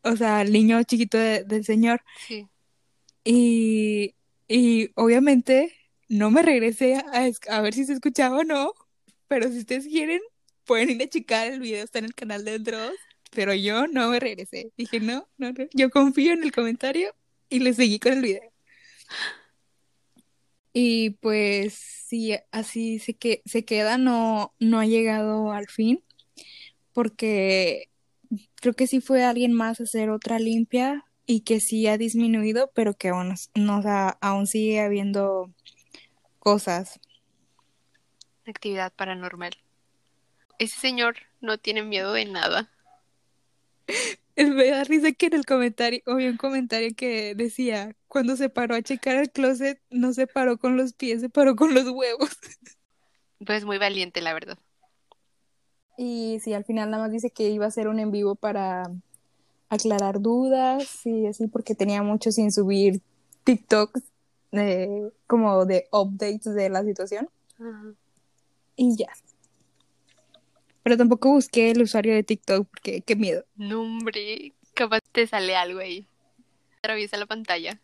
O 0.02 0.16
sea, 0.16 0.42
el 0.42 0.52
niño 0.52 0.82
chiquito 0.84 1.18
de- 1.18 1.44
del 1.44 1.64
señor. 1.64 2.02
Sí. 2.26 2.46
Y, 3.24 4.14
y 4.46 4.90
obviamente 4.94 5.74
no 6.08 6.30
me 6.30 6.42
regresé 6.42 6.94
a, 6.96 7.30
a 7.48 7.60
ver 7.60 7.74
si 7.74 7.84
se 7.84 7.92
escuchaba 7.94 8.38
o 8.38 8.44
no. 8.44 8.72
Pero 9.26 9.50
si 9.50 9.58
ustedes 9.58 9.86
quieren, 9.86 10.20
pueden 10.64 10.90
ir 10.90 11.02
a 11.02 11.08
checar 11.08 11.48
el 11.48 11.60
video, 11.60 11.84
está 11.84 11.98
en 11.98 12.06
el 12.06 12.14
canal 12.14 12.44
de 12.44 12.58
Dross. 12.58 12.94
Pero 13.30 13.52
yo 13.52 13.86
no 13.88 14.08
me 14.10 14.20
regresé. 14.20 14.72
Dije, 14.78 15.00
no, 15.00 15.28
no, 15.36 15.52
no. 15.52 15.66
Yo 15.74 15.90
confío 15.90 16.32
en 16.32 16.44
el 16.44 16.52
comentario 16.52 17.14
y 17.50 17.58
le 17.58 17.74
seguí 17.74 17.98
con 17.98 18.12
el 18.14 18.22
video. 18.22 18.52
Y 20.72 21.10
pues 21.10 21.74
sí, 21.74 22.36
así 22.52 22.98
se, 22.98 23.14
que, 23.14 23.42
se 23.44 23.64
queda, 23.64 23.98
no, 23.98 24.54
no 24.58 24.80
ha 24.80 24.86
llegado 24.86 25.52
al 25.52 25.68
fin, 25.68 26.04
porque 26.92 27.88
creo 28.56 28.74
que 28.74 28.86
sí 28.86 29.00
fue 29.00 29.24
alguien 29.24 29.52
más 29.52 29.80
a 29.80 29.84
hacer 29.84 30.10
otra 30.10 30.38
limpia 30.38 31.04
y 31.26 31.40
que 31.40 31.60
sí 31.60 31.86
ha 31.86 31.98
disminuido, 31.98 32.70
pero 32.74 32.94
que 32.94 33.08
aún, 33.08 33.34
no, 33.54 33.78
o 33.78 33.82
sea, 33.82 34.18
aún 34.20 34.46
sigue 34.46 34.80
habiendo 34.80 35.52
cosas. 36.38 37.00
Actividad 38.46 38.92
paranormal. 38.94 39.52
Ese 40.58 40.80
señor 40.80 41.16
no 41.40 41.58
tiene 41.58 41.82
miedo 41.82 42.12
de 42.12 42.24
nada. 42.24 42.70
Me 44.54 44.70
da 44.70 44.84
risa 44.84 45.12
que 45.12 45.26
en 45.26 45.34
el 45.34 45.44
comentario, 45.44 46.00
había 46.06 46.30
un 46.30 46.36
comentario 46.36 46.94
que 46.96 47.34
decía, 47.34 47.96
cuando 48.06 48.36
se 48.36 48.48
paró 48.48 48.74
a 48.74 48.82
checar 48.82 49.16
el 49.16 49.30
closet, 49.30 49.80
no 49.90 50.12
se 50.12 50.26
paró 50.26 50.58
con 50.58 50.76
los 50.76 50.92
pies, 50.92 51.20
se 51.20 51.28
paró 51.28 51.56
con 51.56 51.74
los 51.74 51.88
huevos. 51.88 52.30
Pues 53.44 53.64
muy 53.64 53.78
valiente, 53.78 54.20
la 54.20 54.34
verdad. 54.34 54.58
Y 55.96 56.38
sí, 56.40 56.54
al 56.54 56.64
final 56.64 56.90
nada 56.90 57.04
más 57.04 57.12
dice 57.12 57.30
que 57.30 57.50
iba 57.50 57.64
a 57.64 57.68
hacer 57.68 57.86
un 57.86 58.00
en 58.00 58.10
vivo 58.10 58.34
para, 58.34 58.90
aclarar 59.68 60.20
dudas 60.20 61.04
y 61.04 61.26
así 61.26 61.46
porque 61.46 61.74
tenía 61.74 62.02
mucho 62.02 62.32
sin 62.32 62.50
subir 62.52 63.00
TikToks 63.44 64.02
eh, 64.52 65.10
como 65.26 65.66
de 65.66 65.88
updates 65.92 66.54
de 66.54 66.68
la 66.70 66.82
situación. 66.84 67.28
Ajá. 67.58 67.94
Y 68.76 68.96
ya. 68.96 69.08
Pero 70.88 70.96
tampoco 70.96 71.28
busqué 71.28 71.72
el 71.72 71.82
usuario 71.82 72.14
de 72.14 72.22
TikTok 72.22 72.66
porque 72.66 73.02
qué 73.02 73.14
miedo. 73.14 73.44
No, 73.56 73.82
hombre, 73.82 74.54
capaz 74.72 75.02
te 75.12 75.26
sale 75.26 75.54
algo 75.54 75.80
ahí. 75.80 76.08
Atraviesa 76.78 77.18
la 77.18 77.26
pantalla. 77.26 77.78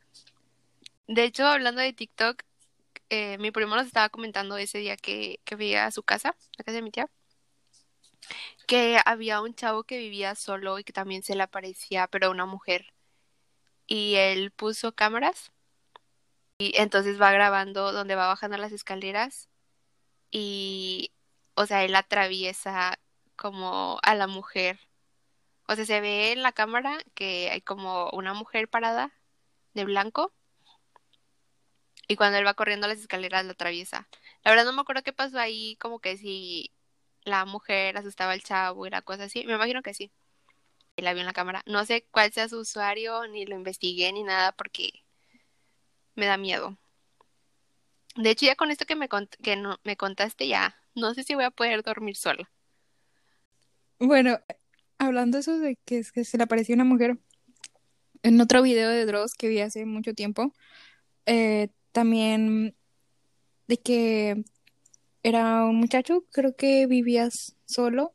De 1.06 1.24
hecho, 1.24 1.44
hablando 1.46 1.82
de 1.82 1.92
TikTok, 1.92 2.42
eh, 3.10 3.36
mi 3.36 3.50
primo 3.50 3.76
nos 3.76 3.88
estaba 3.88 4.08
comentando 4.08 4.56
ese 4.56 4.78
día 4.78 4.96
que, 4.96 5.38
que 5.44 5.54
fui 5.54 5.74
a 5.74 5.90
su 5.90 6.02
casa, 6.02 6.34
la 6.56 6.64
casa 6.64 6.76
de 6.76 6.80
mi 6.80 6.90
tía, 6.90 7.10
que 8.66 8.98
había 9.04 9.42
un 9.42 9.54
chavo 9.54 9.84
que 9.84 9.98
vivía 9.98 10.34
solo 10.34 10.78
y 10.78 10.84
que 10.84 10.94
también 10.94 11.22
se 11.22 11.36
le 11.36 11.42
aparecía, 11.42 12.06
pero 12.06 12.30
una 12.30 12.46
mujer. 12.46 12.94
Y 13.86 14.14
él 14.14 14.50
puso 14.50 14.94
cámaras 14.94 15.52
y 16.56 16.72
entonces 16.78 17.20
va 17.20 17.32
grabando 17.32 17.92
donde 17.92 18.14
va 18.14 18.28
bajando 18.28 18.56
las 18.56 18.72
escaleras 18.72 19.50
y, 20.30 21.10
o 21.54 21.66
sea, 21.66 21.84
él 21.84 21.94
atraviesa 21.96 22.98
como 23.36 23.98
a 24.02 24.14
la 24.14 24.26
mujer. 24.26 24.78
O 25.68 25.76
sea, 25.76 25.86
se 25.86 26.00
ve 26.00 26.32
en 26.32 26.42
la 26.42 26.52
cámara 26.52 26.98
que 27.14 27.50
hay 27.50 27.60
como 27.62 28.10
una 28.10 28.34
mujer 28.34 28.68
parada 28.68 29.12
de 29.74 29.84
blanco 29.84 30.32
y 32.06 32.16
cuando 32.16 32.38
él 32.38 32.46
va 32.46 32.54
corriendo 32.54 32.86
las 32.86 32.98
escaleras 32.98 33.44
la 33.44 33.52
atraviesa. 33.52 34.08
La 34.44 34.50
verdad 34.50 34.66
no 34.66 34.72
me 34.72 34.82
acuerdo 34.82 35.02
qué 35.02 35.12
pasó 35.12 35.38
ahí, 35.38 35.76
como 35.76 36.00
que 36.00 36.16
si 36.16 36.72
la 37.24 37.44
mujer 37.46 37.96
asustaba 37.96 38.32
al 38.32 38.42
chavo 38.42 38.86
la 38.88 39.02
cosa 39.02 39.24
así. 39.24 39.44
Me 39.46 39.54
imagino 39.54 39.82
que 39.82 39.94
sí. 39.94 40.12
La 40.96 41.12
vio 41.14 41.22
en 41.22 41.26
la 41.26 41.32
cámara. 41.32 41.62
No 41.66 41.84
sé 41.84 42.06
cuál 42.10 42.32
sea 42.32 42.48
su 42.48 42.58
usuario, 42.60 43.26
ni 43.28 43.46
lo 43.46 43.56
investigué, 43.56 44.12
ni 44.12 44.22
nada, 44.22 44.52
porque 44.52 45.04
me 46.14 46.26
da 46.26 46.36
miedo. 46.36 46.76
De 48.16 48.30
hecho, 48.30 48.46
ya 48.46 48.56
con 48.56 48.70
esto 48.70 48.86
que 48.86 48.96
me, 48.96 49.08
que 49.08 49.56
me 49.82 49.96
contaste, 49.96 50.46
ya 50.46 50.76
no 50.94 51.14
sé 51.14 51.22
si 51.22 51.34
voy 51.34 51.44
a 51.44 51.50
poder 51.50 51.82
dormir 51.82 52.16
sola. 52.16 52.50
Bueno, 53.98 54.38
hablando 54.98 55.38
eso 55.38 55.58
de 55.58 55.76
que, 55.84 56.02
que 56.12 56.24
se 56.24 56.36
le 56.36 56.44
apareció 56.44 56.74
una 56.74 56.84
mujer, 56.84 57.18
en 58.22 58.40
otro 58.40 58.62
video 58.62 58.88
de 58.88 59.04
Dross 59.04 59.34
que 59.34 59.48
vi 59.48 59.60
hace 59.60 59.84
mucho 59.84 60.14
tiempo, 60.14 60.52
eh, 61.26 61.68
también 61.92 62.74
de 63.68 63.76
que 63.76 64.44
era 65.22 65.64
un 65.64 65.76
muchacho, 65.76 66.24
creo 66.30 66.56
que 66.56 66.86
vivía 66.86 67.28
solo 67.66 68.14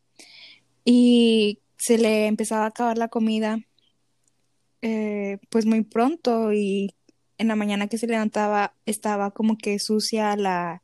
y 0.84 1.60
se 1.78 1.98
le 1.98 2.28
empezaba 2.28 2.66
a 2.66 2.68
acabar 2.68 2.98
la 2.98 3.08
comida 3.08 3.60
eh, 4.82 5.40
pues 5.50 5.66
muy 5.66 5.84
pronto 5.84 6.54
y 6.54 6.96
en 7.38 7.48
la 7.48 7.56
mañana 7.56 7.88
que 7.88 7.98
se 7.98 8.08
levantaba 8.08 8.76
estaba 8.86 9.32
como 9.32 9.58
que 9.58 9.78
sucia 9.80 10.36
la, 10.36 10.84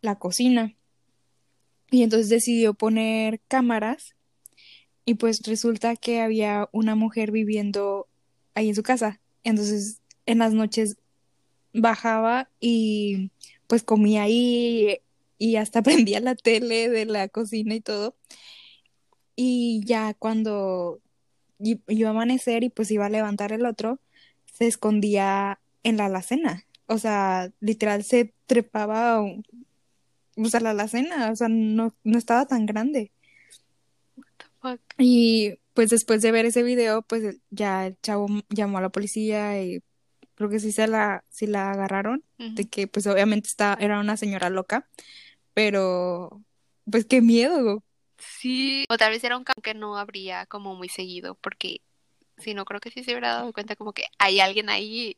la 0.00 0.18
cocina 0.18 0.74
y 1.92 2.02
entonces 2.02 2.28
decidió 2.28 2.74
poner 2.74 3.40
cámaras 3.46 4.16
y 5.04 5.14
pues 5.14 5.42
resulta 5.46 5.94
que 5.94 6.20
había 6.20 6.68
una 6.72 6.96
mujer 6.96 7.30
viviendo 7.30 8.08
ahí 8.54 8.68
en 8.68 8.74
su 8.74 8.82
casa 8.82 9.20
entonces 9.44 10.00
en 10.26 10.38
las 10.38 10.52
noches 10.52 10.96
bajaba 11.72 12.50
y 12.60 13.30
pues 13.66 13.82
comía 13.82 14.24
ahí 14.24 14.98
y 15.38 15.56
hasta 15.56 15.82
prendía 15.82 16.20
la 16.20 16.34
tele 16.34 16.88
de 16.88 17.06
la 17.06 17.28
cocina 17.28 17.74
y 17.74 17.80
todo. 17.80 18.16
Y 19.34 19.82
ya 19.86 20.14
cuando 20.14 21.00
iba 21.58 22.08
a 22.08 22.12
amanecer 22.12 22.64
y 22.64 22.70
pues 22.70 22.90
iba 22.90 23.06
a 23.06 23.10
levantar 23.10 23.52
el 23.52 23.66
otro, 23.66 24.00
se 24.52 24.66
escondía 24.66 25.60
en 25.82 25.96
la 25.96 26.06
alacena. 26.06 26.64
O 26.86 26.98
sea, 26.98 27.50
literal 27.60 28.04
se 28.04 28.34
trepaba 28.46 29.22
o 30.36 30.44
sea, 30.46 30.60
la 30.60 30.70
alacena, 30.70 31.30
o 31.30 31.36
sea, 31.36 31.48
no, 31.48 31.94
no 32.04 32.18
estaba 32.18 32.46
tan 32.46 32.66
grande. 32.66 33.12
Y 34.98 35.54
pues 35.74 35.90
después 35.90 36.22
de 36.22 36.30
ver 36.30 36.46
ese 36.46 36.62
video, 36.62 37.02
pues 37.02 37.36
ya 37.50 37.86
el 37.86 37.96
chavo 38.00 38.28
llamó 38.48 38.78
a 38.78 38.82
la 38.82 38.90
policía 38.90 39.60
y 39.62 39.82
creo 40.34 40.48
que 40.48 40.60
sí 40.60 40.72
se 40.72 40.86
la, 40.86 41.24
sí 41.30 41.46
la 41.46 41.72
agarraron, 41.72 42.22
uh 42.38 42.42
-huh. 42.44 42.54
de 42.54 42.68
que 42.68 42.86
pues 42.86 43.06
obviamente 43.06 43.48
está, 43.48 43.76
era 43.80 43.98
una 43.98 44.16
señora 44.16 44.50
loca, 44.50 44.88
pero 45.54 46.42
pues 46.90 47.06
qué 47.06 47.20
miedo. 47.20 47.82
Sí, 48.18 48.84
o 48.88 48.96
tal 48.96 49.10
vez 49.10 49.24
era 49.24 49.36
un 49.36 49.44
campo 49.44 49.62
que 49.62 49.74
no 49.74 49.96
habría 49.96 50.46
como 50.46 50.76
muy 50.76 50.88
seguido, 50.88 51.34
porque 51.36 51.80
si 52.38 52.54
no 52.54 52.64
creo 52.64 52.80
que 52.80 52.90
sí 52.90 53.02
se 53.02 53.12
hubiera 53.12 53.34
dado 53.34 53.52
cuenta 53.52 53.76
como 53.76 53.92
que 53.92 54.04
hay 54.18 54.40
alguien 54.40 54.68
ahí. 54.68 55.16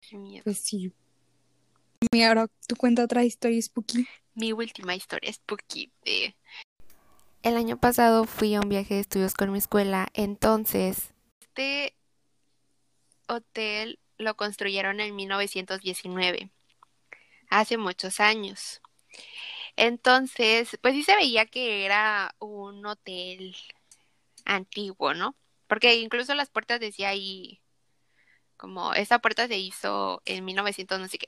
Qué 0.00 0.16
miedo. 0.16 0.44
Pues 0.44 0.58
sí. 0.58 0.92
Y 2.12 2.22
ahora 2.22 2.48
tú 2.66 2.76
cuenta 2.76 3.04
otra 3.04 3.24
historia 3.24 3.60
spooky. 3.60 4.06
Mi 4.34 4.52
última 4.52 4.94
historia 4.94 5.32
spooky. 5.32 5.92
De... 6.04 6.36
El 7.42 7.56
año 7.56 7.78
pasado 7.78 8.24
fui 8.24 8.54
a 8.54 8.60
un 8.60 8.68
viaje 8.68 8.94
de 8.94 9.00
estudios 9.00 9.34
con 9.34 9.52
mi 9.52 9.58
escuela, 9.58 10.08
entonces 10.14 11.12
este 11.58 11.96
hotel 13.26 13.98
lo 14.16 14.36
construyeron 14.36 15.00
en 15.00 15.16
1919, 15.16 16.50
hace 17.50 17.76
muchos 17.76 18.20
años. 18.20 18.80
Entonces, 19.74 20.78
pues 20.80 20.94
sí 20.94 21.02
se 21.02 21.16
veía 21.16 21.46
que 21.46 21.84
era 21.84 22.34
un 22.38 22.86
hotel 22.86 23.56
antiguo, 24.44 25.14
¿no? 25.14 25.34
Porque 25.66 25.96
incluso 25.96 26.34
las 26.34 26.48
puertas 26.48 26.78
decía 26.78 27.08
ahí, 27.08 27.60
como 28.56 28.94
esa 28.94 29.18
puerta 29.18 29.48
se 29.48 29.58
hizo 29.58 30.22
en 30.26 30.44
1900 30.44 31.00
no 31.00 31.08
sé 31.08 31.18
qué. 31.18 31.26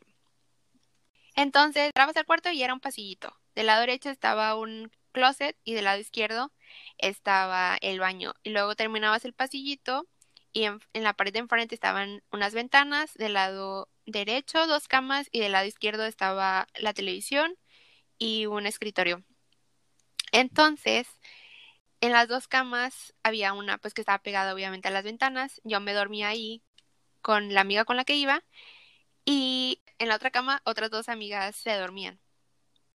Entonces, 1.37 1.87
entrabas 1.87 2.16
al 2.16 2.26
cuarto 2.26 2.51
y 2.51 2.62
era 2.62 2.74
un 2.74 2.81
pasillito. 2.81 3.37
Del 3.55 3.66
lado 3.66 3.81
derecho 3.81 4.11
estaba 4.11 4.55
un 4.57 4.91
closet 5.12 5.57
y 5.64 5.74
del 5.74 5.85
lado 5.85 6.01
izquierdo 6.01 6.53
estaba 6.99 7.76
el 7.81 8.01
baño. 8.01 8.35
Y 8.43 8.51
luego 8.51 8.74
terminabas 8.76 9.24
el 9.24 9.33
pasillito 9.33 10.07
y 10.53 10.64
en, 10.64 10.81
en, 10.93 11.05
la 11.05 11.14
pared 11.14 11.33
de 11.33 11.41
enfrente 11.41 11.74
estaban 11.74 12.22
unas 12.33 12.55
ventanas, 12.55 13.14
del 13.14 13.35
lado 13.35 13.89
derecho 14.07 14.66
dos 14.66 14.89
camas 14.89 15.28
y 15.31 15.41
del 15.41 15.53
lado 15.53 15.66
izquierdo 15.66 16.05
estaba 16.05 16.66
la 16.78 16.95
televisión 16.95 17.57
y 18.18 18.47
un 18.47 18.66
escritorio. 18.66 19.24
Entonces, 20.33 21.09
en 22.01 22.12
las 22.12 22.28
dos 22.28 22.49
camas 22.49 23.14
había 23.22 23.53
una 23.53 23.78
pues 23.78 23.95
que 23.95 24.03
estaba 24.03 24.22
pegada 24.22 24.55
obviamente 24.55 24.89
a 24.89 24.91
las 24.91 25.05
ventanas, 25.05 25.61
yo 25.64 25.81
me 25.81 25.93
dormía 25.95 26.28
ahí 26.28 26.62
con 27.22 27.55
la 27.55 27.61
amiga 27.62 27.85
con 27.85 27.97
la 27.97 28.05
que 28.05 28.16
iba 28.16 28.43
y 29.24 29.83
en 30.01 30.09
la 30.09 30.16
otra 30.16 30.30
cama 30.30 30.62
otras 30.64 30.90
dos 30.90 31.09
amigas 31.09 31.55
se 31.57 31.76
dormían. 31.76 32.20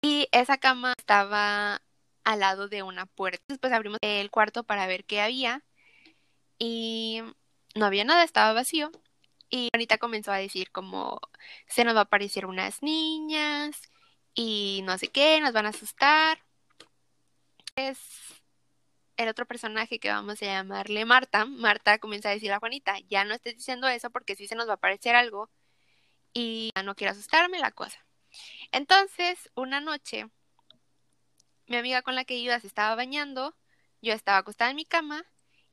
Y 0.01 0.27
esa 0.31 0.57
cama 0.57 0.93
estaba 0.97 1.81
al 2.23 2.39
lado 2.39 2.67
de 2.67 2.83
una 2.83 3.05
puerta. 3.05 3.43
Después 3.47 3.73
abrimos 3.73 3.99
el 4.01 4.31
cuarto 4.31 4.63
para 4.65 4.87
ver 4.87 5.05
qué 5.05 5.21
había 5.21 5.63
y 6.59 7.21
no 7.75 7.85
había 7.85 8.05
nada, 8.05 8.23
estaba 8.23 8.53
vacío. 8.53 8.91
Y 9.49 9.69
Juanita 9.71 9.97
comenzó 9.99 10.31
a 10.31 10.37
decir 10.37 10.71
como 10.71 11.19
se 11.67 11.83
nos 11.85 11.95
va 11.95 11.99
a 12.01 12.03
aparecer 12.03 12.45
unas 12.47 12.81
niñas 12.83 13.81
y 14.33 14.81
no 14.85 14.97
sé 14.97 15.09
qué, 15.09 15.39
nos 15.41 15.53
van 15.53 15.67
a 15.67 15.69
asustar. 15.69 16.39
Es 17.75 17.99
el 19.17 19.29
otro 19.29 19.45
personaje 19.45 19.99
que 19.99 20.09
vamos 20.09 20.41
a 20.41 20.45
llamarle 20.45 21.05
Marta. 21.05 21.45
Marta 21.45 21.99
comienza 21.99 22.29
a 22.29 22.33
decir 22.33 22.51
a 22.51 22.59
Juanita, 22.59 22.99
ya 23.09 23.25
no 23.25 23.33
estés 23.35 23.55
diciendo 23.57 23.87
eso 23.87 24.09
porque 24.09 24.35
sí 24.35 24.47
se 24.47 24.55
nos 24.55 24.67
va 24.67 24.73
a 24.73 24.75
aparecer 24.75 25.15
algo 25.15 25.49
y 26.35 26.71
no 26.83 26.95
quiero 26.95 27.13
asustarme 27.13 27.57
la 27.59 27.71
cosa. 27.71 27.97
Entonces, 28.71 29.49
una 29.55 29.79
noche, 29.79 30.27
mi 31.65 31.77
amiga 31.77 32.03
con 32.03 32.13
la 32.13 32.25
que 32.25 32.35
iba 32.35 32.59
se 32.59 32.67
estaba 32.67 32.93
bañando, 32.93 33.55
yo 34.01 34.13
estaba 34.13 34.39
acostada 34.39 34.69
en 34.69 34.75
mi 34.75 34.85
cama 34.85 35.23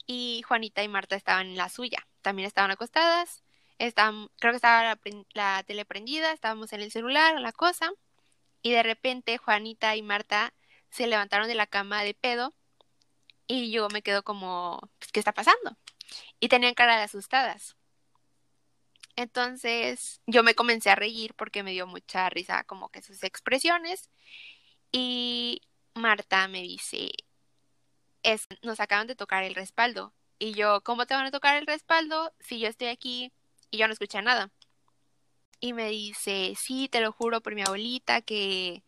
y 0.07 0.43
Juanita 0.47 0.83
y 0.83 0.89
Marta 0.89 1.17
estaban 1.17 1.49
en 1.49 1.57
la 1.57 1.69
suya. 1.69 2.07
También 2.23 2.47
estaban 2.47 2.71
acostadas, 2.71 3.43
estaban, 3.79 4.29
creo 4.39 4.53
que 4.53 4.57
estaba 4.57 4.85
la, 4.85 4.99
la 5.35 5.63
tele 5.65 5.85
prendida, 5.85 6.33
estábamos 6.33 6.73
en 6.73 6.81
el 6.81 6.93
celular, 6.93 7.41
la 7.41 7.53
cosa, 7.53 7.91
y 8.63 8.71
de 8.71 8.85
repente 8.85 9.39
Juanita 9.39 9.97
y 9.97 10.03
Marta 10.03 10.55
se 10.91 11.09
levantaron 11.09 11.49
de 11.49 11.57
la 11.57 11.67
cama 11.67 12.05
de 12.05 12.15
pedo 12.15 12.55
y 13.49 13.73
yo 13.73 13.89
me 13.89 14.03
quedo 14.03 14.23
como, 14.23 14.81
pues, 15.01 15.11
¿qué 15.11 15.19
está 15.19 15.33
pasando? 15.33 15.77
Y 16.39 16.49
tenían 16.49 16.75
cara 16.75 16.97
de 16.97 17.03
asustadas. 17.03 17.77
Entonces 19.17 20.21
yo 20.27 20.43
me 20.43 20.55
comencé 20.55 20.91
a 20.91 20.95
reír 20.97 21.35
porque 21.35 21.63
me 21.63 21.73
dio 21.73 21.87
mucha 21.87 22.29
risa 22.31 22.65
como 22.65 22.91
que 22.91 23.03
sus 23.03 23.23
expresiones 23.25 24.11
y 24.93 25.63
Marta 25.95 26.49
me 26.49 26.63
dice, 26.63 27.11
es, 28.23 28.47
nos 28.63 28.81
acaban 28.81 29.07
de 29.07 29.17
tocar 29.17 29.45
el 29.45 29.55
respaldo. 29.55 30.15
Y 30.39 30.55
yo, 30.55 30.83
¿cómo 30.83 31.07
te 31.07 31.15
van 31.15 31.27
a 31.27 31.31
tocar 31.31 31.57
el 31.57 31.67
respaldo 31.67 32.33
si 32.41 32.59
yo 32.61 32.69
estoy 32.69 32.89
aquí 32.89 33.33
y 33.71 33.79
yo 33.79 33.87
no 33.87 33.93
escuché 33.93 34.23
nada? 34.23 34.51
Y 35.61 35.73
me 35.75 35.89
dice, 35.91 36.55
sí, 36.59 36.89
te 36.89 37.01
lo 37.01 37.13
juro 37.13 37.41
por 37.41 37.55
mi 37.55 37.63
abuelita 37.63 38.21
que 38.23 38.83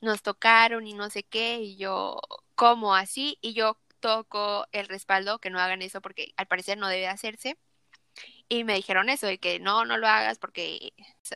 nos 0.00 0.22
tocaron 0.22 0.86
y 0.86 0.94
no 0.94 1.10
sé 1.10 1.22
qué. 1.24 1.60
Y 1.62 1.76
yo, 1.76 2.20
¿cómo 2.54 2.94
así? 2.94 3.38
Y 3.40 3.54
yo 3.54 3.78
toco 4.00 4.66
el 4.72 4.88
respaldo, 4.88 5.38
que 5.40 5.50
no 5.50 5.60
hagan 5.60 5.82
eso 5.82 6.00
porque 6.02 6.34
al 6.36 6.46
parecer 6.46 6.78
no 6.78 6.88
debe 6.88 7.08
hacerse. 7.08 7.58
Y 8.48 8.64
me 8.64 8.74
dijeron 8.74 9.10
eso, 9.10 9.26
de 9.26 9.38
que 9.38 9.60
no, 9.60 9.84
no 9.84 9.98
lo 9.98 10.08
hagas 10.08 10.38
porque, 10.38 10.92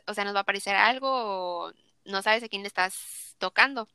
o 0.07 0.13
sea, 0.13 0.25
nos 0.25 0.33
va 0.33 0.39
a 0.39 0.41
aparecer 0.41 0.75
algo 0.75 1.09
o 1.67 1.73
no 2.05 2.21
sabes 2.21 2.43
a 2.43 2.49
quién 2.49 2.63
le 2.63 2.67
estás 2.67 3.35
tocando. 3.37 3.87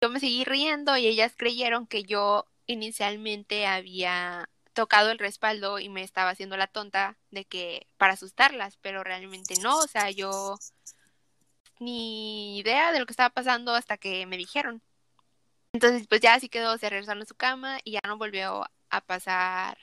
Yo 0.00 0.08
me 0.10 0.20
seguí 0.20 0.44
riendo 0.44 0.96
y 0.96 1.06
ellas 1.06 1.34
creyeron 1.36 1.86
que 1.86 2.04
yo 2.04 2.46
inicialmente 2.66 3.66
había 3.66 4.48
tocado 4.72 5.10
el 5.10 5.18
respaldo 5.18 5.78
y 5.78 5.88
me 5.88 6.02
estaba 6.02 6.30
haciendo 6.30 6.56
la 6.56 6.66
tonta 6.66 7.16
de 7.30 7.44
que 7.44 7.86
para 7.96 8.14
asustarlas, 8.14 8.76
pero 8.78 9.04
realmente 9.04 9.54
no, 9.60 9.78
o 9.78 9.86
sea, 9.86 10.10
yo 10.10 10.56
ni 11.80 12.58
idea 12.58 12.92
de 12.92 13.00
lo 13.00 13.06
que 13.06 13.12
estaba 13.12 13.30
pasando 13.30 13.74
hasta 13.74 13.96
que 13.98 14.26
me 14.26 14.36
dijeron. 14.36 14.82
Entonces, 15.72 16.06
pues 16.08 16.20
ya 16.20 16.34
así 16.34 16.48
quedó, 16.48 16.78
se 16.78 16.88
regresaron 16.88 17.22
a 17.22 17.26
su 17.26 17.34
cama 17.34 17.78
y 17.84 17.92
ya 17.92 18.00
no 18.06 18.16
volvió 18.16 18.64
a 18.90 19.00
pasar 19.00 19.76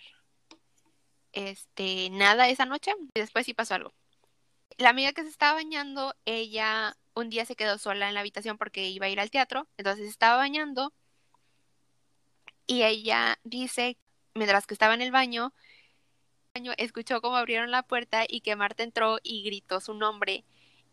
este 1.33 2.09
nada 2.11 2.49
esa 2.49 2.65
noche. 2.65 2.93
Y 3.15 3.19
después 3.19 3.45
sí 3.45 3.53
pasó 3.53 3.75
algo. 3.75 3.93
La 4.77 4.89
amiga 4.89 5.13
que 5.13 5.23
se 5.23 5.29
estaba 5.29 5.53
bañando, 5.53 6.15
ella 6.25 6.95
un 7.13 7.29
día 7.29 7.45
se 7.45 7.55
quedó 7.55 7.77
sola 7.77 8.07
en 8.07 8.13
la 8.13 8.21
habitación 8.21 8.57
porque 8.57 8.89
iba 8.89 9.05
a 9.05 9.09
ir 9.09 9.19
al 9.19 9.31
teatro, 9.31 9.67
entonces 9.77 10.07
estaba 10.07 10.37
bañando 10.37 10.93
y 12.67 12.83
ella 12.83 13.37
dice, 13.43 13.97
mientras 14.33 14.65
que 14.65 14.73
estaba 14.73 14.93
en 14.93 15.01
el 15.01 15.11
baño, 15.11 15.53
escuchó 16.77 17.21
cómo 17.21 17.35
abrieron 17.35 17.71
la 17.71 17.83
puerta 17.83 18.23
y 18.27 18.41
que 18.41 18.55
Marta 18.55 18.83
entró 18.83 19.17
y 19.23 19.43
gritó 19.43 19.79
su 19.81 19.93
nombre. 19.93 20.45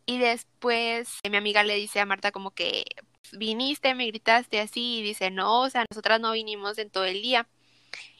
Y 0.07 0.19
después 0.19 1.21
mi 1.29 1.37
amiga 1.37 1.63
le 1.63 1.77
dice 1.77 2.01
a 2.01 2.07
Marta 2.07 2.33
como 2.33 2.51
que 2.53 2.85
viniste, 3.33 3.95
me 3.95 4.07
gritaste 4.07 4.59
así 4.61 4.99
y 4.99 5.03
dice, 5.03 5.31
no, 5.31 5.63
o 5.63 5.71
sea, 5.71 5.85
nosotras 5.91 6.21
no 6.21 6.33
vinimos 6.33 6.79
en 6.79 6.91
todo 6.91 7.05
el 7.05 7.23
día. 7.23 7.49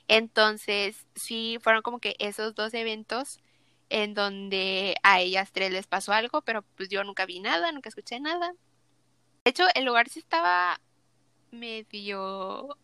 Entonces, 0.09 1.07
sí, 1.15 1.59
fueron 1.61 1.83
como 1.83 2.01
que 2.01 2.17
esos 2.19 2.55
dos 2.55 2.75
eventos 2.75 3.41
en 3.91 4.15
donde 4.15 4.97
a 5.03 5.21
ellas 5.21 5.53
tres 5.53 5.73
les 5.73 5.87
pasó 5.87 6.13
algo, 6.13 6.43
pero 6.43 6.63
pues 6.77 6.89
yo 6.89 7.05
nunca 7.05 7.27
vi 7.27 7.41
nada, 7.41 7.73
nunca 7.73 7.89
escuché 7.91 8.21
nada. 8.21 8.53
De 9.45 9.51
hecho, 9.51 9.67
el 9.75 9.85
lugar 9.85 10.09
sí 10.09 10.19
estaba 10.19 10.81
medio 11.51 12.77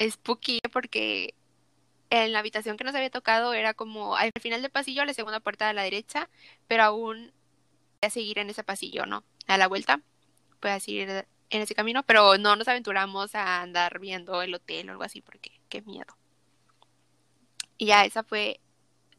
spooky 0.00 0.60
porque 0.72 1.34
en 2.10 2.32
la 2.32 2.40
habitación 2.40 2.76
que 2.76 2.84
nos 2.84 2.94
había 2.94 3.10
tocado 3.10 3.54
era 3.54 3.74
como 3.74 4.16
al 4.16 4.32
final 4.40 4.62
del 4.62 4.70
pasillo, 4.70 5.04
la 5.04 5.14
segunda 5.14 5.40
puerta 5.40 5.68
a 5.68 5.72
la 5.72 5.82
derecha, 5.82 6.28
pero 6.66 6.84
aún 6.84 7.32
a 8.02 8.10
seguir 8.10 8.38
en 8.38 8.50
ese 8.50 8.64
pasillo, 8.64 9.06
¿no? 9.06 9.24
A 9.46 9.58
la 9.58 9.68
vuelta, 9.68 10.02
puedes 10.60 10.82
seguir 10.82 11.08
en 11.50 11.62
ese 11.62 11.74
camino, 11.74 12.02
pero 12.04 12.38
no 12.38 12.56
nos 12.56 12.68
aventuramos 12.68 13.34
a 13.34 13.62
andar 13.62 13.98
viendo 14.00 14.42
el 14.42 14.54
hotel 14.54 14.88
o 14.88 14.92
algo 14.92 15.04
así 15.04 15.20
porque 15.20 15.59
qué 15.70 15.80
miedo. 15.82 16.14
Y 17.78 17.86
ya 17.86 18.04
esa 18.04 18.22
fue 18.22 18.60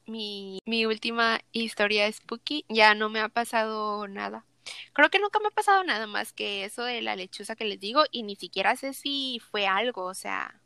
mi, 0.06 0.60
mi 0.68 0.86
última 0.86 1.40
historia 1.52 2.12
spooky. 2.12 2.66
Ya 2.70 2.94
no 2.94 3.10
me 3.10 3.20
ha 3.22 3.30
pasado 3.30 4.08
nada. 4.08 4.46
Creo 4.94 5.10
que 5.10 5.20
nunca 5.20 5.40
me 5.40 5.48
ha 5.48 5.52
pasado 5.52 5.84
nada 5.84 6.06
más 6.06 6.34
que 6.34 6.66
eso 6.66 6.84
de 6.84 7.02
la 7.02 7.16
lechuza 7.16 7.56
que 7.56 7.66
les 7.66 7.80
digo 7.80 8.04
y 8.12 8.22
ni 8.24 8.36
siquiera 8.36 8.76
sé 8.76 8.94
si 8.94 9.42
fue 9.50 9.66
algo, 9.66 10.04
o 10.04 10.14
sea, 10.14 10.62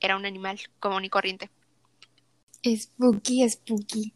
era 0.00 0.16
un 0.16 0.26
animal 0.26 0.58
común 0.78 1.04
y 1.04 1.10
corriente. 1.10 1.50
Spooky, 2.64 3.48
spooky. 3.48 4.14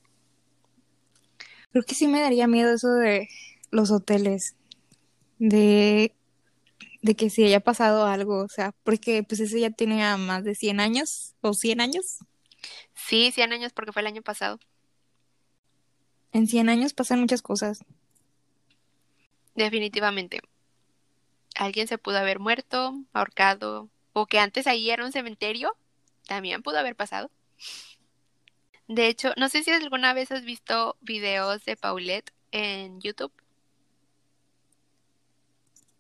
Creo 1.70 1.84
que 1.84 1.94
sí 1.94 2.07
me 2.07 2.20
daría 2.20 2.46
miedo 2.46 2.74
eso 2.74 2.92
de 2.92 3.28
los 3.70 3.90
hoteles. 3.90 4.57
De, 5.38 6.14
de 7.03 7.16
que 7.16 7.30
si 7.30 7.44
haya 7.44 7.61
pasado 7.61 8.07
algo, 8.07 8.42
o 8.42 8.48
sea, 8.48 8.72
porque 8.84 9.24
pues 9.24 9.40
eso 9.40 9.59
ya 9.59 9.70
tiene 9.70 10.16
más 10.16 10.44
de 10.44 10.55
100 10.55 10.80
años 10.80 11.34
o 11.40 11.53
100 11.53 11.80
años. 11.80 12.18
Sí, 12.94 13.32
100 13.32 13.53
años 13.53 13.72
porque 13.72 13.92
fue 13.92 14.03
el 14.03 14.07
año 14.07 14.22
pasado. 14.22 14.59
En 16.32 16.46
100 16.46 16.68
años 16.68 16.94
pasan 16.94 17.20
muchas 17.20 17.42
cosas. 17.42 17.84
Definitivamente. 19.55 20.40
Alguien 21.57 21.88
se 21.88 21.98
pudo 21.98 22.18
haber 22.18 22.38
muerto, 22.38 22.94
ahorcado, 23.12 23.90
o 24.12 24.26
que 24.26 24.38
antes 24.38 24.66
ahí 24.66 24.88
era 24.88 25.05
un 25.05 25.12
cementerio, 25.12 25.76
también 26.26 26.62
pudo 26.62 26.78
haber 26.78 26.96
pasado. 26.96 27.30
De 28.86 29.09
hecho, 29.09 29.32
no 29.36 29.48
sé 29.48 29.62
si 29.62 29.70
alguna 29.70 30.14
vez 30.14 30.30
has 30.32 30.44
visto 30.44 30.96
videos 31.00 31.64
de 31.64 31.76
Paulette 31.76 32.32
en 32.53 33.00
YouTube. 33.00 33.32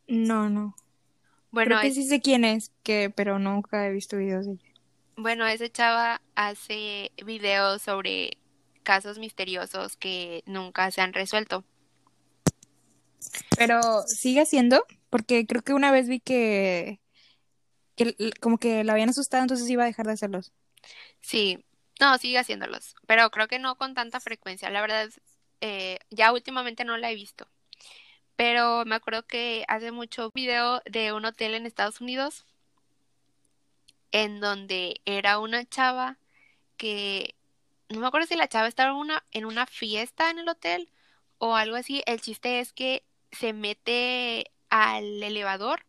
No, 0.06 0.48
no. 0.48 0.74
Bueno, 1.52 1.78
Creo 1.78 1.80
que 1.82 1.94
sí 1.94 2.04
sé 2.04 2.20
quién 2.20 2.44
es, 2.44 2.72
que, 2.82 3.10
pero 3.14 3.38
nunca 3.38 3.86
he 3.86 3.92
visto 3.92 4.16
videos 4.16 4.46
de 4.46 4.52
ella. 4.52 4.72
Bueno, 5.16 5.46
esa 5.46 5.68
chava 5.68 6.22
hace 6.34 7.12
videos 7.24 7.82
sobre 7.82 8.38
casos 8.82 9.18
misteriosos 9.18 9.96
que 9.96 10.42
nunca 10.46 10.90
se 10.90 11.02
han 11.02 11.12
resuelto. 11.12 11.64
Pero 13.56 14.02
sigue 14.06 14.40
haciendo, 14.40 14.84
porque 15.10 15.46
creo 15.46 15.62
que 15.62 15.74
una 15.74 15.92
vez 15.92 16.08
vi 16.08 16.20
que, 16.20 17.00
que 17.96 18.16
como 18.40 18.58
que 18.58 18.82
la 18.82 18.94
habían 18.94 19.10
asustado, 19.10 19.42
entonces 19.42 19.68
iba 19.68 19.82
a 19.82 19.86
dejar 19.86 20.06
de 20.06 20.12
hacerlos. 20.12 20.52
Sí, 21.20 21.64
no, 22.00 22.16
sigue 22.18 22.38
haciéndolos, 22.38 22.94
pero 23.06 23.30
creo 23.30 23.46
que 23.46 23.58
no 23.58 23.76
con 23.76 23.94
tanta 23.94 24.20
frecuencia. 24.20 24.70
La 24.70 24.80
verdad, 24.80 25.10
eh, 25.60 25.98
ya 26.10 26.32
últimamente 26.32 26.84
no 26.84 26.96
la 26.96 27.10
he 27.10 27.14
visto. 27.14 27.46
Pero 28.36 28.84
me 28.84 28.94
acuerdo 28.94 29.26
que 29.26 29.64
hace 29.68 29.92
mucho 29.92 30.30
video 30.34 30.82
de 30.84 31.12
un 31.12 31.24
hotel 31.24 31.54
en 31.54 31.66
Estados 31.66 32.00
Unidos 32.00 32.44
en 34.12 34.40
donde 34.40 35.00
era 35.06 35.38
una 35.38 35.64
chava 35.64 36.18
que 36.76 37.34
no 37.88 38.00
me 38.00 38.06
acuerdo 38.06 38.26
si 38.26 38.36
la 38.36 38.48
chava 38.48 38.68
estaba 38.68 38.90
en 38.90 38.96
una, 38.96 39.24
en 39.32 39.44
una 39.46 39.66
fiesta 39.66 40.30
en 40.30 40.38
el 40.38 40.48
hotel 40.48 40.88
o 41.38 41.56
algo 41.56 41.76
así. 41.76 42.02
El 42.06 42.20
chiste 42.20 42.60
es 42.60 42.72
que 42.72 43.04
se 43.32 43.52
mete 43.52 44.50
al 44.70 45.22
elevador 45.22 45.84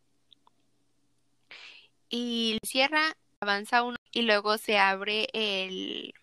y 2.08 2.58
cierra, 2.62 3.16
avanza 3.40 3.82
uno 3.82 3.96
y 4.12 4.22
luego 4.22 4.58
se 4.58 4.78
abre 4.78 5.28
el, 5.32 6.14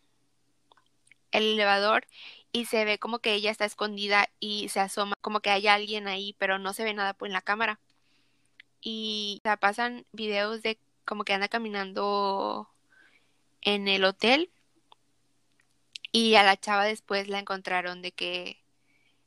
el 1.31 1.43
elevador 1.53 2.05
y 2.51 2.65
se 2.65 2.85
ve 2.85 2.99
como 2.99 3.19
que 3.19 3.33
ella 3.33 3.51
está 3.51 3.65
escondida 3.65 4.29
y 4.39 4.69
se 4.69 4.79
asoma 4.79 5.15
como 5.21 5.39
que 5.39 5.49
hay 5.49 5.67
alguien 5.67 6.07
ahí, 6.07 6.35
pero 6.37 6.59
no 6.59 6.73
se 6.73 6.83
ve 6.83 6.93
nada 6.93 7.15
en 7.19 7.33
la 7.33 7.41
cámara. 7.41 7.79
Y 8.81 9.39
o 9.43 9.57
pasan 9.57 10.05
videos 10.11 10.61
de 10.61 10.77
como 11.05 11.23
que 11.23 11.33
anda 11.33 11.47
caminando 11.47 12.69
en 13.61 13.87
el 13.87 14.03
hotel 14.03 14.49
y 16.11 16.35
a 16.35 16.43
la 16.43 16.57
chava 16.57 16.85
después 16.85 17.27
la 17.27 17.39
encontraron 17.39 18.01
de 18.01 18.11
que 18.11 18.57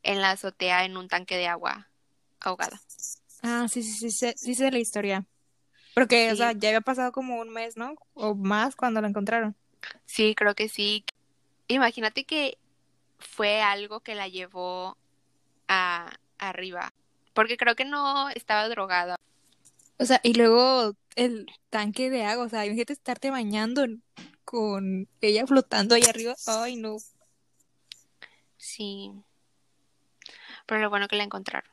en 0.03 0.21
la 0.21 0.33
azotea 0.33 0.85
en 0.85 0.97
un 0.97 1.09
tanque 1.09 1.37
de 1.37 1.47
agua 1.47 1.89
ahogada. 2.41 2.81
Ah, 3.43 3.67
sí, 3.71 3.83
sí, 3.83 3.93
sí, 3.93 4.11
sí, 4.11 4.33
sí 4.37 4.55
sé 4.55 4.71
la 4.71 4.79
historia. 4.79 5.27
Porque, 5.95 6.33
o 6.33 6.37
sea, 6.37 6.53
ya 6.53 6.71
había 6.71 6.81
pasado 6.81 7.13
como 7.13 7.37
un 7.37 7.51
mes, 7.51 7.77
¿no? 7.77 7.95
O 8.15 8.35
más 8.35 8.75
cuando 8.75 9.01
la 9.01 9.09
encontraron. 9.09 9.57
Sí, 10.07 10.35
creo 10.35 10.55
que 10.55 10.69
sí. 10.69 11.05
Imagínate 11.69 12.25
que 12.25 12.59
fue 13.29 13.61
algo 13.61 14.01
que 14.01 14.15
la 14.15 14.29
llevó 14.29 14.97
a 15.69 16.11
arriba. 16.39 16.93
Porque 17.33 17.57
creo 17.57 17.75
que 17.75 17.85
no 17.85 18.29
estaba 18.31 18.69
drogada. 18.69 19.17
O 19.99 20.05
sea, 20.05 20.21
y 20.23 20.35
luego 20.35 20.95
el 21.17 21.47
tanque 21.71 22.11
de 22.11 22.25
agua, 22.25 22.47
o 22.47 22.49
sea, 22.49 22.65
imagínate 22.67 22.93
estarte 22.93 23.31
bañando 23.31 23.87
con 24.45 25.09
ella 25.21 25.47
flotando 25.47 25.95
ahí 25.95 26.03
arriba. 26.09 26.35
Ay, 26.47 26.77
no. 26.77 26.97
Sí. 28.57 29.13
Pero 30.67 30.81
lo 30.81 30.91
bueno 30.91 31.09
que 31.09 31.17
la 31.17 31.25
encontraron. 31.25 31.71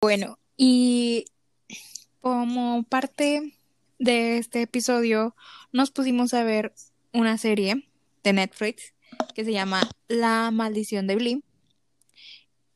Bueno, 0.00 0.38
y 0.56 1.26
como 2.20 2.84
parte 2.84 3.54
de 3.98 4.38
este 4.38 4.62
episodio, 4.62 5.34
nos 5.72 5.90
pusimos 5.90 6.32
a 6.32 6.44
ver 6.44 6.72
una 7.12 7.38
serie 7.38 7.88
de 8.22 8.32
Netflix 8.32 8.93
que 9.34 9.44
se 9.44 9.52
llama 9.52 9.88
La 10.08 10.50
maldición 10.50 11.06
de 11.06 11.16
Blim 11.16 11.42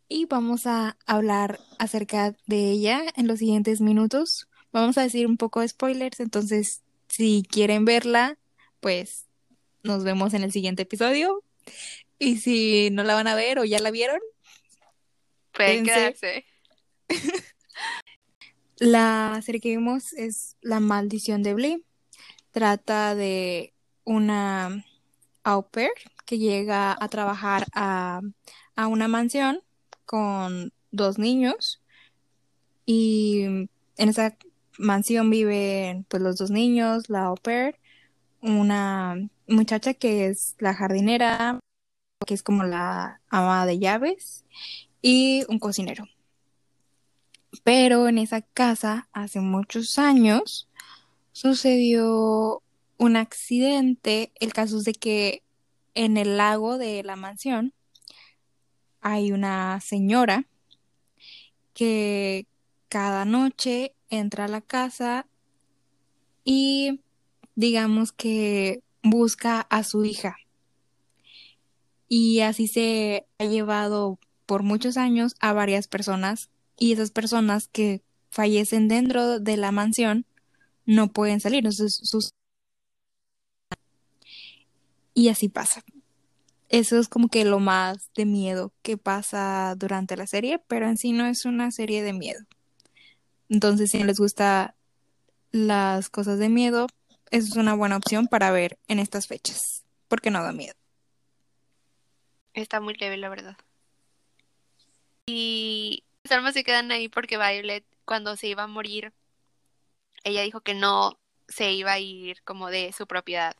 y 0.08 0.24
vamos 0.24 0.66
a 0.66 0.96
hablar 1.06 1.60
acerca 1.78 2.34
de 2.46 2.70
ella 2.70 3.02
en 3.16 3.26
los 3.26 3.38
siguientes 3.38 3.80
minutos. 3.80 4.48
Vamos 4.72 4.96
a 4.98 5.02
decir 5.02 5.26
un 5.26 5.36
poco 5.36 5.60
de 5.60 5.68
spoilers, 5.68 6.20
entonces 6.20 6.82
si 7.08 7.44
quieren 7.48 7.84
verla, 7.84 8.38
pues 8.80 9.26
nos 9.82 10.04
vemos 10.04 10.34
en 10.34 10.42
el 10.42 10.52
siguiente 10.52 10.82
episodio. 10.82 11.42
Y 12.18 12.38
si 12.38 12.88
no 12.90 13.04
la 13.04 13.14
van 13.14 13.28
a 13.28 13.34
ver 13.34 13.58
o 13.58 13.64
ya 13.64 13.78
la 13.80 13.90
vieron, 13.90 14.20
pueden 15.52 15.84
quedarse. 15.84 16.46
la 18.78 19.40
serie 19.44 19.60
que 19.60 19.70
vimos 19.70 20.12
es 20.14 20.56
La 20.62 20.80
maldición 20.80 21.42
de 21.42 21.54
Blee. 21.54 21.84
Trata 22.50 23.14
de 23.14 23.74
una 24.04 24.84
au 25.44 25.68
pair 25.68 25.90
que 26.28 26.38
llega 26.38 26.94
a 27.00 27.08
trabajar 27.08 27.64
a, 27.72 28.20
a 28.76 28.86
una 28.86 29.08
mansión 29.08 29.62
con 30.04 30.74
dos 30.90 31.18
niños 31.18 31.80
y 32.84 33.44
en 33.44 33.70
esa 33.96 34.36
mansión 34.76 35.30
viven 35.30 36.04
pues 36.04 36.22
los 36.22 36.36
dos 36.36 36.50
niños, 36.50 37.08
la 37.08 37.24
au 37.24 37.36
pair, 37.36 37.76
una 38.42 39.16
muchacha 39.46 39.94
que 39.94 40.26
es 40.26 40.54
la 40.58 40.74
jardinera, 40.74 41.60
que 42.26 42.34
es 42.34 42.42
como 42.42 42.64
la 42.64 43.22
ama 43.30 43.64
de 43.64 43.78
llaves, 43.78 44.44
y 45.00 45.46
un 45.48 45.58
cocinero. 45.58 46.04
Pero 47.64 48.06
en 48.06 48.18
esa 48.18 48.42
casa, 48.42 49.08
hace 49.14 49.40
muchos 49.40 49.98
años, 49.98 50.68
sucedió 51.32 52.62
un 52.98 53.16
accidente. 53.16 54.30
El 54.40 54.52
caso 54.52 54.76
es 54.76 54.84
de 54.84 54.92
que 54.92 55.42
en 55.98 56.16
el 56.16 56.36
lago 56.36 56.78
de 56.78 57.02
la 57.02 57.16
mansión 57.16 57.74
hay 59.00 59.32
una 59.32 59.80
señora 59.80 60.46
que 61.74 62.46
cada 62.88 63.24
noche 63.24 63.96
entra 64.08 64.44
a 64.44 64.48
la 64.48 64.60
casa 64.60 65.26
y 66.44 67.00
digamos 67.56 68.12
que 68.12 68.84
busca 69.02 69.60
a 69.60 69.82
su 69.82 70.04
hija. 70.04 70.36
Y 72.06 72.40
así 72.40 72.68
se 72.68 73.26
ha 73.40 73.46
llevado 73.46 74.20
por 74.46 74.62
muchos 74.62 74.96
años 74.96 75.34
a 75.40 75.52
varias 75.52 75.88
personas 75.88 76.48
y 76.76 76.92
esas 76.92 77.10
personas 77.10 77.66
que 77.66 78.02
fallecen 78.30 78.86
dentro 78.86 79.40
de 79.40 79.56
la 79.56 79.72
mansión 79.72 80.26
no 80.86 81.12
pueden 81.12 81.40
salir. 81.40 81.58
Entonces, 81.58 81.98
sus... 82.04 82.30
Y 85.18 85.30
así 85.30 85.48
pasa. 85.48 85.82
Eso 86.68 86.96
es 86.96 87.08
como 87.08 87.26
que 87.28 87.44
lo 87.44 87.58
más 87.58 88.08
de 88.14 88.24
miedo 88.24 88.72
que 88.82 88.96
pasa 88.96 89.74
durante 89.76 90.16
la 90.16 90.28
serie, 90.28 90.60
pero 90.68 90.86
en 90.86 90.96
sí 90.96 91.10
no 91.10 91.26
es 91.26 91.44
una 91.44 91.72
serie 91.72 92.04
de 92.04 92.12
miedo. 92.12 92.38
Entonces, 93.48 93.90
si 93.90 94.04
les 94.04 94.20
gusta 94.20 94.76
las 95.50 96.08
cosas 96.08 96.38
de 96.38 96.48
miedo, 96.48 96.86
eso 97.32 97.48
es 97.48 97.56
una 97.56 97.74
buena 97.74 97.96
opción 97.96 98.28
para 98.28 98.52
ver 98.52 98.78
en 98.86 99.00
estas 99.00 99.26
fechas, 99.26 99.82
porque 100.06 100.30
no 100.30 100.40
da 100.40 100.52
miedo. 100.52 100.74
Está 102.54 102.78
muy 102.78 102.94
leve, 102.94 103.16
la 103.16 103.28
verdad. 103.28 103.56
Y 105.26 106.04
las 106.22 106.30
almas 106.30 106.54
se 106.54 106.62
quedan 106.62 106.92
ahí 106.92 107.08
porque 107.08 107.38
Violet, 107.38 107.84
cuando 108.04 108.36
se 108.36 108.46
iba 108.46 108.62
a 108.62 108.68
morir, 108.68 109.12
ella 110.22 110.42
dijo 110.42 110.60
que 110.60 110.74
no 110.74 111.18
se 111.48 111.72
iba 111.72 111.90
a 111.90 111.98
ir 111.98 112.40
como 112.44 112.70
de 112.70 112.92
su 112.92 113.08
propiedad. 113.08 113.56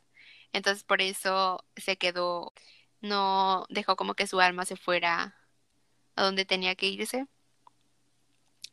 Entonces 0.53 0.83
por 0.83 1.01
eso 1.01 1.63
se 1.75 1.97
quedó, 1.97 2.53
no 3.01 3.65
dejó 3.69 3.95
como 3.95 4.13
que 4.15 4.27
su 4.27 4.39
alma 4.39 4.65
se 4.65 4.75
fuera 4.75 5.35
a 6.15 6.23
donde 6.23 6.45
tenía 6.45 6.75
que 6.75 6.87
irse 6.87 7.27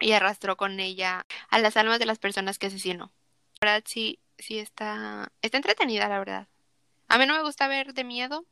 y 0.00 0.12
arrastró 0.12 0.56
con 0.56 0.80
ella 0.80 1.26
a 1.48 1.58
las 1.58 1.76
almas 1.76 1.98
de 1.98 2.06
las 2.06 2.18
personas 2.18 2.58
que 2.58 2.66
asesinó. 2.66 3.12
La 3.60 3.72
verdad 3.72 3.84
sí, 3.86 4.18
sí 4.38 4.58
está, 4.58 5.32
está 5.42 5.56
entretenida, 5.56 6.08
la 6.08 6.18
verdad. 6.18 6.48
A 7.08 7.18
mí 7.18 7.26
no 7.26 7.34
me 7.34 7.42
gusta 7.42 7.68
ver 7.68 7.94
de 7.94 8.04
miedo, 8.04 8.44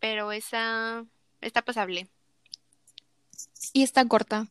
pero 0.00 0.32
esa 0.32 1.04
está 1.40 1.62
pasable. 1.62 2.08
Y 3.72 3.82
está 3.82 4.06
corta. 4.06 4.48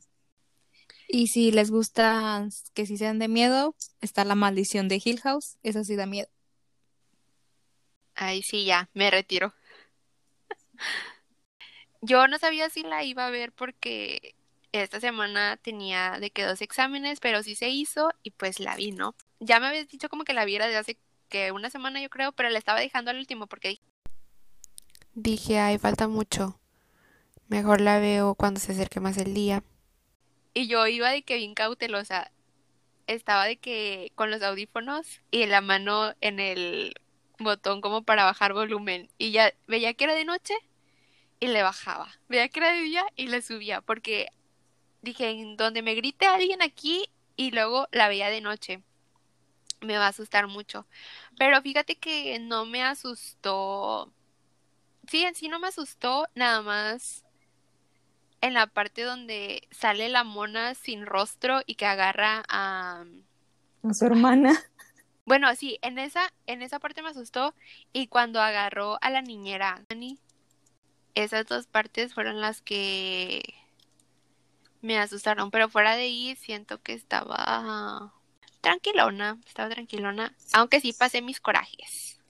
Y 1.07 1.27
si 1.27 1.51
les 1.51 1.71
gusta 1.71 2.47
que 2.73 2.85
si 2.85 2.97
sean 2.97 3.17
de 3.17 3.27
miedo, 3.27 3.75
está 4.01 4.25
la 4.25 4.35
maldición 4.35 4.87
de 4.87 5.01
Hill 5.03 5.21
House, 5.21 5.57
esa 5.63 5.83
sí 5.83 5.95
da 5.95 6.05
miedo. 6.05 6.27
Ay, 8.17 8.41
sí, 8.41 8.65
ya, 8.65 8.89
me 8.95 9.11
retiro. 9.11 9.53
Yo 12.01 12.27
no 12.27 12.39
sabía 12.39 12.69
si 12.69 12.81
la 12.81 13.03
iba 13.03 13.27
a 13.27 13.29
ver 13.29 13.51
porque 13.51 14.35
esta 14.71 14.99
semana 14.99 15.57
tenía 15.57 16.17
de 16.19 16.31
que 16.31 16.43
dos 16.43 16.61
exámenes, 16.61 17.19
pero 17.19 17.43
sí 17.43 17.55
se 17.55 17.69
hizo 17.69 18.09
y 18.23 18.31
pues 18.31 18.59
la 18.59 18.75
vi, 18.75 18.91
¿no? 18.91 19.15
Ya 19.39 19.59
me 19.59 19.67
habías 19.67 19.87
dicho 19.87 20.09
como 20.09 20.23
que 20.23 20.33
la 20.33 20.45
viera 20.45 20.67
de 20.67 20.77
hace 20.77 20.97
que 21.29 21.51
una 21.51 21.69
semana 21.69 22.01
yo 22.01 22.09
creo, 22.09 22.31
pero 22.31 22.49
la 22.49 22.57
estaba 22.57 22.79
dejando 22.79 23.11
al 23.11 23.17
último 23.17 23.45
porque 23.45 23.79
dije, 25.13 25.59
ay, 25.59 25.77
falta 25.77 26.07
mucho. 26.07 26.59
Mejor 27.47 27.81
la 27.81 27.99
veo 27.99 28.33
cuando 28.33 28.59
se 28.59 28.71
acerque 28.71 28.99
más 28.99 29.17
el 29.17 29.35
día. 29.35 29.63
Y 30.55 30.67
yo 30.67 30.87
iba 30.87 31.11
de 31.11 31.21
que 31.21 31.37
bien 31.37 31.53
cautelosa. 31.53 32.31
Estaba 33.05 33.45
de 33.45 33.57
que 33.57 34.11
con 34.15 34.31
los 34.31 34.41
audífonos 34.41 35.21
y 35.29 35.45
la 35.45 35.61
mano 35.61 36.13
en 36.19 36.39
el 36.39 36.95
botón 37.39 37.81
como 37.81 38.03
para 38.03 38.25
bajar 38.25 38.53
volumen. 38.53 39.09
Y 39.17 39.31
ya 39.31 39.53
veía 39.67 39.93
que 39.93 40.05
era 40.05 40.15
de 40.15 40.25
noche 40.25 40.53
y 41.39 41.47
le 41.47 41.63
bajaba. 41.63 42.09
Veía 42.29 42.49
que 42.49 42.59
era 42.59 42.73
de 42.73 42.81
día 42.81 43.05
y 43.15 43.27
le 43.27 43.41
subía. 43.41 43.81
Porque 43.81 44.29
dije, 45.01 45.29
en 45.29 45.57
donde 45.57 45.81
me 45.81 45.95
grite 45.95 46.25
alguien 46.25 46.61
aquí 46.61 47.09
y 47.35 47.51
luego 47.51 47.87
la 47.91 48.07
veía 48.07 48.29
de 48.29 48.41
noche. 48.41 48.83
Me 49.81 49.97
va 49.97 50.05
a 50.05 50.09
asustar 50.09 50.47
mucho. 50.47 50.87
Pero 51.37 51.61
fíjate 51.61 51.97
que 51.97 52.39
no 52.39 52.65
me 52.65 52.83
asustó. 52.83 54.11
Sí, 55.07 55.23
en 55.23 55.35
sí 55.35 55.47
no 55.47 55.59
me 55.59 55.67
asustó, 55.67 56.27
nada 56.35 56.61
más 56.61 57.23
en 58.41 58.53
la 58.53 58.67
parte 58.67 59.03
donde 59.03 59.67
sale 59.71 60.09
la 60.09 60.23
mona 60.23 60.75
sin 60.75 61.05
rostro 61.05 61.61
y 61.65 61.75
que 61.75 61.85
agarra 61.85 62.43
a, 62.47 63.05
a 63.83 63.93
su 63.93 64.05
hermana. 64.05 64.53
Bueno, 65.27 65.53
sí, 65.55 65.77
en 65.81 65.99
esa, 65.99 66.33
en 66.45 66.61
esa 66.61 66.79
parte 66.79 67.01
me 67.01 67.09
asustó 67.09 67.53
y 67.91 68.07
cuando 68.07 68.39
agarró 68.39 68.97
a 69.01 69.09
la 69.09 69.21
niñera, 69.21 69.83
esas 71.15 71.45
dos 71.45 71.67
partes 71.67 72.13
fueron 72.13 72.39
las 72.39 72.61
que 72.61 73.43
me 74.81 74.97
asustaron, 74.97 75.51
pero 75.51 75.67
fuera 75.67 75.97
de 75.97 76.03
ahí 76.03 76.37
siento 76.37 76.81
que 76.81 76.93
estaba 76.93 78.13
tranquilona, 78.61 79.37
estaba 79.45 79.67
tranquilona, 79.67 80.33
aunque 80.53 80.79
sí 80.79 80.93
pasé 80.93 81.21
mis 81.21 81.41
corajes. 81.41 82.21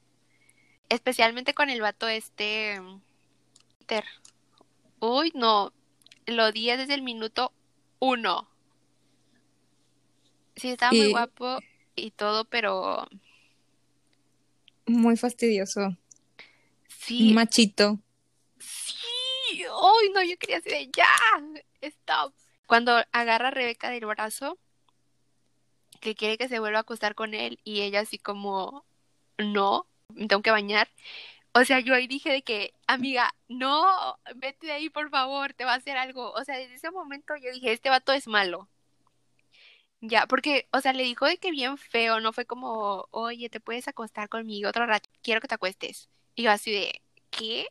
Especialmente 0.89 1.53
con 1.53 1.69
el 1.69 1.81
vato 1.81 2.07
este 2.07 2.81
Uy, 4.99 5.31
no, 5.35 5.71
lo 6.25 6.45
odié 6.45 6.77
desde 6.77 6.95
el 6.95 7.03
minuto 7.03 7.53
uno. 7.99 8.49
Sí, 10.55 10.69
estaba 10.69 10.93
muy 10.93 11.11
guapo 11.11 11.59
y 11.97 12.11
todo, 12.11 12.45
pero... 12.45 13.07
Muy 14.85 15.17
fastidioso. 15.17 15.97
Sí. 16.87 17.33
Machito. 17.33 17.99
Sí. 18.59 18.95
Ay, 19.51 20.09
no, 20.13 20.23
yo 20.23 20.37
quería 20.37 20.61
decir 20.61 20.89
ya. 20.95 21.07
Stop. 21.81 22.33
Cuando 22.67 22.93
agarra 23.11 23.49
a 23.49 23.51
Rebeca 23.51 23.89
del 23.89 24.05
brazo, 24.05 24.57
que 25.99 26.15
quiere 26.15 26.37
que 26.37 26.47
se 26.47 26.59
vuelva 26.59 26.79
a 26.79 26.81
acostar 26.81 27.15
con 27.15 27.33
él 27.33 27.59
y 27.63 27.81
ella 27.81 28.01
así 28.01 28.17
como, 28.17 28.85
no, 29.37 29.87
me 30.09 30.27
tengo 30.27 30.41
que 30.41 30.51
bañar. 30.51 30.89
O 31.53 31.65
sea, 31.65 31.79
yo 31.79 31.95
ahí 31.95 32.07
dije 32.07 32.29
de 32.29 32.43
que, 32.43 32.73
amiga, 32.85 33.33
no, 33.47 34.19
vete 34.35 34.67
de 34.67 34.73
ahí, 34.73 34.89
por 34.89 35.09
favor, 35.09 35.53
te 35.53 35.65
va 35.65 35.73
a 35.73 35.77
hacer 35.77 35.97
algo. 35.97 36.31
O 36.33 36.43
sea, 36.43 36.57
desde 36.57 36.75
ese 36.75 36.91
momento 36.91 37.35
yo 37.35 37.51
dije, 37.51 37.71
este 37.71 37.89
vato 37.89 38.13
es 38.13 38.27
malo. 38.27 38.69
Ya, 40.01 40.27
porque, 40.27 40.67
o 40.71 40.81
sea, 40.81 40.93
le 40.93 41.03
dijo 41.03 41.25
de 41.25 41.37
que 41.37 41.51
bien 41.51 41.77
feo, 41.77 42.19
no 42.19 42.33
fue 42.33 42.45
como, 42.45 43.07
oye, 43.11 43.49
te 43.49 43.59
puedes 43.59 43.87
acostar 43.87 44.29
conmigo 44.29 44.69
otro 44.69 44.85
rato, 44.85 45.09
quiero 45.23 45.41
que 45.41 45.47
te 45.47 45.55
acuestes. 45.55 46.09
Y 46.35 46.43
yo 46.43 46.51
así 46.51 46.71
de, 46.71 47.01
¿qué? 47.31 47.67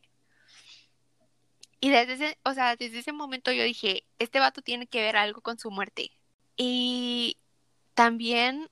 Y 1.81 1.91
desde 1.91 2.15
ese, 2.15 2.39
o 2.45 2.53
sea, 2.55 2.77
desde 2.77 2.99
ese 2.99 3.13
momento 3.13 3.53
yo 3.53 3.63
dije, 3.63 4.05
este 4.19 4.41
vato 4.41 4.63
tiene 4.63 4.87
que 4.87 5.03
ver 5.03 5.17
algo 5.17 5.41
con 5.41 5.59
su 5.59 5.71
muerte. 5.71 6.11
Y 6.57 7.39
también 7.95 8.71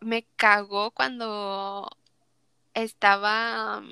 me 0.00 0.24
cagó 0.36 0.92
cuando 0.92 1.90
estaba 2.74 3.82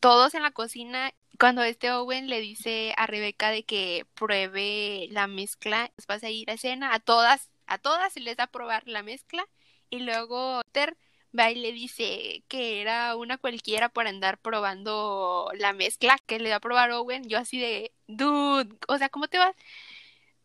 todos 0.00 0.34
en 0.34 0.42
la 0.42 0.50
cocina 0.50 1.12
cuando 1.38 1.62
este 1.62 1.90
Owen 1.90 2.28
le 2.28 2.40
dice 2.40 2.94
a 2.96 3.06
Rebeca 3.06 3.50
de 3.50 3.64
que 3.64 4.06
pruebe 4.14 5.08
la 5.10 5.26
mezcla, 5.26 5.90
vas 6.06 6.22
a 6.22 6.30
ir 6.30 6.50
a 6.50 6.56
cena, 6.56 6.94
a 6.94 7.00
todas, 7.00 7.50
a 7.66 7.78
todas 7.78 8.12
se 8.12 8.20
les 8.20 8.36
da 8.36 8.44
a 8.44 8.50
probar 8.50 8.82
la 8.86 9.02
mezcla 9.02 9.46
y 9.90 10.00
luego 10.00 10.62
Ter 10.72 10.96
va 11.38 11.50
y 11.50 11.56
le 11.56 11.72
dice 11.72 12.44
que 12.48 12.80
era 12.80 13.16
una 13.16 13.38
cualquiera 13.38 13.88
por 13.88 14.06
andar 14.06 14.38
probando 14.38 15.50
la 15.54 15.72
mezcla 15.72 16.16
que 16.26 16.38
le 16.38 16.48
da 16.48 16.56
a 16.56 16.60
probar 16.60 16.90
Owen, 16.92 17.28
yo 17.28 17.38
así 17.38 17.58
de, 17.58 17.92
dude, 18.06 18.76
o 18.88 18.98
sea, 18.98 19.08
¿cómo 19.08 19.28
te 19.28 19.38
vas 19.38 19.54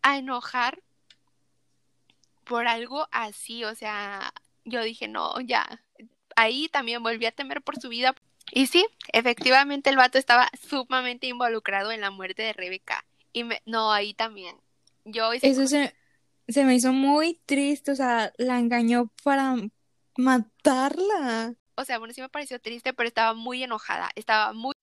a 0.02 0.18
enojar 0.18 0.82
por 2.46 2.68
algo 2.68 3.08
así? 3.12 3.64
O 3.64 3.76
sea, 3.76 4.34
yo 4.66 4.82
dije, 4.84 5.08
no, 5.08 5.40
ya, 5.42 5.84
ahí 6.36 6.70
también 6.70 7.04
volví 7.04 7.26
a 7.26 7.32
temer 7.32 7.62
por 7.62 7.80
su 7.80 7.90
vida. 7.90 8.16
Y 8.52 8.68
sí, 8.68 8.86
efectivamente 9.14 9.92
el 9.92 9.98
vato 9.98 10.18
estaba 10.18 10.50
sumamente 10.68 11.28
involucrado 11.28 11.92
en 11.92 12.02
la 12.02 12.10
muerte 12.10 12.42
de 12.42 12.54
Rebeca. 12.54 13.06
Y 13.32 13.44
me, 13.44 13.62
no, 13.66 13.92
ahí 13.92 14.16
también. 14.16 14.56
Yo 15.06 15.32
Eso 15.34 15.68
se, 15.68 15.94
se 16.50 16.66
me 16.66 16.76
hizo 16.76 16.92
muy 16.92 17.40
triste, 17.46 17.92
o 17.92 17.96
sea, 17.96 18.34
la 18.38 18.60
engañó 18.60 19.12
para 19.24 19.56
matarla. 20.18 21.56
O 21.76 21.86
sea, 21.86 22.00
bueno, 22.00 22.14
sí 22.14 22.22
me 22.22 22.30
pareció 22.30 22.60
triste, 22.60 22.94
pero 22.94 23.08
estaba 23.08 23.34
muy 23.34 23.64
enojada, 23.64 24.10
estaba 24.16 24.52
muy... 24.54 24.74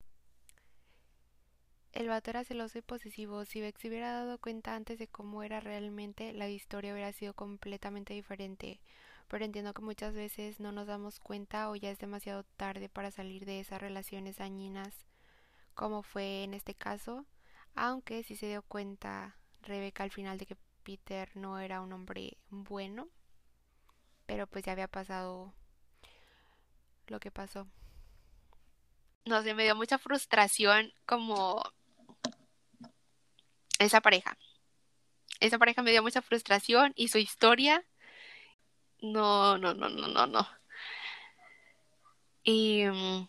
el 1.92 2.08
vato 2.08 2.30
era 2.30 2.44
celoso 2.44 2.78
y 2.78 2.82
posesivo. 2.82 3.44
Si 3.44 3.60
Beck 3.60 3.78
se 3.78 3.88
hubiera 3.88 4.12
dado 4.12 4.38
cuenta 4.38 4.74
antes 4.74 4.98
de 4.98 5.08
cómo 5.08 5.42
era 5.42 5.60
realmente, 5.60 6.32
la 6.32 6.48
historia 6.48 6.92
hubiera 6.92 7.12
sido 7.12 7.34
completamente 7.34 8.14
diferente. 8.14 8.80
Pero 9.28 9.44
entiendo 9.44 9.74
que 9.74 9.82
muchas 9.82 10.14
veces 10.14 10.60
no 10.60 10.70
nos 10.70 10.86
damos 10.86 11.18
cuenta 11.18 11.68
o 11.68 11.74
ya 11.74 11.90
es 11.90 11.98
demasiado 11.98 12.44
tarde 12.56 12.88
para 12.88 13.10
salir 13.10 13.44
de 13.44 13.58
esas 13.58 13.80
relaciones 13.80 14.36
dañinas, 14.36 14.94
como 15.74 16.04
fue 16.04 16.44
en 16.44 16.54
este 16.54 16.74
caso. 16.74 17.26
Aunque 17.74 18.22
sí 18.22 18.36
se 18.36 18.46
dio 18.46 18.62
cuenta 18.62 19.36
Rebeca 19.62 20.04
al 20.04 20.12
final 20.12 20.38
de 20.38 20.46
que 20.46 20.56
Peter 20.86 21.28
no 21.34 21.58
era 21.58 21.80
un 21.80 21.92
hombre 21.92 22.38
bueno. 22.48 23.08
Pero 24.24 24.46
pues 24.46 24.64
ya 24.64 24.72
había 24.72 24.86
pasado 24.86 25.52
lo 27.08 27.18
que 27.18 27.32
pasó. 27.32 27.66
No 29.24 29.42
sé, 29.42 29.52
me 29.54 29.64
dio 29.64 29.74
mucha 29.74 29.98
frustración 29.98 30.92
como 31.04 31.60
esa 33.80 34.00
pareja. 34.00 34.38
Esa 35.40 35.58
pareja 35.58 35.82
me 35.82 35.90
dio 35.90 36.04
mucha 36.04 36.22
frustración 36.22 36.92
y 36.94 37.08
su 37.08 37.18
historia. 37.18 37.84
No, 39.02 39.58
no, 39.58 39.74
no, 39.74 39.88
no, 39.88 40.06
no, 40.06 40.26
no. 40.28 40.48
Y, 42.44 42.84
mm, 42.84 43.28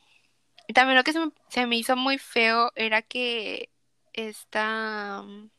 también 0.76 0.96
lo 0.96 1.04
que 1.04 1.14
se 1.14 1.20
me, 1.20 1.32
se 1.50 1.66
me, 1.66 1.76
hizo 1.76 1.96
muy 1.96 2.20
feo 2.20 2.72
era 2.76 3.02
que 3.02 3.72
esta 4.14 5.22
um, 5.24 5.50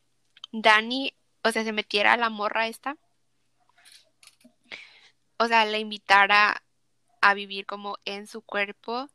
Dani, 0.51 1.13
o 1.43 1.51
sea, 1.51 1.63
se 1.63 1.71
metiera 1.73 2.13
a 2.13 2.17
la 2.17 2.29
morra 2.29 2.67
esta. 2.67 2.97
O 5.37 5.47
sea, 5.47 5.65
la 5.65 5.77
invitara 5.77 6.61
a 7.21 7.33
vivir 7.33 7.65
como 7.65 7.97
en 8.05 8.27
su 8.27 8.41
cuerpo 8.41 9.09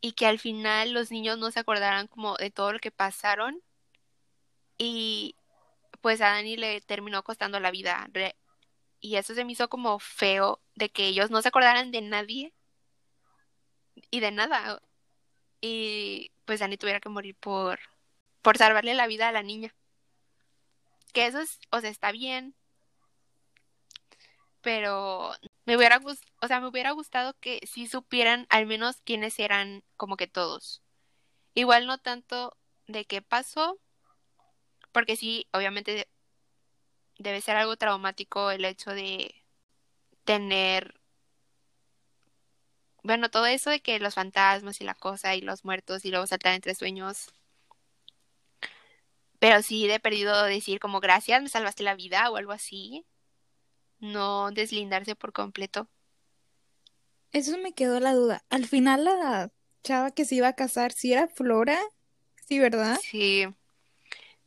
y 0.00 0.12
que 0.12 0.26
al 0.26 0.38
final 0.38 0.92
los 0.92 1.10
niños 1.10 1.38
no 1.38 1.50
se 1.50 1.60
acordaran 1.60 2.06
como 2.06 2.36
de 2.36 2.50
todo 2.50 2.72
lo 2.72 2.78
que 2.78 2.90
pasaron 2.90 3.62
y 4.78 5.36
pues 6.00 6.20
a 6.20 6.30
Dani 6.30 6.56
le 6.56 6.80
terminó 6.80 7.22
costando 7.22 7.60
la 7.60 7.70
vida 7.70 8.08
y 9.00 9.16
eso 9.16 9.34
se 9.34 9.44
me 9.44 9.52
hizo 9.52 9.68
como 9.68 9.98
feo 9.98 10.60
de 10.74 10.90
que 10.90 11.06
ellos 11.06 11.30
no 11.30 11.42
se 11.42 11.48
acordaran 11.48 11.90
de 11.90 12.00
nadie 12.00 12.54
y 14.10 14.20
de 14.20 14.30
nada 14.30 14.80
y 15.60 16.32
pues 16.46 16.60
Dani 16.60 16.76
tuviera 16.78 17.00
que 17.00 17.08
morir 17.08 17.36
por 17.36 17.78
por 18.42 18.56
salvarle 18.56 18.94
la 18.94 19.06
vida 19.06 19.28
a 19.28 19.32
la 19.32 19.42
niña 19.42 19.74
que 21.12 21.26
eso 21.26 21.40
es 21.40 21.58
o 21.70 21.80
sea 21.80 21.90
está 21.90 22.12
bien 22.12 22.54
pero 24.62 25.32
me 25.64 25.76
hubiera 25.76 26.00
o 26.42 26.46
sea, 26.46 26.60
me 26.60 26.68
hubiera 26.68 26.92
gustado 26.92 27.34
que 27.40 27.60
sí 27.66 27.86
supieran 27.86 28.46
al 28.50 28.66
menos 28.66 29.00
quiénes 29.04 29.38
eran 29.38 29.82
como 29.96 30.16
que 30.16 30.26
todos. 30.26 30.82
Igual 31.54 31.86
no 31.86 31.98
tanto 31.98 32.56
de 32.86 33.04
qué 33.06 33.22
pasó, 33.22 33.78
porque 34.92 35.16
sí, 35.16 35.46
obviamente 35.52 36.08
debe 37.18 37.40
ser 37.40 37.56
algo 37.56 37.76
traumático 37.76 38.50
el 38.50 38.64
hecho 38.64 38.90
de 38.90 39.34
tener 40.24 41.00
bueno, 43.02 43.30
todo 43.30 43.46
eso 43.46 43.70
de 43.70 43.80
que 43.80 43.98
los 43.98 44.14
fantasmas 44.14 44.80
y 44.80 44.84
la 44.84 44.94
cosa 44.94 45.34
y 45.34 45.40
los 45.40 45.64
muertos 45.64 46.04
y 46.04 46.10
luego 46.10 46.26
saltar 46.26 46.54
entre 46.54 46.74
sueños. 46.74 47.32
Pero 49.40 49.62
sí 49.62 49.88
de 49.88 49.98
perdido 49.98 50.44
decir 50.44 50.78
como 50.78 51.00
gracias, 51.00 51.42
me 51.42 51.48
salvaste 51.48 51.82
la 51.82 51.96
vida 51.96 52.30
o 52.30 52.36
algo 52.36 52.52
así 52.52 53.04
no 54.00 54.50
deslindarse 54.50 55.14
por 55.14 55.32
completo. 55.32 55.88
Eso 57.32 57.56
me 57.58 57.74
quedó 57.74 58.00
la 58.00 58.14
duda. 58.14 58.44
Al 58.48 58.66
final 58.66 59.04
la 59.04 59.52
chava 59.84 60.10
que 60.10 60.24
se 60.24 60.34
iba 60.34 60.48
a 60.48 60.54
casar, 60.54 60.92
¿sí 60.92 61.12
era 61.12 61.28
Flora? 61.28 61.78
Sí, 62.46 62.58
¿verdad? 62.58 62.98
Sí. 63.02 63.46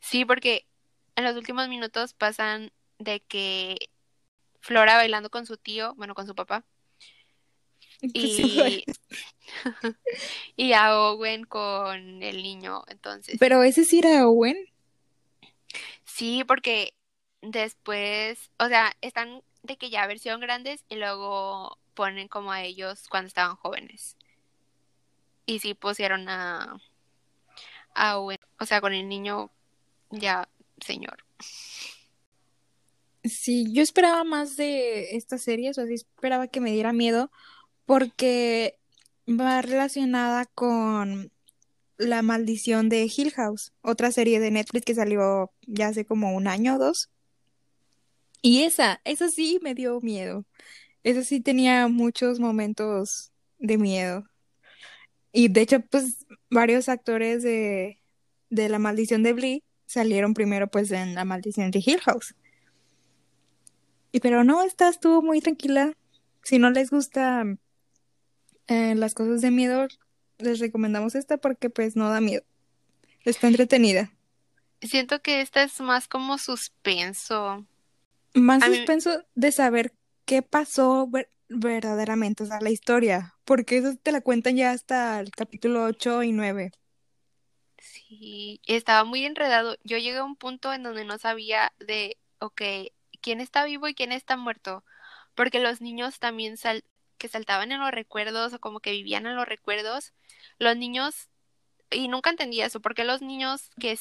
Sí, 0.02 0.26
porque 0.26 0.68
en 1.16 1.24
los 1.24 1.36
últimos 1.38 1.70
minutos 1.70 2.14
pasan 2.14 2.74
de 3.00 3.22
que 3.22 3.78
Flora 4.60 4.96
bailando 4.96 5.30
con 5.30 5.46
su 5.46 5.58
tío, 5.58 5.94
bueno, 5.96 6.14
con 6.14 6.28
su 6.28 6.36
papá. 6.36 6.66
Y, 8.02 8.84
y 10.58 10.74
a 10.74 11.00
Owen 11.00 11.46
con 11.46 12.22
el 12.22 12.44
niño, 12.44 12.84
entonces. 12.88 13.38
Pero 13.40 13.64
ese 13.64 13.86
sí 13.86 14.00
era 14.00 14.28
Owen. 14.28 14.58
Sí, 16.14 16.44
porque 16.48 16.94
después, 17.42 18.52
o 18.60 18.68
sea, 18.68 18.94
están 19.02 19.42
de 19.64 19.78
que 19.78 19.90
ya 19.90 20.06
versión 20.06 20.40
grandes 20.42 20.86
y 20.88 20.98
luego 20.98 21.80
ponen 21.96 22.28
como 22.28 22.52
a 22.52 22.62
ellos 22.62 23.08
cuando 23.10 23.30
estaban 23.30 23.56
jóvenes. 23.56 24.16
Y 25.48 25.58
sí 25.58 25.74
pusieron 25.74 26.30
a, 26.30 26.78
a 27.96 28.20
o 28.20 28.32
sea, 28.68 28.80
con 28.80 28.94
el 28.94 29.10
niño 29.10 29.50
ya 30.12 30.48
señor. 30.86 31.18
Sí, 33.24 33.74
yo 33.74 33.82
esperaba 33.82 34.24
más 34.24 34.56
de 34.56 35.16
esta 35.16 35.40
serie, 35.40 35.72
o 35.72 35.74
sea, 35.74 35.88
sí 35.88 35.96
esperaba 35.96 36.48
que 36.48 36.60
me 36.60 36.72
diera 36.72 36.94
miedo 36.94 37.32
porque 37.88 38.78
va 39.28 39.64
relacionada 39.64 40.46
con 40.46 41.32
La 41.98 42.22
maldición 42.22 42.90
de 42.90 43.04
Hill 43.04 43.32
House, 43.32 43.72
otra 43.82 44.12
serie 44.12 44.40
de 44.40 44.52
Netflix 44.52 44.86
que 44.86 44.96
salió 44.96 45.52
ya 45.68 45.88
hace 45.88 46.06
como 46.06 46.36
un 46.36 46.48
año 46.48 46.76
o 46.76 46.80
dos. 46.80 47.10
Y 48.42 48.64
esa, 48.64 49.00
esa 49.06 49.30
sí 49.30 49.60
me 49.62 49.74
dio 49.74 50.02
miedo. 50.02 50.46
Esa 51.04 51.24
sí 51.24 51.40
tenía 51.40 51.88
muchos 51.88 52.40
momentos 52.40 53.32
de 53.60 53.78
miedo. 53.78 54.26
Y 55.32 55.48
de 55.48 55.62
hecho, 55.62 55.80
pues 55.82 56.26
varios 56.50 56.90
actores 56.90 57.44
de, 57.44 58.02
de 58.50 58.70
La 58.70 58.80
Maldición 58.80 59.24
de 59.24 59.34
Blee 59.34 59.64
salieron 59.86 60.34
primero 60.34 60.68
pues 60.68 60.92
en 60.92 61.16
La 61.16 61.26
Maldición 61.26 61.72
de 61.72 61.84
Hill 61.86 62.02
House. 62.02 62.36
Y 64.12 64.20
pero 64.20 64.44
no, 64.44 64.62
esta 64.62 64.90
estuvo 64.90 65.22
muy 65.22 65.42
tranquila. 65.42 65.94
Si 66.44 66.60
no 66.60 66.70
les 66.70 66.92
gusta 66.92 67.46
eh, 68.68 68.96
las 68.96 69.14
cosas 69.14 69.42
de 69.42 69.52
miedo, 69.52 69.88
les 70.44 70.60
recomendamos 70.60 71.16
esta 71.16 71.38
porque 71.38 71.70
pues 71.70 71.96
no 71.96 72.10
da 72.10 72.22
miedo. 72.22 72.44
Está 73.26 73.48
entretenida. 73.48 74.12
Siento 74.82 75.22
que 75.22 75.42
esta 75.42 75.64
es 75.64 75.80
más 75.80 76.08
como 76.08 76.38
suspenso 76.38 77.66
más 78.34 78.64
suspenso 78.64 79.24
de 79.36 79.52
saber 79.52 79.94
qué 80.26 80.42
pasó 80.42 81.10
verdaderamente, 81.50 82.44
o 82.44 82.46
sea, 82.46 82.60
la 82.62 82.72
historia, 82.72 83.36
porque 83.46 83.78
eso 83.78 83.96
te 83.96 84.12
la 84.12 84.22
cuentan 84.22 84.56
ya 84.56 84.72
hasta 84.72 85.20
el 85.20 85.32
capítulo 85.32 85.84
8 85.84 86.24
y 86.24 86.32
9. 86.32 86.72
Sí, 87.78 88.62
estaba 88.66 89.04
muy 89.04 89.26
enredado. 89.26 89.78
Yo 89.84 89.98
llegué 89.98 90.18
a 90.18 90.24
un 90.24 90.36
punto 90.36 90.74
en 90.74 90.84
donde 90.84 91.06
no 91.06 91.18
sabía 91.18 91.74
de, 91.80 92.18
ok, 92.40 92.62
quién 93.22 93.42
está 93.42 93.66
vivo 93.66 93.88
y 93.88 93.94
quién 93.94 94.12
está 94.12 94.38
muerto, 94.38 94.84
porque 95.36 95.60
los 95.60 95.82
niños 95.82 96.20
también 96.20 96.58
sal 96.58 96.84
que 97.24 97.30
saltaban 97.30 97.72
en 97.72 97.80
los 97.80 97.92
recuerdos 97.92 98.52
o 98.52 98.60
como 98.60 98.82
que 98.82 98.92
vivían 98.92 99.26
en 99.26 99.38
los 99.38 99.48
recuerdos, 99.48 100.12
los 100.60 100.76
niños, 100.76 101.30
y 101.90 102.10
nunca 102.10 102.30
entendí 102.30 102.60
eso, 102.60 102.82
porque 102.82 103.06
los 103.06 103.22
niños 103.22 103.70
que, 103.80 103.98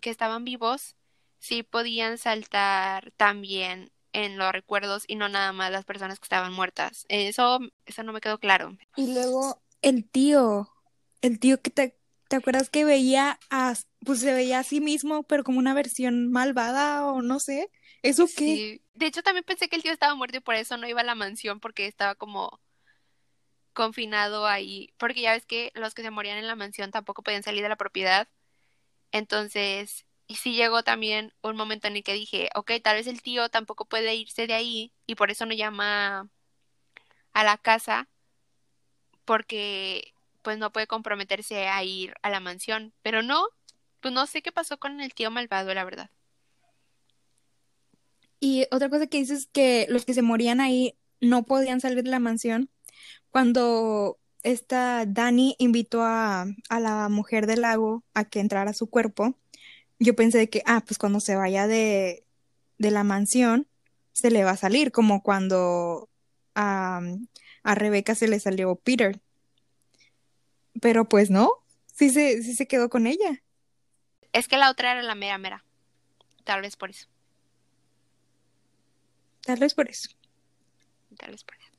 que 0.00 0.10
estaban 0.10 0.44
vivos 0.44 0.96
sí 1.38 1.62
podían 1.62 2.18
saltar 2.18 3.12
también 3.16 3.92
en 4.12 4.38
los 4.38 4.50
recuerdos 4.50 5.04
y 5.06 5.14
no 5.14 5.28
nada 5.28 5.52
más 5.52 5.70
las 5.70 5.84
personas 5.84 6.18
que 6.18 6.24
estaban 6.24 6.52
muertas. 6.52 7.06
Eso, 7.08 7.60
eso 7.86 8.02
no 8.02 8.12
me 8.12 8.20
quedó 8.20 8.38
claro. 8.38 8.76
Y 8.96 9.14
luego 9.14 9.62
el 9.80 10.10
tío, 10.10 10.68
el 11.22 11.38
tío 11.38 11.62
que 11.62 11.70
te, 11.70 11.96
¿te 12.26 12.34
acuerdas 12.34 12.70
que 12.70 12.84
veía 12.84 13.38
a, 13.50 13.74
pues 14.04 14.18
se 14.18 14.32
veía 14.32 14.58
a 14.58 14.64
sí 14.64 14.80
mismo, 14.80 15.22
pero 15.22 15.44
como 15.44 15.60
una 15.60 15.74
versión 15.74 16.32
malvada 16.32 17.06
o 17.06 17.22
no 17.22 17.38
sé? 17.38 17.70
¿Eso 18.04 18.26
qué? 18.36 18.80
De 18.94 19.06
hecho, 19.06 19.22
también 19.22 19.44
pensé 19.44 19.68
que 19.68 19.76
el 19.76 19.82
tío 19.82 19.92
estaba 19.92 20.14
muerto 20.14 20.36
y 20.36 20.40
por 20.40 20.54
eso 20.54 20.76
no 20.76 20.86
iba 20.86 21.00
a 21.00 21.04
la 21.04 21.14
mansión 21.14 21.58
porque 21.58 21.86
estaba 21.86 22.14
como 22.14 22.60
confinado 23.72 24.46
ahí. 24.46 24.92
Porque 24.98 25.22
ya 25.22 25.32
ves 25.32 25.46
que 25.46 25.72
los 25.74 25.94
que 25.94 26.02
se 26.02 26.10
morían 26.10 26.38
en 26.38 26.46
la 26.46 26.54
mansión 26.54 26.90
tampoco 26.90 27.22
podían 27.22 27.42
salir 27.42 27.62
de 27.62 27.68
la 27.70 27.76
propiedad. 27.76 28.28
Entonces, 29.10 30.06
y 30.26 30.36
sí 30.36 30.54
llegó 30.54 30.82
también 30.82 31.32
un 31.42 31.56
momento 31.56 31.88
en 31.88 31.96
el 31.96 32.04
que 32.04 32.12
dije, 32.14 32.50
ok, 32.54 32.72
tal 32.82 32.96
vez 32.96 33.06
el 33.06 33.22
tío 33.22 33.48
tampoco 33.48 33.86
puede 33.86 34.14
irse 34.14 34.46
de 34.46 34.54
ahí 34.54 34.92
y 35.06 35.14
por 35.16 35.30
eso 35.30 35.46
no 35.46 35.54
llama 35.54 36.28
a 37.32 37.44
la 37.44 37.58
casa 37.58 38.08
porque 39.24 40.14
pues 40.42 40.58
no 40.58 40.72
puede 40.72 40.86
comprometerse 40.86 41.68
a 41.68 41.82
ir 41.82 42.14
a 42.22 42.30
la 42.30 42.40
mansión. 42.40 42.92
Pero 43.02 43.22
no, 43.22 43.46
pues 44.00 44.12
no 44.12 44.26
sé 44.26 44.42
qué 44.42 44.52
pasó 44.52 44.78
con 44.78 45.00
el 45.00 45.14
tío 45.14 45.30
malvado, 45.30 45.72
la 45.74 45.84
verdad. 45.84 46.10
Y 48.40 48.66
otra 48.70 48.88
cosa 48.88 49.06
que 49.06 49.18
dices 49.18 49.40
es 49.40 49.46
que 49.46 49.86
los 49.88 50.04
que 50.04 50.14
se 50.14 50.22
morían 50.22 50.60
ahí 50.60 50.96
no 51.20 51.44
podían 51.44 51.80
salir 51.80 52.02
de 52.02 52.10
la 52.10 52.18
mansión. 52.18 52.70
Cuando 53.30 54.18
esta 54.42 55.06
Dani 55.06 55.56
invitó 55.58 56.02
a, 56.02 56.46
a 56.68 56.80
la 56.80 57.08
mujer 57.08 57.46
del 57.46 57.62
lago 57.62 58.04
a 58.12 58.24
que 58.24 58.40
entrara 58.40 58.72
su 58.74 58.88
cuerpo, 58.88 59.34
yo 59.98 60.14
pensé 60.14 60.50
que, 60.50 60.62
ah, 60.66 60.82
pues 60.86 60.98
cuando 60.98 61.20
se 61.20 61.36
vaya 61.36 61.66
de, 61.66 62.24
de 62.78 62.90
la 62.90 63.04
mansión, 63.04 63.66
se 64.12 64.30
le 64.30 64.44
va 64.44 64.52
a 64.52 64.56
salir, 64.56 64.92
como 64.92 65.22
cuando 65.22 66.08
a, 66.54 67.00
a 67.62 67.74
Rebeca 67.74 68.14
se 68.14 68.28
le 68.28 68.38
salió 68.40 68.76
Peter. 68.76 69.20
Pero 70.80 71.08
pues 71.08 71.30
no, 71.30 71.50
sí 71.86 72.10
se, 72.10 72.42
sí 72.42 72.54
se 72.54 72.66
quedó 72.66 72.88
con 72.88 73.06
ella. 73.06 73.42
Es 74.32 74.48
que 74.48 74.56
la 74.56 74.70
otra 74.70 74.92
era 74.92 75.02
la 75.02 75.14
mera 75.14 75.38
mera. 75.38 75.64
Tal 76.44 76.60
vez 76.60 76.76
por 76.76 76.90
eso. 76.90 77.08
Tal 79.44 79.58
vez 79.58 79.74
por 79.74 79.88
eso. 79.88 80.10
Tal 81.18 81.30
vez 81.30 81.44
por 81.44 81.56
eso. 81.56 81.70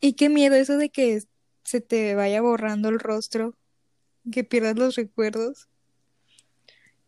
Y 0.00 0.12
qué 0.14 0.28
miedo 0.28 0.54
eso 0.54 0.76
de 0.76 0.90
que 0.90 1.22
se 1.64 1.80
te 1.80 2.14
vaya 2.14 2.40
borrando 2.40 2.88
el 2.88 3.00
rostro, 3.00 3.56
que 4.30 4.44
pierdas 4.44 4.76
los 4.76 4.94
recuerdos. 4.94 5.68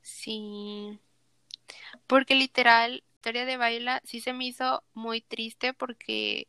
Sí. 0.03 0.99
Porque 2.07 2.35
literal, 2.35 2.93
la 2.93 2.97
historia 2.97 3.45
de 3.45 3.57
Baila 3.57 4.01
sí 4.05 4.20
se 4.20 4.33
me 4.33 4.47
hizo 4.47 4.83
muy 4.95 5.20
triste 5.20 5.74
porque. 5.74 6.49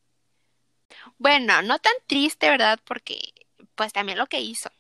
Bueno, 1.18 1.62
no 1.62 1.80
tan 1.80 1.94
triste, 2.08 2.50
¿verdad? 2.50 2.80
Porque, 2.84 3.20
pues 3.76 3.94
también 3.94 4.18
lo 4.18 4.28
que 4.28 4.42
hizo. 4.42 4.72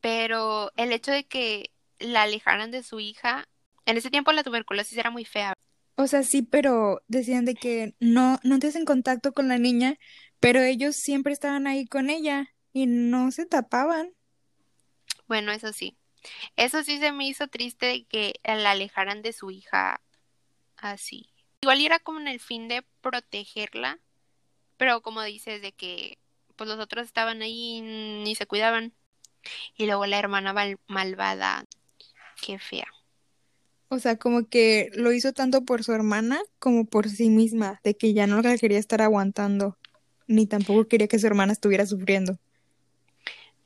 Pero 0.00 0.72
el 0.76 0.92
hecho 0.92 1.10
de 1.10 1.24
que 1.24 1.70
la 1.98 2.22
alejaran 2.22 2.70
de 2.70 2.82
su 2.82 3.00
hija, 3.00 3.48
en 3.86 3.96
ese 3.96 4.10
tiempo 4.10 4.32
la 4.32 4.44
tuberculosis 4.44 4.96
era 4.98 5.10
muy 5.10 5.24
fea. 5.24 5.54
O 6.02 6.08
sea, 6.08 6.24
sí, 6.24 6.42
pero 6.42 7.00
decían 7.06 7.44
de 7.44 7.54
que 7.54 7.94
no, 8.00 8.40
no 8.42 8.58
te 8.58 8.76
en 8.76 8.84
contacto 8.84 9.32
con 9.32 9.46
la 9.46 9.58
niña, 9.58 9.98
pero 10.40 10.60
ellos 10.60 10.96
siempre 10.96 11.32
estaban 11.32 11.68
ahí 11.68 11.86
con 11.86 12.10
ella 12.10 12.52
y 12.72 12.86
no 12.86 13.30
se 13.30 13.46
tapaban. 13.46 14.12
Bueno, 15.28 15.52
eso 15.52 15.72
sí. 15.72 15.96
Eso 16.56 16.82
sí 16.82 16.98
se 16.98 17.12
me 17.12 17.28
hizo 17.28 17.46
triste 17.46 18.04
que 18.06 18.40
la 18.44 18.72
alejaran 18.72 19.22
de 19.22 19.32
su 19.32 19.52
hija 19.52 20.00
así. 20.76 21.30
Igual 21.60 21.80
era 21.80 22.00
como 22.00 22.18
en 22.18 22.26
el 22.26 22.40
fin 22.40 22.66
de 22.66 22.82
protegerla, 23.00 24.00
pero 24.76 25.02
como 25.02 25.22
dices 25.22 25.62
de 25.62 25.70
que 25.70 26.18
pues 26.56 26.68
los 26.68 26.80
otros 26.80 27.06
estaban 27.06 27.42
ahí 27.42 27.76
y 27.76 27.80
ni 27.80 28.34
se 28.34 28.46
cuidaban. 28.46 28.92
Y 29.76 29.86
luego 29.86 30.06
la 30.06 30.18
hermana 30.18 30.52
malvada, 30.88 31.64
qué 32.44 32.58
fea. 32.58 32.88
O 33.92 33.98
sea, 33.98 34.16
como 34.16 34.48
que 34.48 34.88
lo 34.94 35.12
hizo 35.12 35.34
tanto 35.34 35.66
por 35.66 35.84
su 35.84 35.92
hermana 35.92 36.40
como 36.58 36.86
por 36.86 37.10
sí 37.10 37.28
misma, 37.28 37.78
de 37.84 37.94
que 37.94 38.14
ya 38.14 38.26
no 38.26 38.40
la 38.40 38.56
quería 38.56 38.78
estar 38.78 39.02
aguantando, 39.02 39.76
ni 40.26 40.46
tampoco 40.46 40.88
quería 40.88 41.08
que 41.08 41.18
su 41.18 41.26
hermana 41.26 41.52
estuviera 41.52 41.84
sufriendo. 41.84 42.38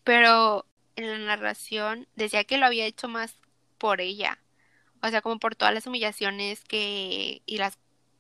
Pero 0.03 0.67
en 0.97 1.07
la 1.07 1.19
narración 1.19 2.09
decía 2.17 2.43
que 2.43 2.59
lo 2.59 2.67
había 2.67 2.87
hecho 2.87 3.07
más 3.07 3.37
por 3.79 4.01
ella, 4.01 4.41
o 5.01 5.09
sea, 5.11 5.23
como 5.23 5.39
por 5.39 5.55
todas 5.55 5.73
las 5.73 5.87
humillaciones 5.87 6.65
que 6.65 7.41
y 7.47 7.59
las 7.59 7.79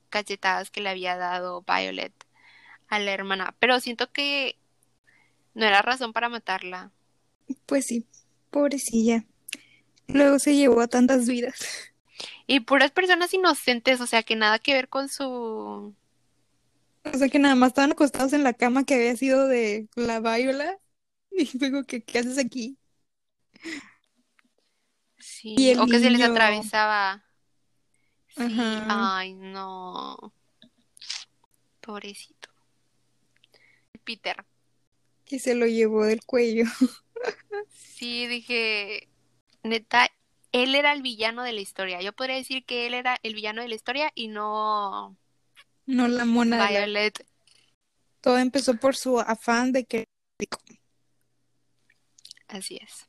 cachetadas 0.08 0.70
que 0.70 0.82
le 0.82 0.90
había 0.90 1.16
dado 1.16 1.64
Violet 1.66 2.14
a 2.86 3.00
la 3.00 3.12
hermana, 3.14 3.56
pero 3.58 3.80
siento 3.80 4.12
que 4.12 4.54
no 5.54 5.66
era 5.66 5.82
razón 5.82 6.12
para 6.12 6.28
matarla. 6.28 6.92
Pues 7.66 7.86
sí, 7.86 8.06
pobrecilla. 8.52 9.24
Luego 10.06 10.38
se 10.38 10.54
llevó 10.54 10.82
a 10.82 10.86
tantas 10.86 11.26
vidas. 11.26 11.58
Y 12.46 12.60
puras 12.60 12.92
personas 12.92 13.34
inocentes, 13.34 14.00
o 14.00 14.06
sea, 14.06 14.22
que 14.22 14.36
nada 14.36 14.58
que 14.58 14.72
ver 14.72 14.88
con 14.88 15.08
su... 15.08 15.94
O 17.04 17.18
sea, 17.18 17.28
que 17.28 17.38
nada 17.38 17.54
más 17.54 17.68
estaban 17.68 17.92
acostados 17.92 18.32
en 18.32 18.42
la 18.44 18.52
cama 18.52 18.84
que 18.84 18.94
había 18.94 19.16
sido 19.16 19.46
de 19.46 19.88
la 19.94 20.20
Viola. 20.20 20.78
Y 21.38 21.58
luego, 21.58 21.84
¿qué, 21.84 22.02
qué 22.02 22.20
haces 22.20 22.38
aquí? 22.38 22.78
Sí, 25.18 25.74
o 25.76 25.86
que 25.86 25.98
se 25.98 26.08
les 26.08 26.22
atravesaba. 26.22 27.24
Sí, 28.28 28.42
ay, 28.48 29.34
no. 29.34 30.32
Pobrecito. 31.80 32.48
Peter. 34.04 34.44
Que 35.26 35.38
se 35.38 35.54
lo 35.54 35.66
llevó 35.66 36.04
del 36.04 36.24
cuello. 36.24 36.64
Sí, 37.68 38.26
dije, 38.26 39.08
neta, 39.62 40.10
él 40.62 40.74
era 40.74 40.92
el 40.92 41.02
villano 41.02 41.42
de 41.42 41.52
la 41.52 41.60
historia. 41.60 42.00
Yo 42.00 42.14
podría 42.14 42.36
decir 42.36 42.64
que 42.64 42.86
él 42.86 42.94
era 42.94 43.18
el 43.22 43.34
villano 43.34 43.60
de 43.60 43.68
la 43.68 43.74
historia 43.74 44.10
y 44.14 44.28
no. 44.28 45.16
No 45.84 46.08
la 46.08 46.24
mona 46.24 46.68
Violet. 46.68 47.26
Todo 48.22 48.38
empezó 48.38 48.74
por 48.78 48.96
su 48.96 49.20
afán 49.20 49.72
de 49.72 49.84
que. 49.84 50.04
Así 52.48 52.78
es. 52.82 53.06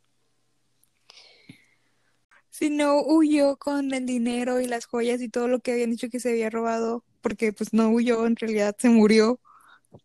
Si 2.50 2.70
no 2.70 3.02
huyó 3.02 3.56
con 3.58 3.94
el 3.94 4.06
dinero 4.06 4.60
y 4.60 4.68
las 4.68 4.86
joyas 4.86 5.22
y 5.22 5.30
todo 5.30 5.48
lo 5.48 5.60
que 5.60 5.72
habían 5.72 5.92
dicho 5.92 6.10
que 6.10 6.20
se 6.20 6.32
había 6.32 6.50
robado, 6.50 7.06
porque 7.22 7.54
pues 7.54 7.72
no 7.72 7.90
huyó, 7.90 8.26
en 8.26 8.36
realidad 8.36 8.76
se 8.78 8.90
murió. 8.90 9.40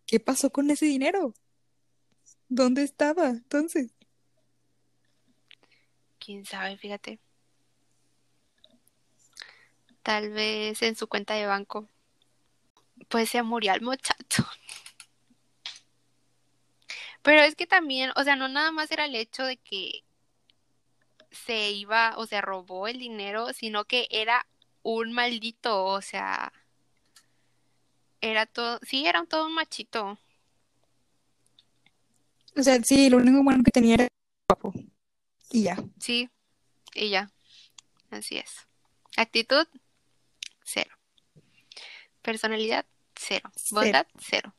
¿Qué 0.06 0.20
pasó 0.20 0.50
con 0.50 0.70
ese 0.70 0.86
dinero? 0.86 1.34
¿Dónde 2.48 2.82
estaba 2.84 3.30
entonces? 3.30 3.90
Quién 6.18 6.44
sabe, 6.44 6.76
fíjate. 6.76 7.18
Tal 10.02 10.30
vez 10.30 10.82
en 10.82 10.96
su 10.96 11.06
cuenta 11.06 11.34
de 11.34 11.46
banco. 11.46 11.88
Pues 13.08 13.30
se 13.30 13.42
murió 13.42 13.74
el 13.74 13.82
muchacho. 13.82 14.46
Pero 17.22 17.40
es 17.42 17.54
que 17.54 17.66
también, 17.66 18.10
o 18.16 18.24
sea, 18.24 18.36
no 18.36 18.48
nada 18.48 18.72
más 18.72 18.90
era 18.90 19.04
el 19.04 19.14
hecho 19.14 19.44
de 19.44 19.56
que 19.56 20.02
se 21.30 21.70
iba 21.70 22.14
o 22.16 22.26
se 22.26 22.40
robó 22.40 22.88
el 22.88 22.98
dinero, 22.98 23.52
sino 23.52 23.84
que 23.84 24.06
era 24.10 24.46
un 24.82 25.12
maldito, 25.12 25.84
o 25.84 26.02
sea, 26.02 26.52
era 28.20 28.46
todo, 28.46 28.80
sí, 28.82 29.06
era 29.06 29.24
todo 29.24 29.46
un 29.46 29.54
machito. 29.54 30.18
O 32.56 32.62
sea, 32.62 32.82
sí, 32.82 33.08
lo 33.08 33.16
único 33.16 33.42
bueno 33.42 33.62
que 33.64 33.70
tenía 33.70 33.94
era 33.94 34.08
guapo. 34.48 34.72
Y 35.50 35.62
ya. 35.64 35.76
Sí, 35.98 36.28
y 36.94 37.10
ya. 37.10 37.30
Así 38.10 38.36
es. 38.36 38.66
Actitud. 39.16 39.66
Personalidad, 42.22 42.86
cero. 43.16 43.50
Bondad, 43.70 44.06
cero. 44.18 44.54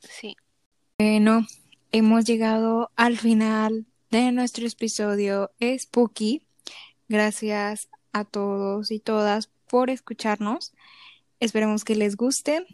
Sí. 0.00 0.36
Bueno, 0.98 1.46
hemos 1.92 2.24
llegado 2.24 2.90
al 2.96 3.18
final 3.18 3.86
de 4.10 4.32
nuestro 4.32 4.66
episodio 4.66 5.50
Spooky. 5.60 6.42
Gracias 7.08 7.88
a 8.12 8.24
todos 8.24 8.90
y 8.90 8.98
todas 8.98 9.50
por 9.68 9.90
escucharnos. 9.90 10.72
Esperemos 11.38 11.84
que 11.84 11.96
les 11.96 12.16
guste 12.16 12.66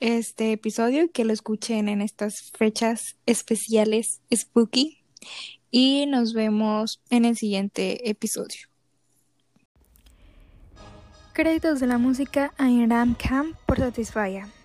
este 0.00 0.52
episodio 0.52 1.04
y 1.04 1.08
que 1.10 1.24
lo 1.24 1.32
escuchen 1.32 1.88
en 1.88 2.00
estas 2.00 2.50
fechas 2.58 3.16
especiales 3.26 4.20
Spooky. 4.34 5.04
Y 5.70 6.06
nos 6.06 6.32
vemos 6.32 7.00
en 7.10 7.24
el 7.24 7.36
siguiente 7.36 8.08
episodio. 8.08 8.68
Créditos 11.38 11.78
de 11.78 11.86
la 11.86 11.98
música 11.98 12.52
a 12.58 12.64
Camp 13.14 13.54
por 13.64 13.78
Satisfyer. 13.78 14.57